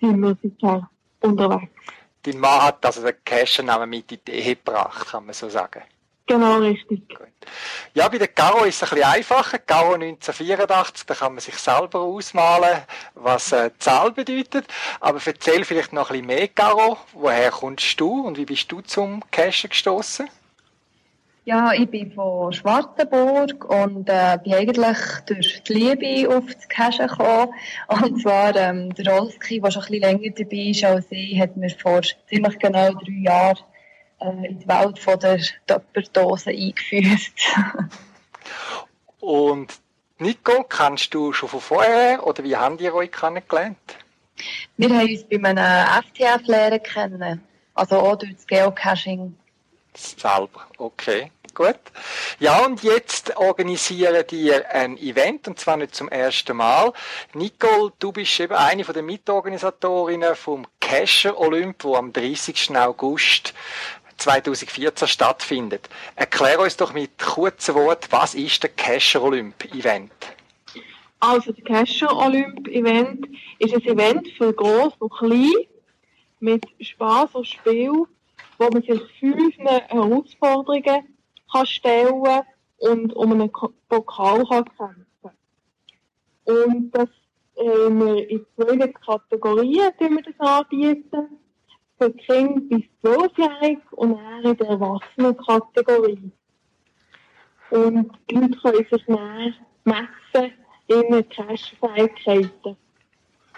sind 0.00 0.20
wir 0.20 0.36
seither 0.42 0.88
unterwegs. 1.20 1.72
Dein 2.22 2.38
Mann 2.38 2.62
hat 2.62 2.86
also 2.86 3.02
den 3.02 3.16
Cash-Namen 3.24 3.90
mit 3.90 4.12
in 4.12 4.18
die 4.26 4.32
Ehe 4.32 4.54
gebracht, 4.54 5.08
kann 5.08 5.26
man 5.26 5.34
so 5.34 5.48
sagen. 5.48 5.82
Genau, 6.26 6.58
richtig. 6.58 7.08
Gut. 7.08 7.28
Ja, 7.94 8.08
bei 8.08 8.18
der 8.18 8.28
Caro 8.28 8.64
ist 8.64 8.82
es 8.82 8.90
ein 8.90 8.96
bisschen 8.96 9.12
einfacher. 9.12 9.58
Caro 9.58 9.94
1984, 9.94 11.04
da 11.06 11.14
kann 11.14 11.32
man 11.34 11.40
sich 11.40 11.56
selber 11.56 12.00
ausmalen, 12.00 12.82
was 13.14 13.52
äh, 13.52 13.70
Zahl 13.78 14.12
bedeutet. 14.12 14.66
Aber 15.00 15.20
erzähl 15.24 15.64
vielleicht 15.64 15.92
noch 15.92 16.10
ein 16.10 16.20
bisschen 16.20 16.26
mehr, 16.26 16.48
Caro. 16.48 16.96
Woher 17.12 17.50
kommst 17.50 18.00
du 18.00 18.26
und 18.26 18.38
wie 18.38 18.44
bist 18.44 18.70
du 18.70 18.80
zum 18.80 19.22
Cashen 19.30 19.70
gestoßen? 19.70 20.28
Ja, 21.44 21.72
ich 21.72 21.90
bin 21.90 22.12
von 22.12 22.52
Schwarzenburg 22.52 23.64
und 23.64 24.08
äh, 24.08 24.38
bin 24.44 24.54
eigentlich 24.54 24.96
durch 25.26 25.60
die 25.64 25.74
Liebe 25.74 26.36
auf 26.36 26.44
das 26.46 26.68
Cashen 26.68 27.08
gekommen. 27.08 27.52
Und 27.88 28.22
zwar 28.22 28.54
ähm, 28.54 28.94
der 28.94 29.12
Rolski, 29.12 29.60
der 29.60 29.72
schon 29.72 29.82
ein 29.82 29.88
bisschen 29.88 30.02
länger 30.02 30.34
dabei 30.36 30.56
ist 30.70 30.84
als 30.84 31.06
ich, 31.10 31.40
hat 31.40 31.56
mir 31.56 31.70
vor 31.70 32.00
ziemlich 32.28 32.58
genau 32.60 32.92
drei 32.92 33.22
Jahren 33.24 33.58
äh, 34.24 34.46
in 34.48 34.58
die 34.58 34.68
Welt 34.68 34.98
von 34.98 35.18
der 35.18 35.40
Tupperdose 35.66 36.50
eingeführt. 36.50 37.32
und 39.20 39.72
Nico, 40.18 40.64
kennst 40.64 41.12
du 41.14 41.32
schon 41.32 41.48
von 41.48 41.60
vorher 41.60 42.26
oder 42.26 42.44
wie 42.44 42.56
haben 42.56 42.78
ihr 42.78 42.94
euch 42.94 43.10
kennengelernt? 43.10 43.76
Wir 44.76 44.88
haben 44.88 45.08
uns 45.08 45.24
bei 45.24 45.36
einem 45.36 46.04
FTF-Lehrer 46.04 46.78
kennen, 46.78 47.42
also 47.74 47.98
auch 47.98 48.16
durch 48.16 48.34
das 48.34 48.46
Geocaching. 48.46 49.36
Selber, 49.94 50.66
okay. 50.78 51.30
Gut. 51.54 51.76
Ja, 52.38 52.64
und 52.64 52.82
jetzt 52.82 53.36
organisieren 53.36 54.24
die 54.30 54.50
ein 54.54 54.96
Event, 54.96 55.48
und 55.48 55.58
zwar 55.58 55.76
nicht 55.76 55.94
zum 55.94 56.08
ersten 56.08 56.56
Mal. 56.56 56.94
Nicole, 57.34 57.92
du 57.98 58.10
bist 58.10 58.40
eben 58.40 58.54
eine 58.54 58.84
von 58.84 58.94
den 58.94 59.04
Mitorganisatorinnen 59.04 60.34
vom 60.34 60.66
Cacher 60.80 61.38
Olymp, 61.38 61.84
wo 61.84 61.96
am 61.96 62.10
30. 62.10 62.74
August 62.74 63.52
2014 64.22 65.08
stattfindet. 65.08 65.88
Erklär 66.14 66.60
uns 66.60 66.76
doch 66.76 66.92
mit 66.92 67.18
kurzen 67.18 67.74
Worten, 67.74 68.06
was 68.10 68.34
ist 68.34 68.62
der 68.62 68.70
Cacher 68.70 69.22
Olymp 69.22 69.64
Event? 69.74 70.12
Also, 71.18 71.52
der 71.52 71.64
Cacher 71.64 72.16
Olymp 72.16 72.68
Event 72.68 73.28
ist 73.58 73.74
ein 73.74 73.82
Event 73.82 74.28
für 74.36 74.52
groß 74.52 74.94
und 74.98 75.12
klein 75.12 75.66
mit 76.40 76.64
Spaß 76.80 77.34
und 77.34 77.46
Spiel, 77.46 78.06
wo 78.58 78.68
man 78.72 78.82
sich 78.82 79.00
fünf 79.18 79.56
Herausforderungen 79.58 81.16
kann 81.52 81.66
stellen 81.66 82.42
und 82.78 83.12
um 83.14 83.32
einen 83.32 83.50
Pokal 83.88 84.44
kann 84.46 84.64
kämpfen 84.64 85.06
Und 86.44 86.90
das 86.92 87.08
haben 87.56 88.04
wir 88.04 88.28
in 88.28 88.46
zwei 88.56 88.88
Kategorien 88.88 89.92
die 90.00 90.10
wir 90.10 90.22
das 90.22 90.40
anbieten 90.40 91.41
für 92.02 92.12
Kinder 92.12 92.60
bis 92.68 92.82
12-jährig 93.04 93.78
und 93.92 94.16
dann 94.16 94.42
in 94.44 94.56
der 94.56 94.68
Erwachsenenkategorie. 94.68 96.32
Und 97.70 98.12
die 98.30 98.34
Leute 98.34 98.58
können 98.58 98.86
sich 98.90 99.04
dann 99.06 99.54
messen 99.84 100.52
in 100.88 101.28
Cash-Fähigkeiten. 101.28 102.76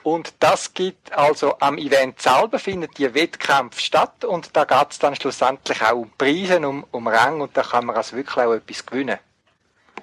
Und 0.02 0.34
das 0.38 0.74
gibt 0.74 1.10
also 1.12 1.54
am 1.60 1.78
Event 1.78 2.20
selber 2.20 2.58
findet 2.58 2.98
die 2.98 3.12
Wettkämpfe 3.14 3.80
statt 3.80 4.24
und 4.26 4.54
da 4.54 4.64
geht 4.64 4.90
es 4.90 4.98
dann 4.98 5.16
schlussendlich 5.16 5.80
auch 5.80 5.96
um 5.96 6.10
Preise, 6.18 6.60
um, 6.68 6.84
um 6.90 7.08
Rang 7.08 7.40
und 7.40 7.56
da 7.56 7.62
kann 7.62 7.86
man 7.86 7.96
also 7.96 8.14
wirklich 8.14 8.36
auch 8.36 8.52
etwas 8.52 8.84
gewinnen. 8.84 9.18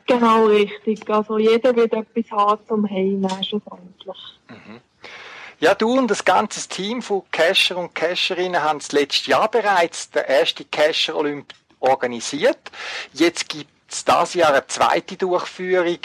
Genau, 0.08 0.48
richtig. 0.48 1.08
Also 1.08 1.38
jeder 1.38 1.76
wird 1.76 1.94
etwas 1.94 2.32
haben 2.32 2.68
zum 2.68 2.90
Heimnehmen 2.90 3.44
schlussendlich. 3.44 4.18
Mhm. 4.50 4.82
Ja, 5.62 5.76
du 5.76 5.96
und 5.96 6.10
das 6.10 6.26
ganze 6.26 6.68
Team 6.68 7.04
von 7.04 7.22
Cacher 7.30 7.78
und 7.78 7.94
Cacherinnen 7.94 8.64
haben 8.64 8.80
das 8.80 8.94
letzte 8.94 9.30
Jahr 9.30 9.48
bereits 9.48 10.10
den 10.10 10.24
ersten 10.24 10.70
Cacher 10.72 11.16
Olymp 11.16 11.54
organisiert. 11.80 12.58
Jetzt 13.14 13.48
gibt 13.48 13.70
es 13.88 14.04
dieses 14.04 14.34
Jahr 14.34 14.54
eine 14.54 14.66
zweite 14.66 15.18
Durchführung. 15.18 16.00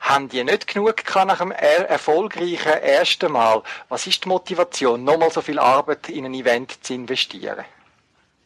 Haben 0.00 0.30
die 0.30 0.42
nicht 0.42 0.68
genug 0.68 1.02
nach 1.14 1.36
dem 1.36 1.50
er 1.50 1.86
erfolgreichen 1.90 2.72
ersten 2.80 3.30
Mal? 3.30 3.62
Was 3.90 4.06
ist 4.06 4.24
die 4.24 4.28
Motivation, 4.30 5.04
nochmal 5.04 5.30
so 5.30 5.42
viel 5.42 5.58
Arbeit 5.58 6.08
in 6.08 6.24
ein 6.24 6.32
Event 6.32 6.82
zu 6.82 6.94
investieren? 6.94 7.66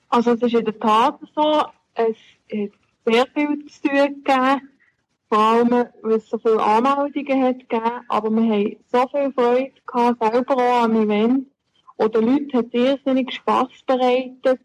Also 0.08 0.32
es 0.32 0.42
ist 0.42 0.54
in 0.54 0.64
der 0.64 0.80
Tat 0.80 1.20
so, 1.36 1.66
es 1.94 2.16
hat 2.50 2.70
sehr 3.04 3.26
viel 3.32 3.64
zu 3.64 3.88
tun 3.88 4.24
gegeben 4.24 4.68
vor 5.28 5.38
allem, 5.38 5.70
weil 5.70 6.12
es 6.12 6.28
so 6.28 6.38
viele 6.38 6.62
Anmeldungen 6.62 7.42
hat 7.42 7.58
gegeben, 7.58 8.00
aber 8.08 8.30
wir 8.30 8.42
haben 8.42 8.76
so 8.86 9.08
viel 9.08 9.32
Freude 9.32 9.72
gehabt, 9.86 10.22
selber 10.22 10.56
auch 10.56 10.84
am 10.84 10.96
Event. 10.96 11.46
Und 11.96 12.14
den 12.14 12.26
Leuten 12.26 12.56
hat 12.56 12.72
irrsinnig 12.72 13.32
Spass 13.34 13.68
bereitet 13.86 14.60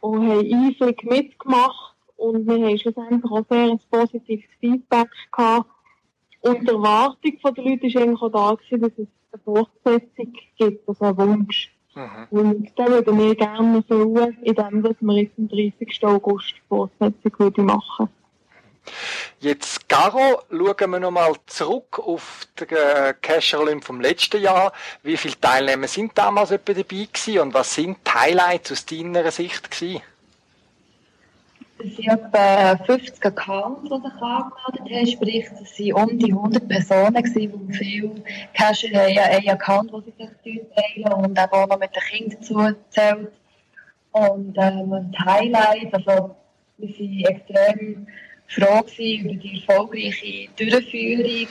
und 0.00 0.28
haben 0.28 0.52
eifrig 0.52 1.04
mitgemacht. 1.04 1.94
Und 2.16 2.46
wir 2.46 2.66
haben 2.66 2.78
schlussendlich 2.78 3.30
auch 3.30 3.44
sehr 3.48 3.70
ein 3.70 3.80
positives 3.90 4.50
Feedback 4.60 5.08
gehabt. 5.32 5.70
Und 6.40 6.62
die 6.62 6.68
Erwartung 6.68 7.38
der 7.42 7.64
Leute 7.64 7.94
war 7.94 8.02
eigentlich 8.02 8.22
auch 8.22 8.28
da, 8.30 8.54
gewesen, 8.54 8.82
dass 8.82 8.92
es 8.98 9.08
eine 9.32 9.42
Fortsetzung 9.42 10.32
gibt, 10.58 10.88
also 10.88 11.04
einen 11.04 11.16
Wunsch. 11.16 11.74
Mhm. 11.94 12.26
Und 12.30 12.78
den 12.78 12.86
würden 12.88 13.18
wir 13.18 13.34
gerne 13.34 13.76
erfüllen, 13.76 14.36
indem 14.42 14.82
wir 14.82 15.22
jetzt 15.22 15.38
am 15.38 15.48
30. 15.48 16.04
August 16.04 16.54
die 16.56 16.68
Fortsetzung 16.68 17.32
machen 17.64 18.08
würden. 18.08 18.23
Jetzt, 19.40 19.88
Garo, 19.88 20.42
schauen 20.50 20.90
wir 20.90 21.00
nochmal 21.00 21.34
zurück 21.46 21.98
auf 21.98 22.46
den 22.58 22.68
äh, 22.68 23.14
Cash 23.20 23.54
Olymp 23.54 23.84
vom 23.84 24.00
letzten 24.00 24.40
Jahr. 24.40 24.72
Wie 25.02 25.16
viele 25.16 25.38
Teilnehmer 25.40 25.88
sind 25.88 26.16
damals 26.16 26.50
etwa 26.50 26.72
dabei 26.72 27.08
gewesen 27.12 27.40
und 27.40 27.54
was 27.54 27.74
sind 27.74 27.98
die 28.06 28.10
Highlights 28.10 28.72
aus 28.72 28.86
deiner 28.86 29.30
Sicht 29.30 29.70
gewesen? 29.70 30.02
Es 31.78 31.96
sind 31.96 32.08
etwa 32.08 32.76
50 32.86 33.26
Accounts, 33.26 33.82
die 33.82 33.88
sich 33.88 34.22
angemeldet 34.22 34.96
haben. 34.96 35.06
Sprich, 35.06 35.46
es 35.62 35.94
waren 35.94 36.10
um 36.10 36.18
die 36.18 36.32
100 36.32 36.68
Personen, 36.68 37.22
die 37.24 37.76
viele 37.76 38.22
Cacher 38.54 38.88
haben 38.88 39.18
einen 39.18 39.48
Account, 39.50 39.92
den 39.92 40.02
sie 40.02 40.14
sich 40.16 40.60
teilen 40.74 41.12
und 41.12 41.38
eben 41.38 41.52
auch 41.52 41.66
noch 41.66 41.78
mit 41.78 41.90
den 41.94 42.02
Kindern 42.02 42.38
dazu 42.40 42.76
zählt. 42.90 43.32
Und 44.12 44.56
ähm, 44.56 45.10
die 45.10 45.18
Highlights, 45.18 45.92
also 45.92 46.36
wir 46.78 46.94
sind 46.94 47.26
extrem 47.26 48.06
froh 48.48 48.84
über 48.98 49.34
die 49.34 49.60
erfolgreiche 49.60 50.48
Durchführung. 50.56 51.48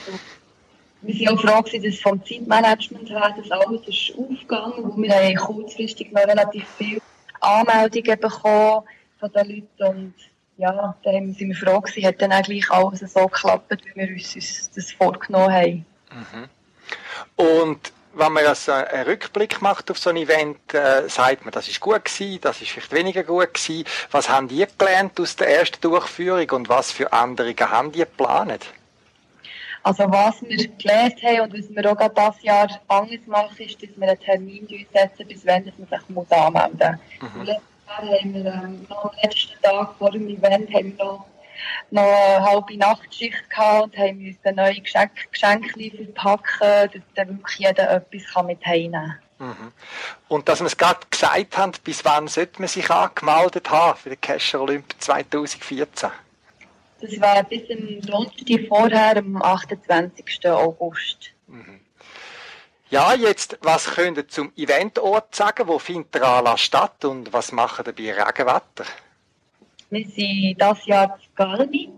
Wir 1.02 1.26
waren 1.26 1.38
auch 1.38 1.42
froh, 1.42 1.62
dass 1.62 1.84
es 1.84 2.00
vom 2.00 2.24
Zeitmanagement 2.24 3.10
her 3.10 3.34
das 3.36 3.50
alles 3.50 3.86
ist 3.86 4.14
aufgegangen 4.18 4.90
ist. 4.90 4.96
Wir 4.96 5.14
haben 5.14 5.36
kurzfristig 5.36 6.12
noch 6.12 6.22
relativ 6.22 6.66
viele 6.78 7.00
Anmeldungen 7.40 8.18
bekommen 8.18 8.84
von 9.20 9.32
den 9.32 9.48
Leuten. 9.48 9.96
Und 9.96 10.14
ja, 10.56 10.96
dann 11.02 11.32
sind 11.34 11.48
wir 11.48 11.56
froh 11.56 11.80
gewesen, 11.80 12.06
hat 12.06 12.22
dann 12.22 12.32
eigentlich 12.32 12.70
alles 12.70 13.00
so 13.00 13.26
geklappt, 13.26 13.70
wie 13.84 14.00
wir 14.00 14.08
uns 14.08 14.70
das 14.74 14.92
vorgenommen 14.92 15.52
haben. 15.52 15.86
Mhm. 16.10 16.48
Und 17.36 17.92
wenn 18.16 18.32
man 18.32 18.46
also 18.46 18.72
einen 18.72 19.04
Rückblick 19.04 19.60
macht 19.60 19.90
auf 19.90 19.98
so 19.98 20.10
ein 20.10 20.16
Event, 20.16 20.72
äh, 20.72 21.08
sagt 21.08 21.44
man, 21.44 21.52
das 21.52 21.68
ist 21.68 21.80
gut 21.80 22.04
gewesen, 22.04 22.40
das 22.40 22.60
ist 22.60 22.70
vielleicht 22.70 22.92
weniger 22.92 23.22
gut 23.22 23.54
gewesen. 23.54 23.84
Was 24.10 24.28
haben 24.28 24.48
die 24.48 24.64
gelernt 24.78 25.18
aus 25.20 25.36
der 25.36 25.48
ersten 25.58 25.80
Durchführung 25.80 26.48
und 26.50 26.68
was 26.68 26.92
für 26.92 27.12
Änderungen 27.12 27.70
haben 27.70 27.92
die 27.92 28.00
geplant? 28.00 28.66
Also 29.82 30.04
was 30.10 30.40
wir 30.42 30.68
gelernt 30.78 31.22
haben 31.22 31.40
und 31.42 31.58
was 31.58 31.70
wir 31.70 31.92
auch 31.92 31.96
gerade 31.96 32.14
dieses 32.14 32.42
Jahr 32.42 32.80
anders 32.88 33.26
machen, 33.26 33.58
ist, 33.58 33.82
dass 33.82 33.90
wir 33.96 34.08
einen 34.08 34.20
Termin 34.20 34.86
setzen, 34.92 35.28
bis 35.28 35.44
wann 35.44 35.64
man 35.64 36.00
sich 36.00 36.08
muss 36.08 36.30
anmelden 36.30 36.98
muss. 37.20 37.30
Mhm. 37.30 37.42
Letztes 37.42 37.62
Jahr 37.86 38.20
haben 38.20 38.34
wir 38.34 38.46
ähm, 38.46 38.86
am 38.88 39.10
letzten 39.22 39.62
Tag 39.62 39.94
vor 39.98 40.10
dem 40.10 40.28
Event 40.28 40.72
haben 40.72 40.96
wir 40.96 41.04
noch 41.04 41.26
noch 41.90 42.02
eine 42.02 42.44
halbe 42.44 42.76
Nachtschicht 42.76 43.48
gehabt 43.50 43.84
und 43.84 43.98
haben 43.98 44.26
uns 44.26 44.56
neue 44.56 44.80
Geschenke, 44.80 45.28
Geschenke 45.30 45.90
verpacken, 45.96 46.90
dass 46.92 47.02
dann 47.14 47.28
wirklich 47.38 47.58
jeder 47.58 47.90
etwas 47.90 48.44
mit 48.44 48.64
heimnehmen 48.64 48.92
kann. 48.92 49.48
Mhm. 49.48 49.72
Und 50.28 50.48
dass 50.48 50.60
wir 50.60 50.66
es 50.66 50.76
gerade 50.76 51.00
gesagt 51.10 51.56
haben, 51.56 51.72
bis 51.82 52.04
wann 52.04 52.28
sollte 52.28 52.60
man 52.60 52.68
sich 52.68 52.88
angemeldet 52.90 53.70
haben 53.70 53.98
für 53.98 54.10
den 54.10 54.20
Cacher 54.20 54.60
Olymp 54.60 54.94
2014? 54.98 56.10
Das 57.00 57.20
war 57.20 57.42
bis 57.44 57.66
zum 57.66 58.00
Donnerstag 58.00 58.68
vorher, 58.68 59.16
am 59.18 59.42
28. 59.42 60.46
August. 60.46 61.32
Mhm. 61.48 61.80
Ja, 62.90 63.12
jetzt, 63.14 63.58
was 63.60 63.86
könnt 63.86 64.18
ihr 64.18 64.28
zum 64.28 64.52
Eventort 64.56 65.34
sagen? 65.34 65.66
Wo 65.66 65.78
findet 65.78 66.14
der 66.14 66.22
Anlass 66.22 66.60
statt 66.60 67.04
und 67.04 67.32
was 67.32 67.50
machen 67.50 67.84
ihr 67.86 67.92
bei 67.92 68.22
Regenwetter? 68.24 68.84
Wir 69.90 70.04
sind 70.06 70.56
dieses 70.60 70.86
Jahr 70.86 71.18
zu 71.18 71.28
Galmi 71.34 71.92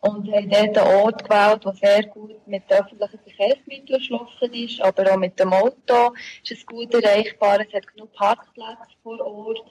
und 0.00 0.32
haben 0.32 0.50
dort 0.50 0.78
einen 0.78 1.02
Ort 1.02 1.24
gewählt, 1.24 1.64
der 1.64 1.74
sehr 1.74 2.02
gut 2.04 2.46
mit 2.46 2.62
öffentlichen 2.70 3.18
Verkehrsmitteln 3.18 3.98
erschlossen 4.00 4.54
ist, 4.54 4.80
aber 4.80 5.12
auch 5.12 5.16
mit 5.16 5.38
dem 5.38 5.52
Auto 5.52 6.14
ist 6.42 6.52
es 6.52 6.66
gut 6.66 6.94
erreichbar. 6.94 7.60
Es 7.60 7.72
hat 7.74 7.86
genug 7.86 8.12
Parkplätze 8.12 8.94
vor 9.02 9.20
Ort 9.20 9.64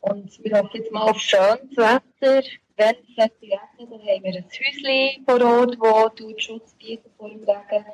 und 0.00 0.42
wir 0.42 0.58
hoffen 0.58 0.70
jetzt 0.74 0.92
mal 0.92 1.10
auf 1.10 1.20
schönes 1.20 1.76
Wetter. 1.76 2.46
Wenn 2.76 2.96
es 2.96 3.18
regnet, 3.18 3.60
dann 3.78 3.90
haben 3.92 4.24
wir 4.24 4.34
ein 4.34 4.44
Häuschen 4.44 5.24
vor 5.26 5.92
Ort, 5.92 6.20
das 6.20 6.42
Schutz 6.42 6.74
bietet 6.74 7.12
vor 7.18 7.28
dem 7.28 7.44
Regen. 7.44 7.84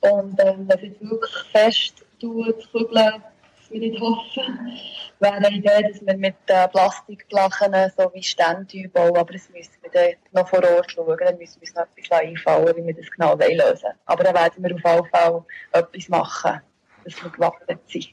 Und 0.00 0.40
ähm, 0.40 0.68
wenn 0.68 0.92
es 0.92 1.00
wirklich 1.00 1.34
fest 1.50 2.04
tut, 2.20 2.70
kübeln, 2.70 3.22
was 3.68 3.80
wir 3.80 3.80
nicht 3.80 4.00
hoffen, 4.00 4.78
wäre 5.20 5.34
eine 5.34 5.50
Idee, 5.50 5.82
dass 5.90 6.04
wir 6.04 6.16
mit 6.16 6.36
äh, 6.46 6.68
Plastikblachen 6.68 7.74
so 7.96 8.10
wie 8.14 8.22
Stände 8.22 8.88
bauen, 8.88 9.16
aber 9.16 9.32
das 9.32 9.48
müssen 9.50 9.72
wir 9.82 9.90
dann 9.90 10.14
noch 10.32 10.48
vor 10.48 10.62
Ort 10.64 10.92
schauen, 10.92 11.16
dann 11.18 11.38
müssen 11.38 11.60
wir 11.60 11.68
uns 11.68 11.74
noch 11.74 11.86
etwas 11.96 12.18
einfallen, 12.20 12.76
wie 12.76 12.86
wir 12.86 12.94
das 12.94 13.10
genau 13.10 13.34
lösen 13.34 13.58
wollen. 13.58 13.94
Aber 14.06 14.24
dann 14.24 14.34
werden 14.34 14.64
wir 14.64 14.74
auf 14.74 14.84
jeden 14.84 15.10
Fall 15.10 15.44
etwas 15.72 16.08
machen, 16.08 16.60
dass 17.04 17.22
wir 17.22 17.30
gewappnet 17.30 17.80
sind. 17.88 18.08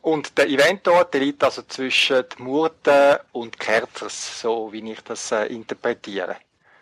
Und 0.00 0.36
der 0.36 0.48
Eventort 0.48 1.14
der 1.14 1.20
liegt 1.20 1.44
also 1.44 1.62
zwischen 1.62 2.24
Murten 2.38 3.18
und 3.30 3.58
Kerzers, 3.58 4.40
so 4.40 4.72
wie 4.72 4.90
ich 4.90 5.00
das 5.02 5.30
äh, 5.30 5.46
interpretiere. 5.46 6.36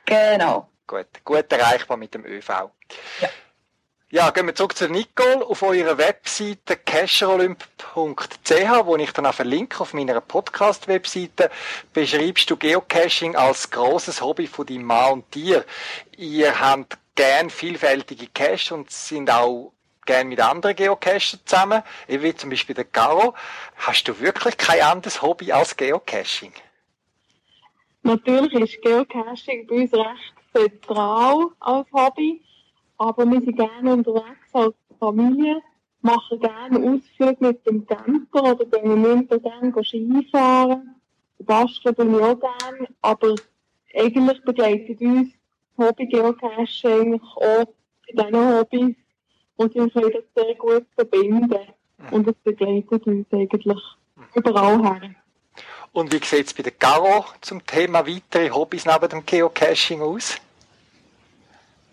Genau. 0.06 0.68
Gut, 0.86 1.06
gut 1.22 1.52
erreichbar 1.52 1.98
mit 1.98 2.14
dem 2.14 2.24
ÖV. 2.24 2.48
Ja. 3.20 3.28
Ja, 4.12 4.30
gehen 4.30 4.46
wir 4.46 4.56
zurück 4.56 4.76
zu 4.76 4.88
Nicole 4.88 5.46
auf 5.46 5.62
eurer 5.62 5.96
Webseite 5.96 6.76
cacherolymp.ch, 6.76 7.94
wo 7.94 8.96
ich 8.96 9.12
dann 9.12 9.26
auch 9.26 9.34
verlinke 9.34 9.78
auf 9.78 9.94
meiner 9.94 10.20
Podcast-Webseite, 10.20 11.48
beschreibst 11.92 12.50
du 12.50 12.56
Geocaching 12.56 13.36
als 13.36 13.70
großes 13.70 14.20
Hobby 14.20 14.48
von 14.48 14.66
deinem 14.66 14.82
Mann 14.82 15.12
und 15.12 15.32
dir. 15.32 15.64
Ihr 16.16 16.58
habt 16.58 16.98
gern 17.14 17.50
vielfältige 17.50 18.26
Caches 18.26 18.72
und 18.72 18.90
sind 18.90 19.30
auch 19.30 19.72
gern 20.04 20.26
mit 20.26 20.40
anderen 20.40 20.74
Geocachern 20.74 21.38
zusammen, 21.44 21.84
wie 22.08 22.34
zum 22.34 22.50
Beispiel 22.50 22.74
der 22.74 22.86
Caro. 22.86 23.34
Hast 23.76 24.08
du 24.08 24.18
wirklich 24.18 24.56
kein 24.56 24.82
anderes 24.82 25.22
Hobby 25.22 25.52
als 25.52 25.76
Geocaching? 25.76 26.52
Natürlich 28.02 28.54
ist 28.54 28.82
Geocaching 28.82 29.68
bei 29.68 29.82
uns 29.82 29.94
recht 29.94 30.34
zentral 30.52 31.52
als 31.60 31.86
Hobby. 31.92 32.42
Aber 33.00 33.24
wir 33.24 33.40
sind 33.40 33.56
gerne 33.56 33.94
unterwegs 33.94 34.52
als 34.52 34.74
Familie, 34.98 35.62
machen 36.02 36.38
gerne 36.38 36.78
Ausflüge 36.78 37.36
mit 37.40 37.66
dem 37.66 37.86
Camper 37.86 38.42
oder 38.42 38.66
gehen 38.66 38.92
im 38.92 39.02
Winter 39.02 39.38
gerne 39.38 39.72
Skifahren. 39.82 40.96
Basteln 41.38 41.94
bin 41.94 42.14
ich 42.14 42.20
auch 42.20 42.38
gerne, 42.38 42.88
aber 43.00 43.36
eigentlich 43.94 44.44
begleitet 44.44 45.00
uns 45.00 45.30
Hobby 45.78 46.08
Geocaching 46.08 47.18
auch 47.36 47.64
bei 48.14 48.24
diesen 48.24 48.58
Hobbys 48.58 48.96
und 49.56 49.74
wir 49.74 49.88
können 49.88 50.12
das 50.12 50.24
sehr 50.34 50.54
gut 50.56 50.84
verbinden. 50.94 51.58
Und 52.10 52.28
es 52.28 52.34
begleitet 52.44 53.06
uns 53.06 53.26
eigentlich 53.32 53.82
überall 54.34 54.82
her. 54.82 55.14
Und 55.92 56.12
wie 56.12 56.22
sieht 56.22 56.48
es 56.48 56.52
bei 56.52 56.64
der 56.64 56.72
Caro 56.72 57.24
zum 57.40 57.64
Thema 57.64 58.06
weitere 58.06 58.50
Hobbys 58.50 58.84
neben 58.84 59.08
dem 59.08 59.24
Geocaching 59.24 60.02
aus? 60.02 60.38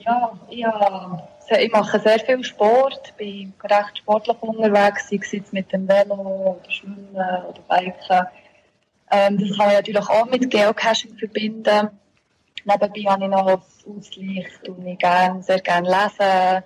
Ja, 0.07 0.31
ja, 0.49 1.27
ich 1.59 1.69
mache 1.69 1.99
sehr 1.99 2.19
viel 2.19 2.41
Sport, 2.41 3.13
bin 3.17 3.53
recht 3.61 3.97
sportlich 3.97 4.37
unterwegs, 4.39 5.09
sei 5.09 5.19
es 5.21 5.51
mit 5.51 5.69
dem 5.73 5.85
Velo 5.85 6.61
oder 6.61 6.71
Schwimmen 6.71 7.13
oder 7.13 7.59
Biken. 7.67 8.25
Ähm, 9.11 9.37
das 9.37 9.57
kann 9.57 9.67
ich 9.67 9.75
natürlich 9.75 10.09
auch 10.09 10.25
mit 10.27 10.49
Geocaching 10.49 11.17
verbinden. 11.17 11.89
Nebenbei 12.63 13.01
habe 13.11 13.25
ich 13.25 13.29
noch 13.29 13.47
als 13.47 13.85
Ausgleich, 13.85 14.47
ich 14.63 14.97
gerne, 14.97 15.43
sehr 15.43 15.59
gerne 15.59 15.89
lesen. 15.89 16.63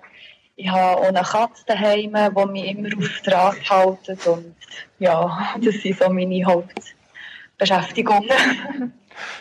Ich 0.54 0.68
habe 0.68 1.00
auch 1.00 1.08
eine 1.08 1.22
Katze 1.22 1.64
daheim, 1.66 2.14
die 2.14 2.46
mich 2.46 2.66
immer 2.66 2.96
auf 2.96 3.20
Draht 3.24 3.68
hält. 3.68 4.08
Und 4.28 4.54
ja, 5.00 5.56
das 5.60 5.74
sind 5.82 5.98
so 5.98 6.08
meine 6.10 6.44
Hauptbeschäftigungen. 6.44 8.92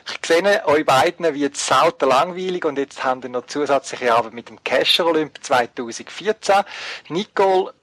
Ich 0.08 0.26
sehe 0.26 0.66
euch 0.66 0.86
beiden 0.86 1.34
wie 1.34 1.42
jetzt 1.42 1.66
selten 1.66 2.10
langweilig 2.10 2.66
und 2.66 2.78
jetzt 2.78 3.04
haben 3.04 3.24
wir 3.24 3.30
noch 3.30 3.48
zusätzliche 3.48 4.14
Arbeit 4.14 4.34
mit 4.34 4.50
dem 4.50 4.64
Cacher 4.64 5.06
Olymp 5.06 5.38
2014. 5.42 6.64
Nicole, 7.10 7.74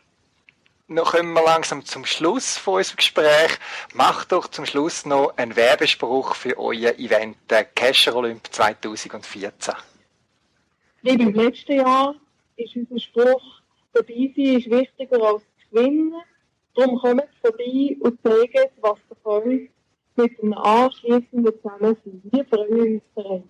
noch 0.91 1.13
kommen 1.13 1.35
wir 1.35 1.45
langsam 1.45 1.85
zum 1.85 2.07
Schluss 2.07 2.57
von 2.57 2.77
unserem 2.77 2.97
Gespräch. 2.97 3.59
Macht 3.93 4.33
doch 4.33 4.49
zum 4.49 4.65
Schluss 4.65 5.05
noch 5.05 5.37
einen 5.37 5.55
Werbespruch 5.55 6.35
für 6.35 6.59
euer 6.59 6.93
Event, 6.99 7.37
der 7.51 7.65
Cacher 7.65 8.17
Olymp 8.17 8.47
2014. 8.51 9.75
Wie 11.03 11.17
beim 11.17 11.35
letzten 11.35 11.73
Jahr 11.73 12.15
ist 12.57 12.75
unser 12.75 12.99
Spruch, 12.99 13.61
dabei 13.93 14.33
sein 14.35 14.57
ist 14.57 14.71
wichtiger 14.71 15.23
als 15.23 15.43
gewinnen. 15.71 16.15
Darum 16.75 16.99
kommt 16.99 17.29
vorbei 17.43 17.97
und 18.01 18.19
zeigt, 18.23 18.73
was 18.81 18.99
ihr 19.11 19.17
könnt 19.23 19.71
mit 20.19 20.43
einem 20.43 20.55
anschließenden 20.55 21.55
Zusammensein. 21.63 22.23
Wir 22.25 22.45
freuen 22.45 22.95
uns 22.95 23.03
darauf. 23.15 23.43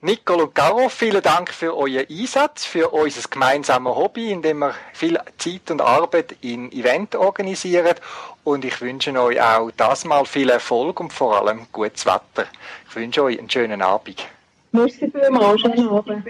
Nicole 0.00 0.44
und 0.44 0.54
Caro, 0.54 0.88
vielen 0.88 1.22
Dank 1.22 1.50
für 1.50 1.76
euren 1.76 2.06
Einsatz, 2.08 2.64
für 2.64 2.90
unser 2.90 3.28
gemeinsames 3.28 3.96
Hobby, 3.96 4.30
in 4.30 4.42
dem 4.42 4.60
wir 4.60 4.74
viel 4.92 5.18
Zeit 5.38 5.72
und 5.72 5.80
Arbeit 5.80 6.36
in 6.40 6.70
Event 6.70 7.16
organisieren. 7.16 7.96
Und 8.44 8.64
ich 8.64 8.80
wünsche 8.80 9.10
euch 9.20 9.40
auch 9.40 9.70
das 9.76 10.04
mal 10.04 10.24
viel 10.24 10.50
Erfolg 10.50 11.00
und 11.00 11.12
vor 11.12 11.36
allem 11.36 11.66
gutes 11.72 12.06
Wetter. 12.06 12.48
Ich 12.88 12.94
wünsche 12.94 13.24
euch 13.24 13.38
einen 13.38 13.50
schönen 13.50 13.82
Abend. 13.82 14.24
Merci 14.70 15.10
vielmals, 15.10 15.62
schönen 15.62 15.88
Abend. 15.88 16.24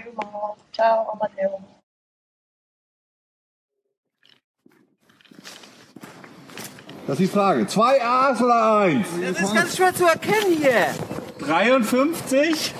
Ciao, 0.73 1.11
Amadeo. 1.11 1.61
Das 7.09 7.19
ist 7.19 7.25
die 7.25 7.35
Frage. 7.35 7.65
Zwei 7.65 8.05
A's 8.05 8.39
oder 8.39 8.81
eins? 8.81 9.07
Das 9.19 9.41
ist 9.41 9.55
ganz 9.55 9.75
schwer 9.75 9.95
zu 9.95 10.05
erkennen 10.05 10.55
hier. 10.61 10.85
53 11.43 12.75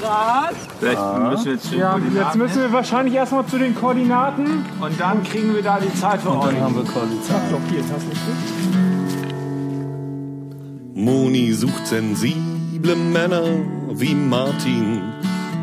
Grad. 0.00 0.56
Vielleicht 0.80 1.00
müssen 1.30 1.44
wir 1.44 1.52
jetzt, 1.52 1.72
Ja, 1.72 1.96
jetzt 1.96 2.34
müssen 2.34 2.62
wir 2.62 2.72
wahrscheinlich 2.72 3.14
erstmal 3.14 3.46
zu 3.46 3.56
den 3.56 3.76
Koordinaten. 3.76 4.64
Und 4.80 5.00
dann 5.00 5.22
kriegen 5.22 5.54
wir 5.54 5.62
da 5.62 5.78
die 5.78 5.94
Zeit 5.94 6.22
für 6.22 6.30
euch. 6.30 6.60
haben 6.60 6.74
wir 6.74 6.82
Koordinaten. 6.82 7.48
blockiert, 7.48 7.84
hast 7.94 8.06
du 10.94 11.00
Moni 11.00 11.52
sucht 11.52 11.86
sensible 11.86 12.96
Männer 12.96 13.44
wie 13.92 14.16
Martin. 14.16 15.02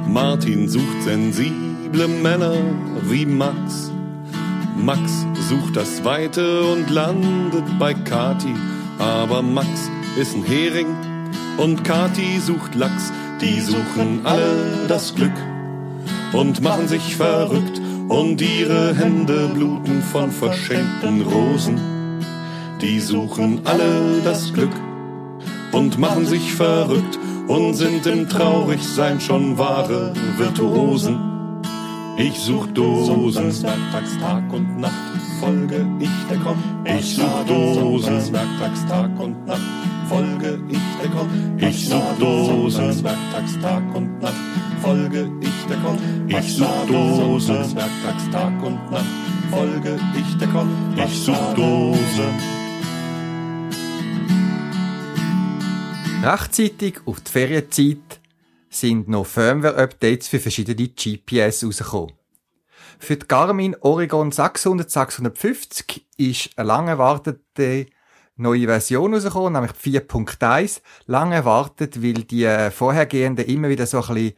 Martin 0.07 0.69
sucht 0.69 1.03
sensible 1.03 2.07
Männer 2.07 2.53
wie 3.01 3.25
Max. 3.25 3.91
Max 4.77 5.25
sucht 5.49 5.75
das 5.75 6.03
Weite 6.03 6.63
und 6.63 6.89
landet 6.89 7.63
bei 7.79 7.93
Kati. 7.93 8.53
Aber 8.99 9.41
Max 9.41 9.89
ist 10.19 10.35
ein 10.35 10.43
Hering 10.43 10.87
und 11.57 11.83
Kati 11.83 12.39
sucht 12.39 12.75
Lachs. 12.75 13.11
Die 13.41 13.59
suchen 13.59 14.21
alle 14.23 14.85
das 14.87 15.15
Glück 15.15 15.33
und 16.33 16.61
machen 16.61 16.87
sich 16.87 17.15
verrückt. 17.15 17.81
Und 18.09 18.41
ihre 18.41 18.93
Hände 18.95 19.49
bluten 19.53 20.01
von 20.01 20.29
verschenkten 20.29 21.21
Rosen. 21.21 21.79
Die 22.81 22.99
suchen 22.99 23.61
alle 23.63 24.21
das 24.23 24.53
Glück 24.53 24.75
und 25.71 25.97
machen 25.97 26.25
sich 26.25 26.53
verrückt 26.53 27.17
und 27.47 27.73
sind 27.73 28.05
im 28.05 28.27
Traurigsein 28.27 29.19
schon 29.19 29.57
wahre 29.57 30.13
Virtuosen. 30.37 31.32
Ich 32.15 32.39
such 32.39 32.67
Dosen, 32.67 33.63
werktags 33.63 34.17
Tag 34.19 34.53
und 34.53 34.79
Nacht, 34.79 34.93
folge 35.39 35.87
ich 35.99 36.09
der 36.29 36.37
Komm. 36.37 36.57
Ich 36.85 37.15
such 37.15 37.45
Dosen, 37.47 38.31
werktags 38.31 38.85
Tag 38.85 39.19
und 39.19 39.45
Nacht, 39.47 39.61
folge 40.07 40.59
ich 40.69 40.77
der 41.01 41.09
Komm. 41.09 41.57
Ich 41.57 41.89
such 41.89 42.17
Dosen, 42.19 43.03
werktags 43.03 43.59
Tag 43.59 43.95
und 43.95 44.21
Nacht, 44.21 44.35
folge 44.81 45.31
ich 45.41 45.65
der 45.67 45.77
Komm. 45.77 45.97
Ich 46.27 46.53
such 46.53 46.85
Dosen, 46.87 47.75
werktags 47.75 48.29
Tag 48.31 48.63
und 48.63 48.91
Nacht, 48.91 49.05
folge 49.49 49.99
ich 50.15 50.37
der 50.37 50.47
Komm. 50.49 50.69
Ich 50.95 51.17
such 51.17 51.53
Dosen. 51.55 52.63
Rechtzeitig 56.23 56.99
auf 57.05 57.19
die 57.21 57.31
Ferienzeit 57.31 58.22
sind 58.75 59.07
noch 59.07 59.25
Firmware-Updates 59.25 60.27
für 60.27 60.39
verschiedene 60.39 60.89
GPS 60.89 61.63
rausgekommen. 61.63 62.13
Für 62.99 63.17
die 63.17 63.27
Garmin 63.27 63.75
Oregon 63.81 64.31
600 64.31 64.89
650 64.89 66.05
ist 66.17 66.49
eine 66.57 66.67
lange 66.67 66.91
erwartete 66.91 67.87
neue 68.35 68.65
Version 68.65 69.13
rausgekommen, 69.13 69.53
nämlich 69.53 69.71
4.1. 69.71 70.81
Lange 71.05 71.35
erwartet, 71.35 72.01
weil 72.01 72.23
die 72.23 72.69
vorhergehenden 72.71 73.45
immer 73.45 73.69
wieder 73.69 73.85
so 73.85 74.01
ein 74.01 74.13
bisschen 74.13 74.33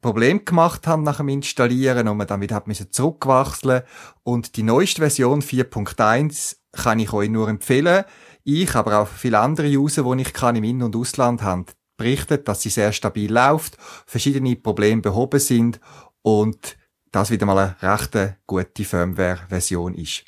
Problem 0.00 0.44
gemacht 0.44 0.86
haben 0.86 1.04
nach 1.04 1.18
dem 1.18 1.28
Installieren 1.28 2.08
und 2.08 2.16
man 2.16 2.26
dann 2.26 2.40
wieder 2.40 2.56
hat 2.56 2.66
zurückwechseln 2.90 3.82
und 4.24 4.56
die 4.56 4.64
neueste 4.64 5.00
Version 5.00 5.42
4.1 5.42 6.56
kann 6.72 6.98
ich 6.98 7.12
euch 7.12 7.30
nur 7.30 7.48
empfehlen. 7.48 8.04
Ich, 8.42 8.74
aber 8.74 8.98
auch 8.98 9.08
viele 9.08 9.38
andere 9.38 9.68
User, 9.68 10.02
die 10.02 10.22
ich 10.22 10.32
kann 10.32 10.56
im 10.56 10.64
In- 10.64 10.82
und 10.82 10.96
Ausland 10.96 11.42
haben, 11.42 11.66
berichtet, 12.02 12.48
dass 12.48 12.62
sie 12.62 12.68
sehr 12.68 12.92
stabil 12.92 13.32
läuft, 13.32 13.76
verschiedene 14.06 14.56
Probleme 14.56 15.00
behoben 15.00 15.38
sind 15.38 15.80
und 16.22 16.76
das 17.12 17.30
wieder 17.30 17.46
mal 17.46 17.58
eine 17.58 17.76
recht 17.82 18.36
gute 18.46 18.84
Firmware-Version 18.84 19.94
ist. 19.94 20.24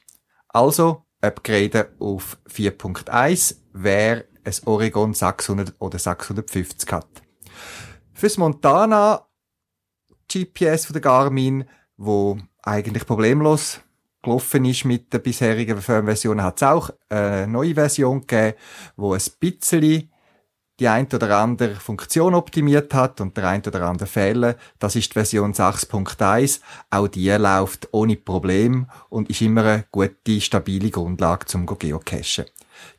Also, 0.49 1.05
upgraden 1.21 1.87
auf 1.99 2.39
4.1, 2.49 3.57
wer 3.73 4.25
ein 4.45 4.55
Oregon 4.67 5.15
600 5.15 5.75
oder 5.79 5.99
650 5.99 6.93
hat. 6.93 7.09
Fürs 8.13 8.37
Montana 8.37 9.27
GPS 10.31 10.87
von 10.87 10.95
der 10.95 11.03
Garmin, 11.03 11.65
wo 11.97 12.39
eigentlich 12.63 13.07
problemlos 13.07 13.81
gelaufen 14.23 14.65
ist 14.65 14.85
mit 14.85 15.13
der 15.13 15.19
bisherigen 15.19 15.81
Firmware-Version, 15.81 16.43
hat 16.43 16.63
es 16.63 16.69
auch 16.69 16.91
eine 17.09 17.49
neue 17.49 17.75
Version 17.75 18.21
gegeben, 18.21 18.57
wo 18.97 19.15
ein 19.15 19.23
bisschen 19.41 20.11
die 20.81 20.89
ein 20.89 21.07
oder 21.07 21.39
andere 21.39 21.77
Funktion 21.77 22.35
optimiert 22.35 22.95
hat 22.95 23.21
und 23.21 23.37
der 23.37 23.49
ein 23.49 23.63
oder 23.67 23.83
andere 23.83 24.09
Fehler. 24.09 24.57
Das 24.79 24.97
ist 24.97 25.11
die 25.11 25.15
Version 25.15 25.53
6.1. 25.53 26.61
Auch 26.91 27.09
die 27.09 27.31
läuft 27.31 27.89
ohne 27.93 28.17
Problem 28.17 28.87
und 29.09 29.31
ist 29.31 29.41
immer 29.41 29.65
eine 29.65 29.85
gute, 29.91 30.41
stabile 30.41 30.91
Grundlage 30.91 31.47
zum 31.47 31.67
Geocachen. 31.67 32.47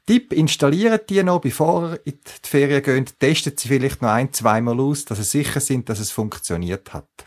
Tipp, 0.05 0.31
installiert 0.31 1.09
die 1.09 1.23
noch, 1.23 1.41
bevor 1.41 1.91
ihr 1.91 1.99
in 2.05 2.19
die 2.43 2.49
Ferien 2.49 2.83
geht. 2.83 3.19
Testet 3.19 3.59
sie 3.59 3.67
vielleicht 3.67 4.01
noch 4.01 4.09
ein, 4.09 4.31
zweimal 4.31 4.79
aus, 4.79 5.05
dass 5.05 5.19
ihr 5.19 5.25
sicher 5.25 5.59
sind, 5.59 5.89
dass 5.89 5.99
es 5.99 6.11
funktioniert 6.11 6.93
hat. 6.93 7.25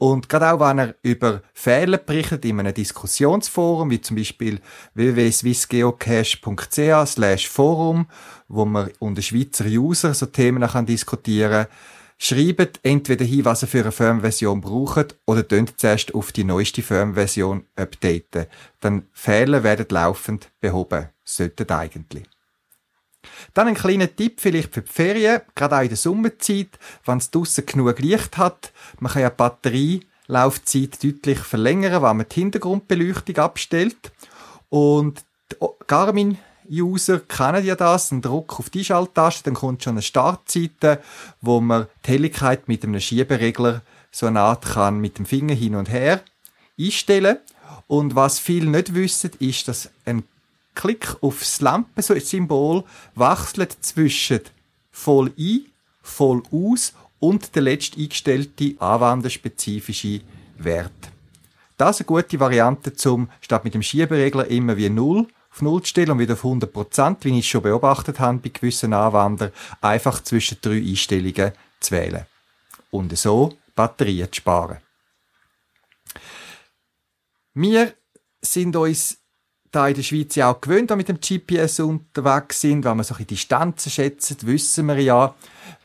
Und 0.00 0.28
gerade 0.30 0.50
auch, 0.50 0.60
wenn 0.60 0.78
er 0.78 0.94
über 1.02 1.42
Fehler 1.52 1.98
berichtet 1.98 2.46
in 2.46 2.58
einem 2.58 2.72
Diskussionsforum, 2.72 3.90
wie 3.90 4.00
zum 4.00 4.16
Beispiel 4.16 4.58
www.swissgeocache.ch 4.94 7.06
slash 7.06 7.46
Forum, 7.46 8.06
wo 8.48 8.64
man 8.64 8.88
unter 8.98 9.20
Schweizer 9.20 9.66
User 9.66 10.14
so 10.14 10.24
Themen 10.24 10.66
kann 10.66 10.86
diskutieren 10.86 11.66
schreibt 12.16 12.80
entweder 12.82 13.26
hin, 13.26 13.44
was 13.44 13.62
ihr 13.62 13.68
für 13.68 13.80
eine 13.80 13.92
Firmversion 13.92 14.62
braucht, 14.62 15.16
oder 15.26 15.46
tönt 15.46 15.78
zuerst 15.78 16.14
auf 16.14 16.32
die 16.32 16.44
neueste 16.44 16.80
Firmversion 16.82 17.64
updaten. 17.76 18.46
Dann 18.80 19.02
Fehler 19.12 19.62
werden 19.64 19.86
laufend 19.90 20.50
behoben. 20.60 21.10
Sollten 21.24 21.70
eigentlich. 21.70 22.24
Dann 23.54 23.68
ein 23.68 23.74
kleiner 23.74 24.14
Tipp 24.14 24.40
vielleicht 24.40 24.74
für 24.74 24.82
die 24.82 24.90
Ferien, 24.90 25.40
gerade 25.54 25.76
auch 25.76 25.82
in 25.82 25.88
der 25.88 25.96
Sommerzeit, 25.96 26.78
wenn 27.04 27.18
es 27.18 27.30
draussen 27.30 27.66
genug 27.66 27.98
Licht 27.98 28.36
hat. 28.36 28.72
Man 28.98 29.12
kann 29.12 29.22
ja 29.22 29.30
die 29.30 29.36
Batterielaufzeit 29.36 31.02
deutlich 31.02 31.38
verlängern, 31.40 32.02
wenn 32.02 32.16
man 32.16 32.26
die 32.28 32.40
Hintergrundbeleuchtung 32.40 33.36
abstellt. 33.36 34.12
Und 34.68 35.24
die 35.52 35.56
Garmin-User 35.86 37.20
kennen 37.20 37.64
ja 37.64 37.74
das, 37.74 38.12
ein 38.12 38.22
Druck 38.22 38.58
auf 38.58 38.70
die 38.70 38.84
Schalttaste, 38.84 39.44
dann 39.44 39.54
kommt 39.54 39.82
schon 39.82 39.94
eine 39.94 40.02
Startseite, 40.02 41.00
wo 41.40 41.60
man 41.60 41.86
die 42.06 42.10
Helligkeit 42.10 42.68
mit 42.68 42.84
einem 42.84 43.00
Schieberegler 43.00 43.82
so 44.10 44.26
eine 44.26 44.40
Art 44.40 44.64
kann 44.64 45.00
mit 45.00 45.18
dem 45.18 45.26
Finger 45.26 45.54
hin 45.54 45.74
und 45.74 45.90
her 45.90 46.22
einstellen. 46.78 47.38
Und 47.86 48.14
was 48.14 48.38
viele 48.38 48.70
nicht 48.70 48.94
wissen, 48.94 49.30
ist, 49.38 49.68
dass 49.68 49.90
ein 50.04 50.24
Klick 50.80 51.14
aufs 51.20 51.60
Lampensymbol 51.60 52.84
wechselt 53.14 53.76
zwischen 53.84 54.40
voll 54.90 55.30
ein, 55.38 55.66
voll 56.00 56.42
aus 56.50 56.94
und 57.18 57.54
der 57.54 57.62
letzte 57.62 58.00
eingestellte 58.00 58.76
anwenderspezifische 58.78 60.22
Wert. 60.56 61.10
Das 61.76 62.00
ist 62.00 62.08
eine 62.08 62.22
gute 62.22 62.40
Variante, 62.40 62.94
zum 62.94 63.28
statt 63.42 63.64
mit 63.64 63.74
dem 63.74 63.82
Schieberegler 63.82 64.46
immer 64.46 64.78
wie 64.78 64.88
0 64.88 65.26
auf 65.50 65.60
0 65.60 65.82
zu 65.82 65.88
stellen 65.88 66.12
und 66.12 66.18
wieder 66.18 66.32
auf 66.32 66.44
100 66.46 66.72
Prozent, 66.72 67.24
wie 67.26 67.38
ich 67.38 67.44
es 67.44 67.46
schon 67.46 67.62
beobachtet 67.62 68.18
habe 68.18 68.38
bei 68.38 68.48
gewissen 68.48 68.94
Anwendern, 68.94 69.52
einfach 69.82 70.22
zwischen 70.22 70.58
drei 70.62 70.78
Einstellungen 70.78 71.52
zu 71.80 71.90
wählen. 71.90 72.24
Und 72.90 73.16
so 73.18 73.54
Batterien 73.74 74.32
zu 74.32 74.36
sparen. 74.36 74.78
Wir 77.52 77.92
sind 78.40 78.76
uns 78.76 79.19
da 79.70 79.88
in 79.88 79.94
der 79.94 80.02
Schweiz 80.02 80.34
ja 80.34 80.50
auch 80.50 80.60
gewöhnt, 80.60 80.94
mit 80.96 81.08
dem 81.08 81.20
GPS 81.20 81.80
unterwegs 81.80 82.60
sind, 82.60 82.84
wenn 82.84 82.96
wir 82.96 83.04
solche 83.04 83.24
Distanzen 83.24 83.90
schätzen, 83.90 84.36
wissen 84.42 84.86
wir 84.86 85.00
ja, 85.00 85.34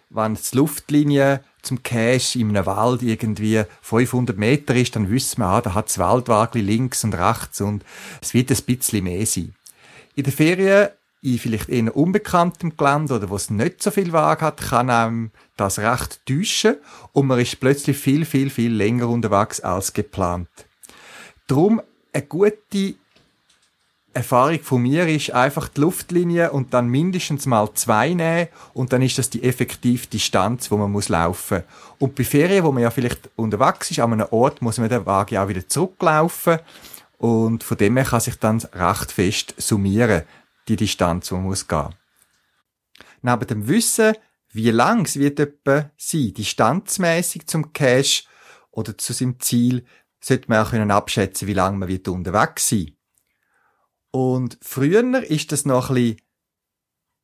wenn 0.10 0.36
die 0.36 0.56
Luftlinie 0.56 1.44
zum 1.62 1.84
Cache 1.84 2.40
in 2.40 2.50
einem 2.50 2.66
Wald 2.66 3.02
irgendwie 3.02 3.64
500 3.82 4.38
Meter 4.38 4.76
ist, 4.76 4.96
dann 4.96 5.10
wissen 5.10 5.42
wir, 5.42 5.48
ah, 5.48 5.62
da 5.62 5.74
hat 5.74 5.88
das 5.88 5.98
Waldwagli 5.98 6.62
links 6.62 7.04
und 7.04 7.16
rechts 7.16 7.62
und 7.62 7.84
es 8.22 8.34
wird 8.34 8.52
ein 8.52 8.64
bisschen 8.64 9.04
mehr 9.04 9.26
sein. 9.26 9.56
In 10.16 10.24
der 10.24 10.34
Ferien 10.34 10.90
in 11.22 11.40
vielleicht 11.40 11.70
eher 11.70 11.96
unbekanntem 11.96 12.78
Gelände 12.78 13.16
oder 13.16 13.30
wo 13.30 13.36
es 13.36 13.50
nicht 13.50 13.82
so 13.82 13.90
viel 13.90 14.14
Waage 14.14 14.46
hat, 14.46 14.62
kann 14.62 14.92
einem 14.92 15.32
das 15.58 15.80
recht 15.80 16.24
täuschen 16.28 16.78
und 17.14 17.26
man 17.26 17.40
ist 17.40 17.60
plötzlich 17.60 17.98
viel, 17.98 18.26
viel, 18.26 18.52
viel 18.52 18.72
länger 18.72 19.10
unterwegs 19.10 19.60
als 19.60 19.94
geplant. 19.94 20.48
Darum 21.48 21.82
eine 22.14 22.24
gute 22.24 22.96
Erfahrung 24.16 24.62
von 24.62 24.82
mir 24.82 25.10
ist 25.10 25.32
einfach 25.32 25.68
die 25.68 25.82
Luftlinie 25.82 26.52
und 26.52 26.74
dann 26.74 26.88
mindestens 26.88 27.46
mal 27.46 27.74
zwei 27.74 28.14
nehmen 28.14 28.48
und 28.74 28.94
dann 28.94 29.02
ist 29.02 29.18
das 29.18 29.30
die 29.30 29.44
effektive 29.44 30.08
Distanz, 30.08 30.72
wo 30.72 30.78
man 30.78 30.90
muss 30.90 31.10
laufen. 31.10 31.64
Und 32.00 32.16
bei 32.16 32.24
Ferien, 32.24 32.64
wo 32.64 32.72
man 32.72 32.84
ja 32.84 32.92
vielleicht 32.92 33.30
unterwegs 33.36 33.92
ist, 33.92 34.00
an 34.00 34.14
einem 34.14 34.28
Ort, 34.32 34.62
muss 34.62 34.78
man 34.78 34.88
den 34.88 35.06
Wagen 35.06 35.38
auch 35.38 35.50
wieder 35.50 35.68
zurücklaufen 35.68 36.60
und 37.18 37.62
von 37.66 37.76
dem 37.76 37.98
her 37.98 38.06
kann 38.06 38.22
sich 38.22 38.36
dann 38.36 38.62
recht 38.74 39.12
fest 39.12 39.54
summieren, 39.58 40.24
die 40.70 40.78
Distanz, 40.78 41.30
wo 41.34 41.36
man 41.36 41.46
muss 41.48 41.68
gehen. 41.68 41.94
Neben 43.22 43.48
dem 43.48 43.68
Wissen, 43.68 44.16
wie 44.54 44.72
lang 44.72 45.04
es 45.04 45.20
wird 45.20 45.42
etwa 45.42 45.92
sein, 45.98 46.34
distanzmäßig 46.34 47.48
zum 47.48 47.74
Cache 47.74 48.24
oder 48.72 48.98
zu 48.98 49.12
seinem 49.12 49.42
Ziel, 49.42 49.86
sollte 50.22 50.46
man 50.48 50.66
auch 50.66 50.70
können 50.70 50.92
abschätzen, 50.92 51.50
wie 51.50 51.54
lange 51.54 51.78
man 51.78 51.90
wird 51.90 52.08
unterwegs 52.08 52.70
sein 52.70 52.95
und 54.16 54.58
früher 54.62 55.30
ist 55.30 55.52
das 55.52 55.66
noch 55.66 55.90
ein 55.90 55.96
bisschen 55.96 56.18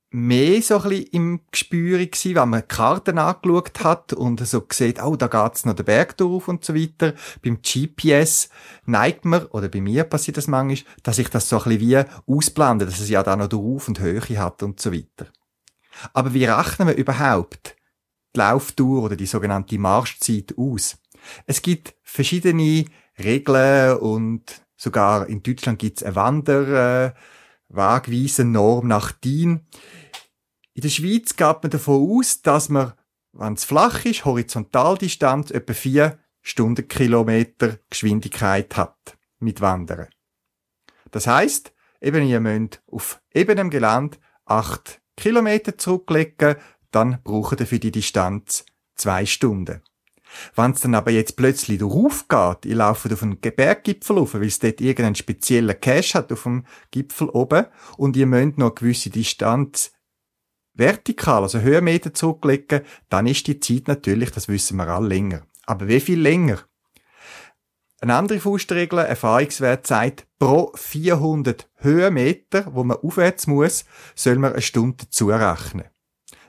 mehr 0.10 0.62
so 0.62 0.76
ein 0.82 0.89
bisschen 0.89 1.08
im 1.14 1.39
Gespür 1.50 2.00
gewesen, 2.00 2.36
wenn 2.36 2.50
man 2.50 2.68
Karten 2.68 3.18
angeschaut 3.18 3.82
hat 3.82 4.12
und 4.12 4.46
so 4.46 4.68
sieht, 4.70 5.02
oh, 5.02 5.16
da 5.16 5.28
geht's 5.28 5.64
noch 5.64 5.74
den 5.74 5.86
Berg 5.86 6.18
durch 6.18 6.50
und 6.50 6.66
so 6.66 6.76
weiter. 6.76 7.14
Beim 7.42 7.62
GPS 7.62 8.50
neigt 8.86 9.24
man, 9.24 9.46
oder 9.46 9.70
bei 9.70 9.80
mir 9.80 10.04
passiert 10.04 10.36
das 10.36 10.48
manchmal, 10.48 10.94
dass 11.04 11.18
ich 11.18 11.30
das 11.30 11.48
so 11.48 11.60
ein 11.60 11.78
bisschen 11.78 11.80
wie 11.80 12.04
ausblende, 12.28 12.86
dass 12.86 13.00
es 13.00 13.08
ja 13.08 13.24
da 13.24 13.38
noch 13.38 13.54
Auf- 13.54 13.88
und 13.88 14.02
Höhe 14.02 14.20
hat 14.38 14.62
und 14.62 14.82
so 14.82 14.92
weiter. 14.92 15.32
Aber 16.12 16.34
wie 16.34 16.44
rechnen 16.44 16.89
wir 16.89 16.96
überhaupt 16.96 17.78
die 18.36 18.39
Lauftour 18.39 19.04
oder 19.04 19.16
die 19.16 19.28
sogenannte 19.28 19.80
Marschzeit 19.80 20.56
aus? 20.58 20.98
Es 21.46 21.62
gibt 21.62 21.96
verschiedene 22.04 22.84
Regeln 23.18 23.98
und 24.00 24.62
Sogar 24.82 25.29
in 25.29 25.43
Deutschland 25.43 25.77
gibt's 25.77 26.01
eine 26.01 26.15
Wanderwagweise-Norm 26.15 28.88
nach 28.88 29.11
DIN. 29.11 29.67
In 30.73 30.82
der 30.82 30.89
Schweiz 30.89 31.36
geht 31.36 31.61
man 31.61 31.69
davon 31.69 32.17
aus, 32.17 32.41
dass 32.41 32.69
man, 32.69 32.93
wenn 33.32 33.53
es 33.53 33.63
flach 33.63 34.03
ist, 34.05 34.25
Horizontaldistanz 34.25 35.51
etwa 35.51 35.73
vier 35.73 36.17
Stundenkilometer 36.41 37.77
Geschwindigkeit 37.91 38.75
hat 38.75 39.19
mit 39.38 39.61
Wandern. 39.61 40.07
Das 41.11 41.27
heißt, 41.27 41.71
eben 42.01 42.27
ihr 42.27 42.39
müsst 42.39 42.82
auf 42.88 43.21
ebenem 43.32 43.69
Gelände 43.69 44.17
acht 44.45 44.99
Kilometer 45.15 45.77
zurücklegen, 45.77 46.55
dann 46.89 47.21
braucht 47.23 47.59
ihr 47.59 47.67
für 47.67 47.77
die 47.77 47.91
Distanz 47.91 48.65
zwei 48.95 49.27
Stunden. 49.27 49.84
Wenn 50.55 50.71
es 50.71 50.82
dann 50.82 50.95
aber 50.95 51.11
jetzt 51.11 51.36
plötzlich 51.36 51.79
darauf 51.79 52.27
geht, 52.27 52.65
ihr 52.65 52.75
lauft 52.75 53.11
auf 53.11 53.23
einen 53.23 53.39
Berggipfel 53.39 54.17
rauf, 54.17 54.34
weil 54.34 54.45
es 54.45 54.59
dort 54.59 54.82
irgendeinen 54.82 55.15
speziellen 55.15 55.79
Cache 55.79 56.17
hat 56.17 56.32
auf 56.32 56.43
dem 56.43 56.65
Gipfel 56.91 57.29
oben 57.29 57.65
und 57.97 58.15
ihr 58.15 58.25
müsst 58.25 58.57
noch 58.57 58.67
eine 58.67 58.75
gewisse 58.75 59.09
Distanz 59.09 59.91
vertikal, 60.73 61.43
also 61.43 61.59
Höhenmeter 61.59 62.13
zurücklegen, 62.13 62.82
dann 63.09 63.27
ist 63.27 63.47
die 63.47 63.59
Zeit 63.59 63.88
natürlich, 63.88 64.32
das 64.32 64.47
wissen 64.47 64.77
wir 64.77 64.88
alle, 64.88 65.09
länger. 65.09 65.45
Aber 65.65 65.88
wie 65.88 65.99
viel 65.99 66.19
länger? 66.19 66.59
Eine 67.99 68.15
andere 68.15 68.39
Faustregel, 68.39 68.97
Erfahrungswert 68.99 69.86
sagt, 69.86 70.25
pro 70.39 70.71
400 70.75 71.69
Höhenmeter, 71.75 72.73
wo 72.73 72.84
man 72.84 72.97
aufwärts 72.97 73.45
muss, 73.45 73.86
soll 74.15 74.38
man 74.38 74.53
eine 74.53 74.61
Stunde 74.63 75.07
zurechnen. 75.09 75.86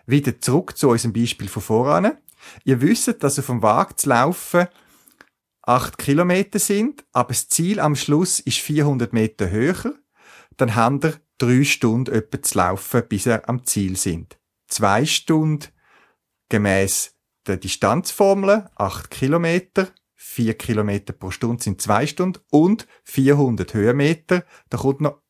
Wieder 0.07 0.41
zurück 0.41 0.79
zu 0.79 0.89
unserem 0.89 1.13
Beispiel 1.13 1.49
von 1.49 1.63
voran. 1.63 2.13
Ihr 2.65 2.81
wisst, 2.81 3.23
dass 3.23 3.39
auf 3.39 3.47
dem 3.47 3.63
Wagen 3.63 3.97
zu 3.97 4.09
laufen 4.09 4.67
acht 5.63 5.99
Kilometer 5.99 6.59
sind, 6.59 7.05
aber 7.13 7.29
das 7.29 7.49
Ziel 7.49 7.79
am 7.81 7.95
Schluss 7.95 8.41
ist 8.41 8.59
400 8.59 9.13
Meter 9.13 9.51
höher. 9.51 9.95
Dann 10.57 10.75
habt 10.75 11.05
ihr 11.05 11.21
drei 11.39 11.65
Stunden 11.65 12.15
etwa 12.15 12.43
zu 12.43 12.59
laufen, 12.59 13.03
bis 13.09 13.27
ihr 13.27 13.49
am 13.49 13.65
Ziel 13.65 13.97
sind. 13.97 14.39
Zwei 14.69 15.07
Stunden 15.07 15.69
gemäß 16.49 17.17
die 17.47 17.59
Distanzformel, 17.59 18.69
8 18.77 19.11
Kilometer, 19.11 19.89
4 20.15 20.55
Kilometer 20.55 21.13
pro 21.13 21.31
Stunde 21.31 21.63
sind 21.63 21.81
2 21.81 22.07
Stunden 22.07 22.41
und 22.51 22.87
400 23.05 23.75
Höhenmeter, 23.75 24.45
da 24.71 24.79
kommt 24.79 25.01
noch 25.01 25.21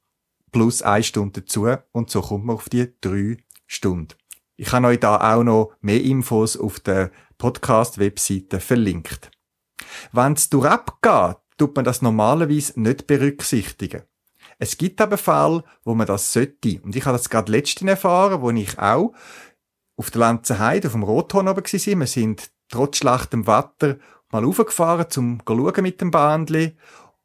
plus 0.50 0.82
1 0.82 1.06
Stunde 1.06 1.40
dazu 1.40 1.68
und 1.92 2.10
so 2.10 2.20
kommt 2.20 2.44
man 2.44 2.56
auf 2.56 2.68
die 2.68 2.92
3 3.00 3.38
Stunden. 3.66 4.14
Ich 4.56 4.72
habe 4.72 4.88
euch 4.88 5.00
da 5.00 5.34
auch 5.34 5.42
noch 5.42 5.72
mehr 5.80 6.02
Infos 6.02 6.56
auf 6.56 6.80
der 6.80 7.10
Podcast-Webseite 7.38 8.60
verlinkt. 8.60 9.30
Wenn 10.12 10.34
es 10.34 10.50
durchgeht, 10.50 11.36
tut 11.58 11.74
man 11.76 11.84
das 11.84 12.02
normalerweise 12.02 12.80
nicht 12.80 13.06
berücksichtigen. 13.06 14.02
Es 14.58 14.78
gibt 14.78 15.00
aber 15.00 15.18
Fälle, 15.18 15.64
wo 15.84 15.94
man 15.94 16.06
das 16.06 16.32
sollte. 16.32 16.80
Und 16.82 16.94
ich 16.94 17.04
habe 17.04 17.16
das 17.16 17.30
gerade 17.30 17.50
letztens 17.50 17.90
erfahren, 17.90 18.42
wo 18.42 18.50
ich 18.50 18.78
auch 18.78 19.12
auf 19.96 20.10
der 20.10 20.20
Lanzenheide, 20.20 20.88
auf 20.88 20.92
dem 20.92 21.02
Rothorn 21.02 21.48
oben 21.48 21.64
war. 21.64 21.98
Wir 22.00 22.06
sind 22.06 22.50
trotz 22.68 22.98
schlechtem 22.98 23.46
Wetter 23.46 23.98
mal 24.30 24.44
raufgefahren, 24.44 25.06
um 25.16 25.40
zu 25.40 25.44
schauen 25.46 25.82
mit 25.82 26.00
dem 26.00 26.10
Bahndli 26.10 26.76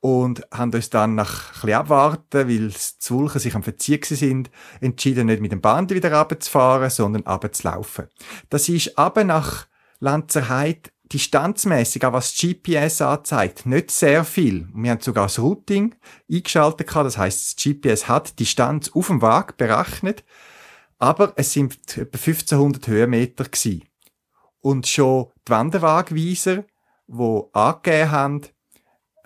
und 0.08 0.48
haben 0.54 0.74
uns 0.74 0.90
dann 0.90 1.16
nach 1.16 1.66
ein 1.66 1.74
abwarten, 1.74 2.48
weil 2.48 2.70
die 2.70 2.74
Zwulchen 3.00 3.42
sich 3.42 3.56
am 3.56 3.64
Verziehen 3.64 4.00
sind, 4.04 4.50
entschieden, 4.80 5.28
nicht 5.28 5.42
mit 5.42 5.52
dem 5.52 5.60
Band 5.60 5.92
wieder 5.92 6.18
runterzufahren, 6.18 6.90
sondern 6.90 7.24
runterzulaufen. 7.24 8.08
Das 8.50 8.70
ist 8.70 8.98
aber 8.98 9.26
nach 9.26 9.68
Lanzerheide 10.00 10.92
distanzmäßig, 11.12 12.06
auch 12.06 12.14
was 12.14 12.38
GPS 12.38 13.02
anzeigt, 13.02 13.66
nicht 13.66 13.92
sehr 13.92 14.24
viel. 14.24 14.70
Wir 14.74 14.92
haben 14.92 15.02
sogar 15.02 15.26
das 15.26 15.40
Routing 15.40 15.94
eingeschaltet 16.32 16.90
das 16.96 17.18
heißt, 17.18 17.46
das 17.46 17.56
GPS 17.62 18.08
hat 18.08 18.30
die 18.30 18.46
Distanz 18.46 18.90
auf 18.94 19.08
dem 19.08 19.22
Wagen 19.22 19.56
berechnet, 19.58 20.24
aber 21.00 21.34
es 21.36 21.52
sind 21.52 21.74
etwa 21.98 22.18
1500 22.18 22.88
Höhenmeter 22.88 23.44
gewesen. 23.44 23.84
Und 24.62 24.88
schon 24.88 25.32
die 25.46 25.52
Wanderwagweiser, 25.52 26.64
die 27.08 27.42
angegeben 27.52 28.12
haben, 28.12 28.42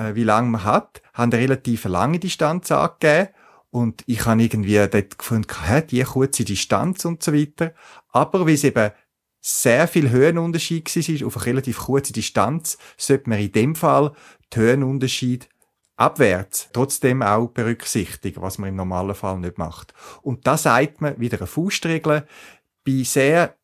äh, 0.01 0.15
wie 0.15 0.23
lange 0.23 0.49
man 0.49 0.63
hat, 0.63 1.01
haben 1.13 1.31
eine 1.31 1.41
relativ 1.41 1.85
lange 1.85 2.19
Distanz 2.19 2.71
angegeben. 2.71 3.29
Und 3.69 4.03
ich 4.05 4.25
habe 4.25 4.41
irgendwie 4.41 4.75
dort 4.75 5.17
gefunden, 5.17 5.47
hä, 5.65 5.81
die 5.81 6.03
kurze 6.03 6.43
Distanz 6.43 7.05
und 7.05 7.23
so 7.23 7.33
weiter. 7.33 7.73
Aber 8.09 8.45
wie 8.45 8.53
es 8.53 8.65
eben 8.65 8.91
sehr 9.39 9.87
viel 9.87 10.09
Höhenunterschied 10.09 10.93
war, 10.95 11.27
auf 11.27 11.37
eine 11.37 11.45
relativ 11.45 11.79
kurze 11.79 12.13
Distanz, 12.13 12.77
sollte 12.97 13.29
man 13.29 13.39
in 13.39 13.51
dem 13.51 13.75
Fall 13.75 14.11
den 14.53 14.61
Höhenunterschied 14.61 15.47
abwärts 15.95 16.69
trotzdem 16.73 17.21
auch 17.21 17.47
berücksichtigen, 17.47 18.41
was 18.41 18.57
man 18.57 18.69
im 18.69 18.75
normalen 18.75 19.15
Fall 19.15 19.39
nicht 19.39 19.57
macht. 19.57 19.93
Und 20.21 20.47
da 20.47 20.57
sagt 20.57 20.99
man 20.99 21.19
wieder 21.19 21.37
eine 21.37 21.47
Faustregel, 21.47 22.25
bei 22.83 23.03
sehr 23.03 23.55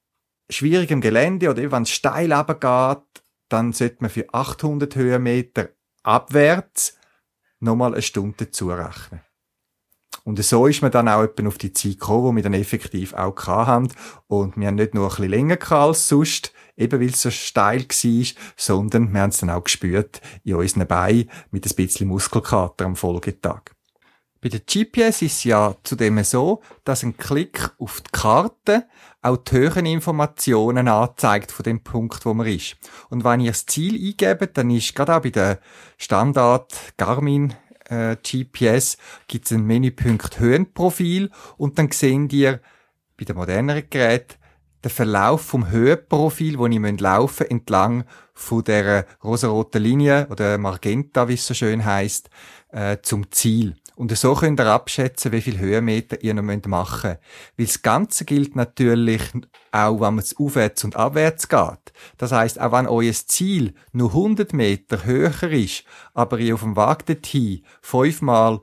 schwierigem 0.49 1.01
Gelände 1.01 1.49
oder 1.49 1.71
wenn 1.71 1.83
es 1.83 1.89
steil 1.89 2.31
runtergeht, 2.31 3.23
dann 3.49 3.73
sollte 3.73 3.97
man 3.99 4.09
für 4.09 4.33
800 4.33 4.95
Höhenmeter 4.95 5.69
abwärts 6.07 6.97
nochmal 7.59 7.93
eine 7.93 8.01
Stunde 8.01 8.49
zurechnen. 8.49 9.21
Und 10.23 10.43
so 10.43 10.67
ist 10.67 10.81
man 10.81 10.91
dann 10.91 11.07
auch 11.07 11.23
etwa 11.23 11.47
auf 11.47 11.57
die 11.57 11.71
Zeit 11.71 11.99
gekommen, 11.99 12.31
die 12.31 12.35
wir 12.37 12.43
dann 12.43 12.53
effektiv 12.53 13.13
auch 13.13 13.47
hatten. 13.47 13.93
Und 14.27 14.57
wir 14.57 14.67
haben 14.67 14.75
nicht 14.75 14.93
nur 14.93 15.05
ein 15.05 15.09
bisschen 15.09 15.29
länger 15.29 15.71
als 15.71 16.09
sonst, 16.09 16.51
eben 16.75 16.99
weil 16.99 17.09
es 17.09 17.21
so 17.21 17.29
steil 17.29 17.81
war, 17.81 18.25
sondern 18.57 19.13
wir 19.13 19.21
haben 19.21 19.29
es 19.29 19.37
dann 19.37 19.49
auch 19.49 19.63
gespürt 19.63 20.21
in 20.43 20.55
unseren 20.55 20.87
Beinen 20.87 21.29
mit 21.51 21.65
ein 21.65 21.75
bisschen 21.75 22.09
Muskelkater 22.09 22.85
am 22.85 22.95
Folgetag. 22.95 23.76
Bei 24.41 24.49
der 24.49 24.59
GPS 24.59 25.21
ist 25.21 25.37
es 25.37 25.43
ja 25.45 25.75
zudem 25.83 26.23
so, 26.23 26.61
dass 26.83 27.03
ein 27.03 27.17
Klick 27.17 27.71
auf 27.79 28.01
die 28.01 28.11
Karte 28.11 28.85
auch 29.21 29.37
die 29.37 29.55
höheren 29.55 29.85
Informationen 29.85 30.87
anzeigt 30.87 31.51
von 31.51 31.63
dem 31.63 31.83
Punkt, 31.83 32.25
wo 32.25 32.33
man 32.33 32.47
ist. 32.47 32.75
Und 33.09 33.23
wenn 33.23 33.39
ihr 33.39 33.51
das 33.51 33.65
Ziel 33.65 33.95
eingebt, 33.95 34.57
dann 34.57 34.69
ist 34.69 34.95
gerade 34.95 35.15
auch 35.15 35.21
bei 35.21 35.31
der 35.31 35.59
Standard 35.97 36.73
Garmin 36.97 37.53
äh, 37.89 38.17
GPS 38.17 38.97
gibt 39.27 39.45
es 39.45 39.53
einen 39.53 39.65
Menüpunkt 39.65 40.39
Höhenprofil 40.39 41.31
und 41.57 41.79
dann 41.79 41.91
sehen 41.91 42.29
ihr 42.29 42.61
bei 43.17 43.25
den 43.25 43.35
moderneren 43.35 43.89
Geräten 43.89 44.35
den 44.83 44.91
Verlauf 44.91 45.41
vom 45.41 45.69
Höhenprofil, 45.69 46.59
wo 46.59 46.67
ich 46.67 46.99
laufen 46.99 47.47
entlang 47.49 48.05
von 48.33 48.63
der 48.63 49.05
rosaroten 49.23 49.81
Linie 49.81 50.27
oder 50.29 50.57
Magenta, 50.57 51.27
wie 51.27 51.33
es 51.33 51.47
so 51.47 51.53
schön 51.53 51.83
heißt, 51.83 52.29
äh, 52.69 52.97
zum 53.01 53.31
Ziel. 53.31 53.75
Und 53.97 54.15
so 54.15 54.35
könnt 54.35 54.59
ihr 54.59 54.67
abschätzen, 54.67 55.31
wie 55.31 55.41
viel 55.41 55.57
Höhenmeter 55.57 56.21
ihr 56.23 56.35
noch 56.35 56.43
machen 56.43 57.09
müsst. 57.09 57.57
Weil 57.57 57.65
das 57.65 57.81
Ganze 57.81 58.25
gilt 58.25 58.55
natürlich 58.55 59.23
auch, 59.71 59.99
wenn 59.99 60.19
es 60.19 60.37
aufwärts 60.37 60.83
und 60.83 60.95
abwärts 60.95 61.49
geht. 61.49 61.93
Das 62.17 62.31
heißt, 62.31 62.61
auch 62.61 62.73
wenn 62.73 62.85
euer 62.85 63.11
Ziel 63.11 63.73
nur 63.93 64.09
100 64.09 64.53
Meter 64.53 65.03
höher 65.03 65.41
ist, 65.51 65.83
aber 66.13 66.37
ihr 66.37 66.53
auf 66.53 66.61
dem 66.61 66.75
Weg 66.75 67.07
dorthin 67.07 67.63
fünfmal 67.81 68.61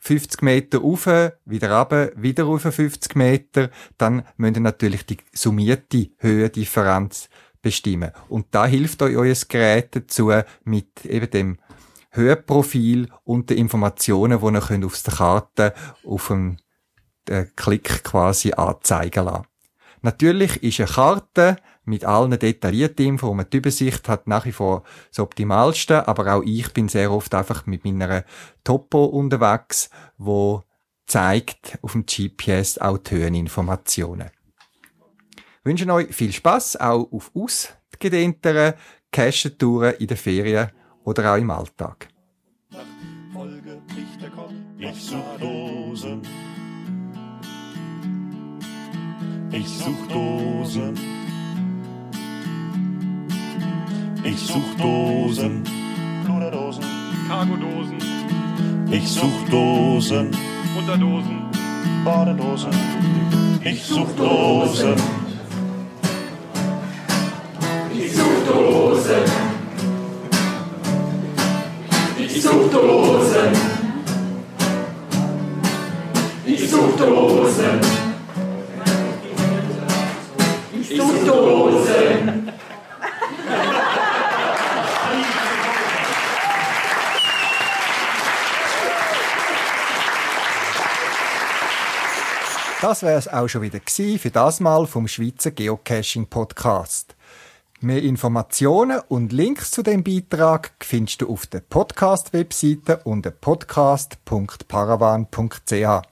50 0.00 0.42
Meter 0.42 0.78
rauf, 0.78 1.06
wieder 1.44 1.78
runter, 1.78 2.10
wieder 2.16 2.44
rauf 2.44 2.62
50 2.62 3.14
Meter, 3.14 3.70
dann 3.98 4.24
müsst 4.36 4.56
ihr 4.56 4.62
natürlich 4.62 5.06
die 5.06 5.18
summierte 5.32 6.10
Höhendifferenz 6.18 7.28
bestimmen. 7.62 8.10
Und 8.28 8.46
da 8.50 8.66
hilft 8.66 9.00
euch 9.02 9.16
euer 9.16 9.36
Gerät 9.48 9.94
dazu, 9.94 10.32
mit 10.64 11.04
eben 11.04 11.30
dem 11.30 11.58
Höhenprofil 12.16 13.08
und 13.24 13.50
den 13.50 13.58
Informationen, 13.58 14.40
die 14.40 14.74
ihr 14.74 14.86
auf 14.86 15.02
der 15.02 15.14
Karte 15.14 15.74
auf 16.04 16.28
dem 16.28 16.56
äh, 17.28 17.44
Klick 17.56 18.04
quasi 18.04 18.52
anzeigen 18.52 19.24
lassen. 19.24 19.46
Natürlich 20.02 20.62
ist 20.62 20.80
eine 20.80 20.88
Karte 20.88 21.56
mit 21.84 22.04
allen 22.04 22.38
detaillierten 22.38 23.06
Infos, 23.06 23.30
wo 23.30 23.34
man 23.34 23.48
die 23.50 23.58
Übersicht 23.58 24.08
hat, 24.08 24.26
nach 24.26 24.44
wie 24.44 24.52
vor 24.52 24.82
das 25.08 25.20
Optimalste, 25.20 26.06
aber 26.06 26.34
auch 26.34 26.42
ich 26.42 26.72
bin 26.72 26.88
sehr 26.88 27.10
oft 27.10 27.34
einfach 27.34 27.66
mit 27.66 27.84
meiner 27.84 28.24
Topo 28.64 29.04
unterwegs, 29.04 29.88
wo 30.18 30.62
zeigt 31.06 31.78
auf 31.82 31.92
dem 31.92 32.04
GPS 32.04 32.78
auch 32.78 32.98
die 32.98 33.14
Höheninformationen. 33.14 34.30
Ich 35.36 35.64
wünsche 35.64 35.92
euch 35.92 36.14
viel 36.14 36.32
Spaß 36.32 36.76
auch 36.76 37.10
auf 37.12 37.30
ausgedehnteren 37.34 38.74
Cache-Touren 39.12 39.94
in 39.94 40.06
den 40.08 40.16
Ferien 40.16 40.70
oder 41.06 41.32
auch 41.32 41.36
im 41.36 41.50
Alltag. 41.50 42.08
Ich 44.78 45.02
such 45.02 45.38
Dosen. 45.40 46.22
Ich 49.52 49.68
such 49.68 50.06
Dosen. 50.08 50.94
Ich 54.24 54.38
such 54.38 54.74
Dosen. 54.78 55.62
Pluderdosen. 56.24 56.84
Cargodosen. 57.28 57.98
Ich 58.90 59.08
such 59.08 59.48
Dosen. 59.50 60.30
Unterdosen. 60.76 61.42
Badedosen. 62.04 62.70
Ich 63.64 63.84
such 63.84 64.10
Dosen. 64.16 64.96
Ich 67.94 68.12
such 68.12 68.46
Dosen. 68.46 69.45
Such 72.46 72.70
Dosen. 72.70 73.52
Ich 76.44 76.70
such 76.70 76.96
Dosen. 76.96 77.80
Ich 80.72 80.88
such 80.96 81.24
Dosen. 81.26 82.52
Das 92.80 93.02
wäre 93.02 93.18
es 93.18 93.26
auch 93.26 93.48
schon 93.48 93.62
wieder 93.62 93.80
für 94.18 94.30
das 94.30 94.60
Mal 94.60 94.86
vom 94.86 95.08
Schweizer 95.08 95.50
Geocaching 95.50 96.26
Podcast. 96.26 97.15
Mehr 97.80 98.02
Informationen 98.02 99.00
und 99.08 99.32
Links 99.32 99.70
zu 99.70 99.82
dem 99.82 100.02
Beitrag 100.02 100.72
findest 100.80 101.20
du 101.20 101.30
auf 101.30 101.46
der 101.46 101.60
Podcast-Webseite 101.60 103.02
unter 103.04 103.30
podcast.paravan.ch. 103.30 106.08